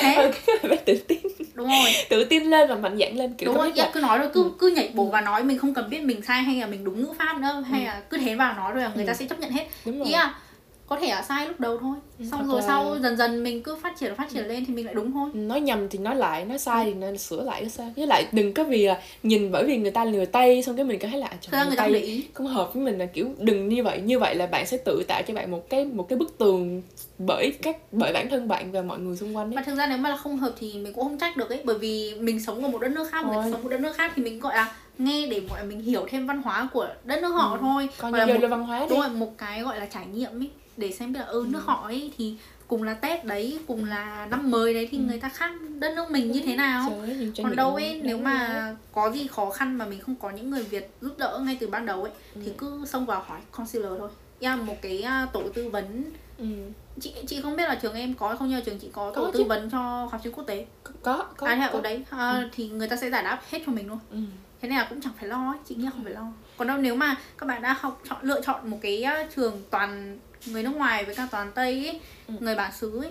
Thế 0.00 0.30
phải 0.62 0.76
tự 0.76 0.94
tin 1.08 1.18
đúng 1.54 1.68
rồi. 1.68 1.92
tự 2.10 2.24
tin 2.24 2.42
lên 2.44 2.68
và 2.68 2.74
mạnh 2.74 2.98
dạn 2.98 3.16
lên 3.16 3.34
kiểu 3.38 3.46
đúng 3.46 3.56
rồi 3.56 3.66
yeah, 3.66 3.78
là 3.78 3.90
cứ 3.94 4.00
nói 4.00 4.18
thôi 4.18 4.28
cứ 4.34 4.42
Ừ. 4.42 4.50
cứ 4.58 4.68
nhảy 4.68 4.90
bổ 4.94 5.04
vào 5.04 5.22
nói 5.22 5.44
mình 5.44 5.58
không 5.58 5.74
cần 5.74 5.90
biết 5.90 6.02
mình 6.02 6.22
sai 6.22 6.42
hay 6.42 6.56
là 6.56 6.66
mình 6.66 6.84
đúng 6.84 7.00
ngữ 7.02 7.12
pháp 7.18 7.38
nữa 7.40 7.64
hay 7.70 7.80
Ừ. 7.80 7.86
là 7.86 8.00
cứ 8.10 8.16
thế 8.18 8.34
vào 8.34 8.54
nói 8.54 8.72
rồi 8.72 8.82
là 8.82 8.92
người 8.94 9.06
ta 9.06 9.12
Ừ. 9.12 9.16
sẽ 9.18 9.26
chấp 9.26 9.40
nhận 9.40 9.50
hết 9.50 9.66
đúng 9.84 9.98
rồi 9.98 10.08
là 10.10 10.34
có 10.86 10.98
thể 11.00 11.08
là 11.08 11.22
sai 11.22 11.48
lúc 11.48 11.60
đầu 11.60 11.78
thôi. 11.78 11.96
Ừ, 12.18 12.24
xong 12.30 12.40
hoặc 12.40 12.46
rồi 12.52 12.60
là- 12.60 12.66
sau 12.66 12.98
dần 13.02 13.16
dần 13.16 13.42
mình 13.42 13.62
cứ 13.62 13.76
phát 13.76 13.92
triển 14.00 14.14
phát 14.14 14.28
triển 14.32 14.46
lên 14.46 14.64
thì 14.66 14.74
mình 14.74 14.84
lại 14.86 14.94
đúng 14.94 15.12
thôi. 15.12 15.30
Nói 15.34 15.60
nhầm 15.60 15.88
thì 15.88 15.98
nói 15.98 16.16
lại 16.16 16.44
nói 16.44 16.58
sai 16.58 16.84
thì 16.84 16.94
nên 16.94 17.18
sửa 17.18 17.42
lại 17.42 17.60
cái 17.60 17.70
sao? 17.70 17.92
Với 17.96 18.06
lại 18.06 18.26
đừng 18.32 18.54
có 18.54 18.64
vì 18.64 18.86
là 18.86 19.00
nhìn 19.22 19.50
bởi 19.52 19.64
vì 19.64 19.76
người 19.76 19.90
ta 19.90 20.04
người 20.04 20.26
tây 20.26 20.62
xong 20.62 20.76
cái 20.76 20.84
mình 20.84 20.98
cảm 20.98 21.10
thấy 21.10 21.20
là 21.20 21.26
à, 21.26 21.36
trời 21.40 21.66
người 21.66 21.76
ta 21.76 21.84
ý. 21.84 22.24
không 22.34 22.46
hợp 22.46 22.74
với 22.74 22.82
mình 22.84 22.98
là 22.98 23.06
kiểu 23.06 23.28
đừng 23.38 23.68
như 23.68 23.82
vậy. 23.82 24.00
Như 24.00 24.18
vậy 24.18 24.34
là 24.34 24.46
bạn 24.46 24.66
sẽ 24.66 24.76
tự 24.76 25.02
tạo 25.08 25.22
cho 25.22 25.34
bạn 25.34 25.50
một 25.50 25.68
cái 25.70 25.84
một 25.84 26.08
cái 26.08 26.18
bức 26.18 26.38
tường 26.38 26.82
bởi 27.18 27.52
các 27.62 27.76
bởi 27.92 28.12
bản 28.12 28.30
thân 28.30 28.48
bạn 28.48 28.72
và 28.72 28.82
mọi 28.82 28.98
người 28.98 29.16
xung 29.16 29.36
quanh 29.36 29.54
mà 29.54 29.60
ấy 29.60 29.64
thực 29.64 29.74
ra 29.74 29.86
nếu 29.86 29.98
mà 29.98 30.08
là 30.10 30.16
không 30.16 30.38
hợp 30.38 30.52
thì 30.58 30.72
mình 30.78 30.92
cũng 30.92 31.04
không 31.04 31.18
trách 31.18 31.36
được 31.36 31.48
ấy 31.50 31.60
bởi 31.64 31.78
vì 31.78 32.14
mình 32.20 32.40
sống 32.44 32.64
ở 32.64 32.68
một 32.70 32.78
đất 32.80 32.88
nước 32.88 33.10
khác 33.10 33.22
ta 33.22 33.34
Rồi. 33.34 33.44
sống 33.44 33.60
ở 33.60 33.62
một 33.62 33.68
đất 33.68 33.80
nước 33.80 33.96
khác 33.96 34.12
thì 34.16 34.22
mình 34.22 34.40
gọi 34.40 34.54
là 34.56 34.72
nghe 34.98 35.26
để 35.26 35.40
gọi 35.50 35.58
là 35.60 35.64
mình 35.64 35.80
hiểu 35.80 36.06
thêm 36.10 36.26
văn 36.26 36.42
hóa 36.42 36.68
của 36.72 36.88
đất 37.04 37.22
nước 37.22 37.28
họ 37.28 37.52
Ừ. 37.52 37.58
thôi. 37.60 37.88
Gọi 37.98 38.12
là 38.12 38.26
một, 38.26 38.46
văn 38.50 38.62
hóa 38.62 38.80
đi. 38.80 38.86
đúng 38.90 39.00
rồi 39.00 39.08
một 39.08 39.38
cái 39.38 39.62
gọi 39.62 39.78
là 39.80 39.86
trải 39.86 40.06
nghiệm 40.06 40.30
ấy 40.42 40.50
để 40.76 40.92
xem 40.92 41.12
biết 41.12 41.20
là 41.20 41.26
ừ, 41.26 41.46
nước 41.48 41.58
Ừ. 41.58 41.66
họ 41.66 41.82
ấy 41.86 42.10
thì 42.18 42.36
cùng 42.68 42.82
là 42.82 42.94
tết 42.94 43.24
đấy 43.24 43.58
cùng 43.66 43.84
là 43.84 44.26
năm 44.30 44.50
mới 44.50 44.74
đấy 44.74 44.88
thì 44.90 44.98
Ừ. 44.98 45.02
người 45.04 45.18
ta 45.18 45.28
khác 45.28 45.50
đất 45.78 45.92
nước 45.96 46.10
mình 46.10 46.32
như 46.32 46.40
thế 46.46 46.56
nào 46.56 46.90
ơi, 47.00 47.32
còn 47.42 47.56
đâu 47.56 47.74
ấy 47.74 48.00
nếu 48.04 48.18
mà 48.18 48.48
nhớ. 48.48 48.74
có 48.92 49.10
gì 49.10 49.26
khó 49.26 49.50
khăn 49.50 49.74
mà 49.78 49.84
mình 49.86 50.00
không 50.00 50.14
có 50.14 50.30
những 50.30 50.50
người 50.50 50.62
việt 50.62 50.90
giúp 51.00 51.14
đỡ 51.18 51.40
ngay 51.44 51.56
từ 51.60 51.66
ban 51.66 51.86
đầu 51.86 52.02
ấy 52.02 52.12
thì 52.34 52.46
Ừ. 52.46 52.52
cứ 52.58 52.84
xông 52.86 53.06
vào 53.06 53.22
hỏi 53.26 53.40
concealer 53.50 53.92
thôi 53.98 54.08
yeah, 54.40 54.60
một 54.60 54.74
cái 54.82 55.02
à, 55.02 55.26
tổ 55.32 55.42
tư 55.54 55.68
vấn 55.68 56.04
ừ. 56.38 56.44
chị 57.00 57.12
chị 57.26 57.40
không 57.42 57.56
biết 57.56 57.62
là 57.68 57.74
trường 57.74 57.94
em 57.94 58.14
có 58.14 58.36
không 58.38 58.48
nhưng 58.48 58.58
mà 58.58 58.62
trường 58.66 58.78
chị 58.78 58.88
có 58.92 59.10
tổ 59.14 59.24
Có 59.24 59.30
tư 59.30 59.38
chứ. 59.38 59.44
vấn 59.44 59.70
cho 59.70 60.08
học 60.12 60.20
sinh 60.24 60.32
quốc 60.32 60.44
tế 60.46 60.66
có 61.02 61.26
có 61.36 61.46
à 61.46 61.68
có. 61.72 61.78
ở 61.78 61.82
đấy 61.82 62.04
à, 62.10 62.48
thì 62.52 62.68
người 62.68 62.88
ta 62.88 62.96
sẽ 62.96 63.10
giải 63.10 63.22
đáp 63.22 63.40
hết 63.50 63.58
cho 63.66 63.72
mình 63.72 63.88
luôn 63.88 63.98
Ừ. 64.10 64.18
thế 64.62 64.68
nên 64.68 64.78
là 64.78 64.86
cũng 64.90 65.00
chẳng 65.00 65.12
phải 65.18 65.28
lo 65.28 65.50
ấy 65.50 65.58
chị 65.68 65.74
nghĩ 65.74 65.88
không 65.92 66.04
phải 66.04 66.12
lo. 66.12 66.26
Còn 66.56 66.68
đâu 66.68 66.78
nếu 66.78 66.94
mà 66.96 67.16
các 67.38 67.46
bạn 67.46 67.62
đã 67.62 67.76
học 67.80 68.00
chọn 68.08 68.18
lựa 68.22 68.40
chọn 68.40 68.70
một 68.70 68.78
cái 68.82 69.02
à, 69.02 69.26
trường 69.36 69.62
toàn 69.70 70.18
người 70.46 70.62
nước 70.62 70.76
ngoài 70.76 71.04
với 71.04 71.14
cả 71.14 71.28
toàn 71.30 71.52
tây 71.54 71.86
ấy, 71.86 72.00
Ừ. 72.28 72.34
người 72.40 72.54
bản 72.54 72.72
xứ 72.72 73.00
ấy 73.00 73.10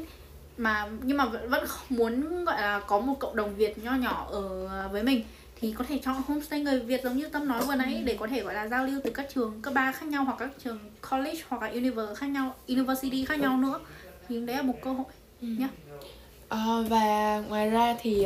mà 0.58 0.88
nhưng 1.04 1.18
mà 1.18 1.26
vẫn, 1.26 1.64
muốn 1.90 2.46
gọi 2.46 2.62
là 2.62 2.80
có 2.80 3.00
một 3.00 3.16
cộng 3.20 3.36
đồng 3.36 3.56
việt 3.56 3.84
nho 3.84 3.96
nhỏ 3.96 4.28
ở 4.32 4.90
với 4.92 5.04
mình 5.04 5.24
thì 5.56 5.74
có 5.78 5.86
thể 5.90 6.00
chọn 6.06 6.16
homestay 6.28 6.62
người 6.62 6.80
Việt 6.80 7.02
giống 7.04 7.18
như 7.18 7.28
Tâm 7.30 7.48
nói 7.48 7.62
vừa 7.66 7.76
nãy 7.76 8.02
để 8.06 8.18
có 8.20 8.28
thể 8.28 8.44
gọi 8.44 8.54
là 8.54 8.68
giao 8.68 8.86
lưu 8.86 9.02
từ 9.04 9.12
các 9.12 9.28
trường 9.36 9.62
cấp 9.62 9.74
3 9.74 9.92
khác 9.92 10.06
nhau 10.06 10.24
hoặc 10.24 10.36
các 10.40 10.50
trường 10.64 10.80
college 11.12 11.40
hoặc 11.48 11.62
là 11.62 11.68
university 11.68 12.16
khác 12.16 12.28
nhau 12.28 12.56
university 12.68 13.26
khác 13.26 13.40
nhau 13.40 13.58
nữa. 13.58 13.80
Thì 14.28 14.42
đấy 14.46 14.56
là 14.56 14.62
một 14.62 14.76
cơ 14.82 14.92
hội 14.92 15.06
nhá. 15.42 15.68
Ờ, 16.50 16.86
và 16.90 17.40
ngoài 17.50 17.70
ra 17.70 17.96
thì 18.02 18.26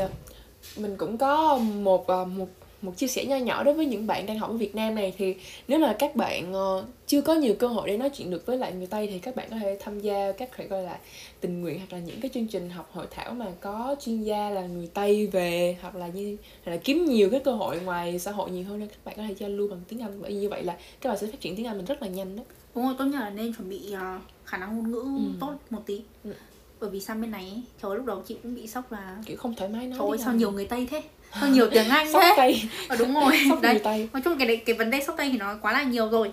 mình 0.77 0.97
cũng 0.97 1.17
có 1.17 1.57
một 1.57 2.07
ờ, 2.07 2.25
một 2.25 2.47
một 2.81 2.93
chia 2.97 3.07
sẻ 3.07 3.25
nho 3.25 3.35
nhỏ 3.37 3.63
đối 3.63 3.73
với 3.73 3.85
những 3.85 4.07
bạn 4.07 4.25
đang 4.25 4.39
học 4.39 4.49
ở 4.49 4.57
Việt 4.57 4.75
Nam 4.75 4.95
này 4.95 5.13
thì 5.17 5.35
nếu 5.67 5.79
mà 5.79 5.95
các 5.99 6.15
bạn 6.15 6.53
ờ, 6.53 6.85
chưa 7.07 7.21
có 7.21 7.33
nhiều 7.35 7.53
cơ 7.59 7.67
hội 7.67 7.87
để 7.87 7.97
nói 7.97 8.09
chuyện 8.09 8.31
được 8.31 8.45
với 8.45 8.57
lại 8.57 8.73
người 8.73 8.87
Tây 8.87 9.07
thì 9.07 9.19
các 9.19 9.35
bạn 9.35 9.47
có 9.49 9.55
thể 9.61 9.77
tham 9.81 9.99
gia 9.99 10.31
các 10.31 10.49
phải 10.57 10.67
gọi 10.67 10.83
là 10.83 10.97
tình 11.41 11.61
nguyện 11.61 11.77
hoặc 11.77 11.93
là 11.93 11.99
những 11.99 12.21
cái 12.21 12.31
chương 12.33 12.47
trình 12.47 12.69
học 12.69 12.89
hội 12.93 13.05
thảo 13.11 13.33
mà 13.33 13.45
có 13.61 13.95
chuyên 14.05 14.23
gia 14.23 14.49
là 14.49 14.61
người 14.61 14.89
Tây 14.93 15.27
về 15.27 15.77
hoặc 15.81 15.95
là 15.95 16.07
như 16.07 16.37
hoặc 16.65 16.71
là 16.71 16.77
kiếm 16.83 17.05
nhiều 17.05 17.29
cái 17.29 17.39
cơ 17.39 17.51
hội 17.51 17.79
ngoài 17.79 18.19
xã 18.19 18.31
hội 18.31 18.51
nhiều 18.51 18.63
hơn 18.63 18.79
nên 18.79 18.87
các 18.89 18.97
bạn 19.05 19.15
có 19.17 19.23
thể 19.27 19.35
giao 19.39 19.49
lưu 19.49 19.67
bằng 19.67 19.81
tiếng 19.87 19.99
Anh 20.01 20.21
bởi 20.21 20.31
vì 20.31 20.37
như 20.37 20.49
vậy 20.49 20.63
là 20.63 20.77
các 21.01 21.09
bạn 21.09 21.17
sẽ 21.17 21.27
phát 21.27 21.39
triển 21.41 21.55
tiếng 21.55 21.67
Anh 21.67 21.77
mình 21.77 21.85
rất 21.85 22.01
là 22.01 22.07
nhanh 22.07 22.35
đó. 22.35 22.43
đúng 22.75 22.85
rồi 22.85 22.95
tốt 22.97 23.05
nhất 23.05 23.19
là 23.19 23.29
nên 23.29 23.53
chuẩn 23.53 23.69
bị 23.69 23.91
ờ, 23.91 24.19
khả 24.45 24.57
năng 24.57 24.75
ngôn 24.75 24.91
ngữ 24.91 24.99
Ừ. 24.99 25.37
tốt 25.39 25.53
một 25.69 25.81
tí 25.85 26.01
Ừ. 26.23 26.33
bởi 26.79 26.89
vì 26.89 26.99
sang 26.99 27.21
bên 27.21 27.31
này 27.31 27.61
trời 27.83 27.95
lúc 27.95 28.05
đầu 28.05 28.21
chị 28.27 28.35
cũng 28.43 28.55
bị 28.55 28.67
sốc 28.67 28.91
là 28.91 29.17
kiểu 29.25 29.37
không 29.37 29.53
thoải 29.55 29.69
mái 29.69 29.87
nói 29.87 29.99
trời 30.09 30.17
sao 30.17 30.29
Anh. 30.29 30.37
nhiều 30.37 30.51
người 30.51 30.65
tây 30.65 30.87
thế 30.91 31.01
sao 31.39 31.49
nhiều 31.49 31.67
tiếng 31.71 31.89
anh 31.89 32.11
sóc 32.13 32.21
thế. 32.25 32.33
Tây 32.37 32.63
ờ, 32.87 32.95
đúng 32.95 33.13
rồi. 33.15 33.39
Sóc 33.49 33.61
đấy. 33.61 33.81
Tây 33.83 34.09
nói 34.13 34.21
chung 34.25 34.37
cái 34.37 34.47
đấy 34.47 34.57
cái 34.65 34.75
vấn 34.75 34.89
đề 34.89 35.01
sốc 35.07 35.15
tây 35.17 35.29
thì 35.31 35.37
nó 35.37 35.55
quá 35.61 35.71
là 35.71 35.83
nhiều 35.83 36.09
rồi. 36.09 36.31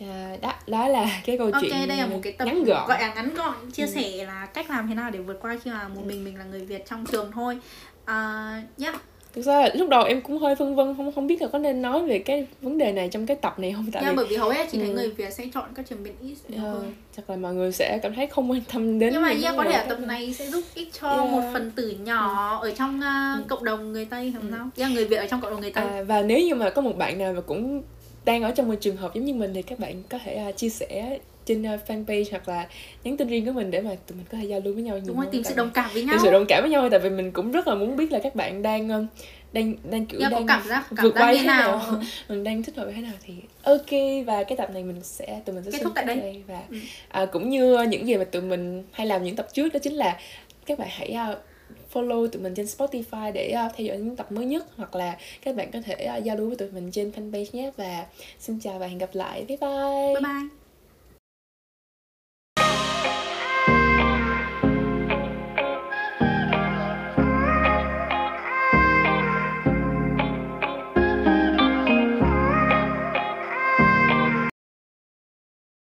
Chà, 0.00 0.36
đó 0.42 0.52
đó 0.66 0.88
là 0.88 1.20
cái 1.26 1.38
câu 1.38 1.50
ok 1.52 1.62
chuyện 1.62 1.88
đây 1.88 1.96
là 1.98 2.06
một 2.06 2.20
cái 2.22 2.32
tập 2.32 2.44
ngắn 2.44 2.64
gọn. 2.64 2.88
gọi 2.88 3.00
là 3.00 3.14
ngắn 3.14 3.34
gọn 3.34 3.54
chia 3.72 3.82
Ừ. 3.86 3.90
sẻ 3.94 4.24
là 4.24 4.46
cách 4.54 4.70
làm 4.70 4.88
thế 4.88 4.94
nào 4.94 5.10
để 5.10 5.18
vượt 5.18 5.38
qua 5.40 5.56
khi 5.64 5.70
mà 5.70 5.88
một 5.88 6.02
mình 6.06 6.24
mình 6.24 6.38
là 6.38 6.44
người 6.44 6.64
việt 6.64 6.86
trong 6.90 7.06
trường 7.06 7.32
thôi. 7.32 7.58
À, 8.04 8.50
yeah. 8.82 8.94
Thực 9.36 9.42
ra 9.44 9.60
là 9.60 9.70
lúc 9.74 9.88
đầu 9.88 10.04
em 10.04 10.20
cũng 10.20 10.38
hơi 10.38 10.56
phân 10.56 10.74
vân 10.74 10.94
không 10.96 11.12
không 11.12 11.26
biết 11.26 11.42
là 11.42 11.48
có 11.48 11.58
nên 11.58 11.82
nói 11.82 12.02
về 12.06 12.18
cái 12.18 12.46
vấn 12.62 12.78
đề 12.78 12.92
này 12.92 13.08
trong 13.08 13.26
cái 13.26 13.36
tập 13.36 13.58
này 13.58 13.72
không 13.72 13.86
tại 13.92 14.02
yeah, 14.02 14.12
vì 14.12 14.16
bởi 14.16 14.26
vì 14.26 14.36
hầu 14.36 14.50
hết 14.50 14.68
chị 14.72 14.78
thấy 14.78 14.88
Ừ. 14.88 14.94
người 14.94 15.10
việt 15.10 15.32
sẽ 15.32 15.44
chọn 15.54 15.64
các 15.74 15.86
trường 15.88 16.04
bên 16.04 16.12
nhiều 16.20 16.36
ờ, 16.64 16.72
hơn 16.72 16.92
chắc 17.16 17.30
là 17.30 17.36
mọi 17.36 17.54
người 17.54 17.72
sẽ 17.72 17.98
cảm 18.02 18.14
thấy 18.14 18.26
không 18.26 18.50
quan 18.50 18.60
tâm 18.72 18.98
đến 18.98 19.12
nhưng 19.12 19.22
mà 19.22 19.28
yeah, 19.42 19.54
có 19.56 19.64
thể 19.64 19.70
là 19.70 19.84
tập 19.88 19.98
này 20.00 20.34
sẽ 20.34 20.46
giúp 20.46 20.64
ích 20.74 20.88
cho 21.00 21.10
Yeah. 21.12 21.30
một 21.30 21.40
phần 21.52 21.70
tử 21.76 21.90
nhỏ 22.04 22.58
ở 22.62 22.70
trong 22.70 22.98
uh, 22.98 23.04
Ừ. 23.38 23.44
cộng 23.48 23.64
đồng 23.64 23.92
người 23.92 24.04
tây 24.04 24.32
làm 24.34 24.42
Ừ. 24.42 24.48
sao 24.56 24.68
yeah, 24.78 24.92
người 24.92 25.04
việt 25.04 25.16
ở 25.16 25.26
trong 25.26 25.40
cộng 25.40 25.50
đồng 25.50 25.60
người 25.60 25.70
tây 25.70 25.84
à, 25.84 26.02
và 26.02 26.22
nếu 26.22 26.38
như 26.38 26.54
mà 26.54 26.70
có 26.70 26.82
một 26.82 26.96
bạn 26.98 27.18
nào 27.18 27.32
mà 27.32 27.40
cũng 27.40 27.82
đang 28.24 28.42
ở 28.42 28.50
trong 28.50 28.68
một 28.68 28.74
trường 28.80 28.96
hợp 28.96 29.14
giống 29.14 29.24
như 29.24 29.34
mình 29.34 29.54
thì 29.54 29.62
các 29.62 29.78
bạn 29.78 30.02
có 30.08 30.18
thể 30.24 30.34
à, 30.34 30.52
chia 30.52 30.68
sẻ 30.68 31.18
trên 31.46 31.62
uh, 31.62 31.80
fanpage 31.88 32.24
hoặc 32.30 32.48
là 32.48 32.66
nhắn 33.04 33.16
tin 33.16 33.28
riêng 33.28 33.46
của 33.46 33.52
mình 33.52 33.70
để 33.70 33.80
mà 33.80 33.90
tụi 34.06 34.16
mình 34.16 34.26
có 34.32 34.38
thể 34.38 34.44
giao 34.44 34.60
lưu 34.64 34.74
với 34.74 34.82
nhau 34.82 34.96
nhiều 34.98 35.04
đúng 35.06 35.16
rồi 35.16 35.26
tìm 35.32 35.44
sự 35.44 35.54
đồng 35.54 35.70
cảm 35.74 35.90
với 35.92 36.02
nhau 36.02 36.12
tìm 36.12 36.20
sự 36.24 36.30
đồng 36.30 36.46
cảm 36.48 36.62
với 36.62 36.70
nhau 36.70 36.88
tại 36.90 37.00
vì 37.00 37.10
mình 37.10 37.32
cũng 37.32 37.52
rất 37.52 37.68
là 37.68 37.74
muốn 37.74 37.96
biết 37.96 38.12
là 38.12 38.18
các 38.18 38.34
bạn 38.34 38.62
đang 38.62 38.88
um, 38.88 39.06
đang 39.52 39.74
đang 39.90 40.06
kiểu 40.06 40.20
có 40.22 40.28
đang 40.28 40.46
cảm 40.46 40.62
giác 40.68 40.86
cảm 40.96 41.04
vượt 41.04 41.14
giác 41.14 41.20
qua 41.20 41.32
như 41.32 41.38
thế 41.38 41.46
nào. 41.46 41.68
nào. 41.68 42.00
Mình 42.28 42.44
đang 42.44 42.62
thích 42.62 42.76
hợp 42.76 42.90
thế 42.96 43.02
nào 43.02 43.12
thì 43.22 43.34
ok 43.62 43.90
và 44.26 44.44
cái 44.44 44.56
tập 44.56 44.70
này 44.74 44.82
mình 44.82 45.00
sẽ 45.02 45.40
tụi 45.44 45.54
mình 45.54 45.64
sẽ 45.64 45.70
Kết 45.70 45.80
thúc 45.84 45.92
tại 45.94 46.06
phép 46.06 46.16
đây. 46.16 46.42
và 46.46 46.62
Ừ. 46.70 46.76
à, 47.08 47.26
cũng 47.26 47.48
như 47.48 47.82
những 47.82 48.06
gì 48.06 48.16
mà 48.16 48.24
tụi 48.24 48.42
mình 48.42 48.82
hay 48.92 49.06
làm 49.06 49.24
những 49.24 49.36
tập 49.36 49.48
trước 49.52 49.72
đó 49.72 49.78
chính 49.82 49.94
là 49.94 50.18
các 50.66 50.78
bạn 50.78 50.88
hãy 50.90 51.16
uh, 51.32 51.38
follow 51.92 52.26
tụi 52.26 52.42
mình 52.42 52.54
trên 52.54 52.66
Spotify 52.66 53.32
để 53.32 53.54
uh, 53.66 53.72
theo 53.76 53.86
dõi 53.86 53.96
những 53.96 54.16
tập 54.16 54.32
mới 54.32 54.44
nhất 54.44 54.66
hoặc 54.76 54.94
là 54.94 55.16
các 55.44 55.56
bạn 55.56 55.70
có 55.70 55.78
thể 55.84 56.08
uh, 56.18 56.24
giao 56.24 56.36
lưu 56.36 56.46
với 56.46 56.56
tụi 56.56 56.68
mình 56.70 56.90
trên 56.90 57.12
fanpage 57.16 57.46
nhé. 57.52 57.70
Và 57.76 58.04
xin 58.38 58.58
chào 58.60 58.78
và 58.78 58.86
hẹn 58.86 58.98
gặp 58.98 59.10
lại. 59.12 59.44
Bye 59.48 59.56
bye. 59.60 60.14
Bye 60.14 60.20
bye 60.22 60.65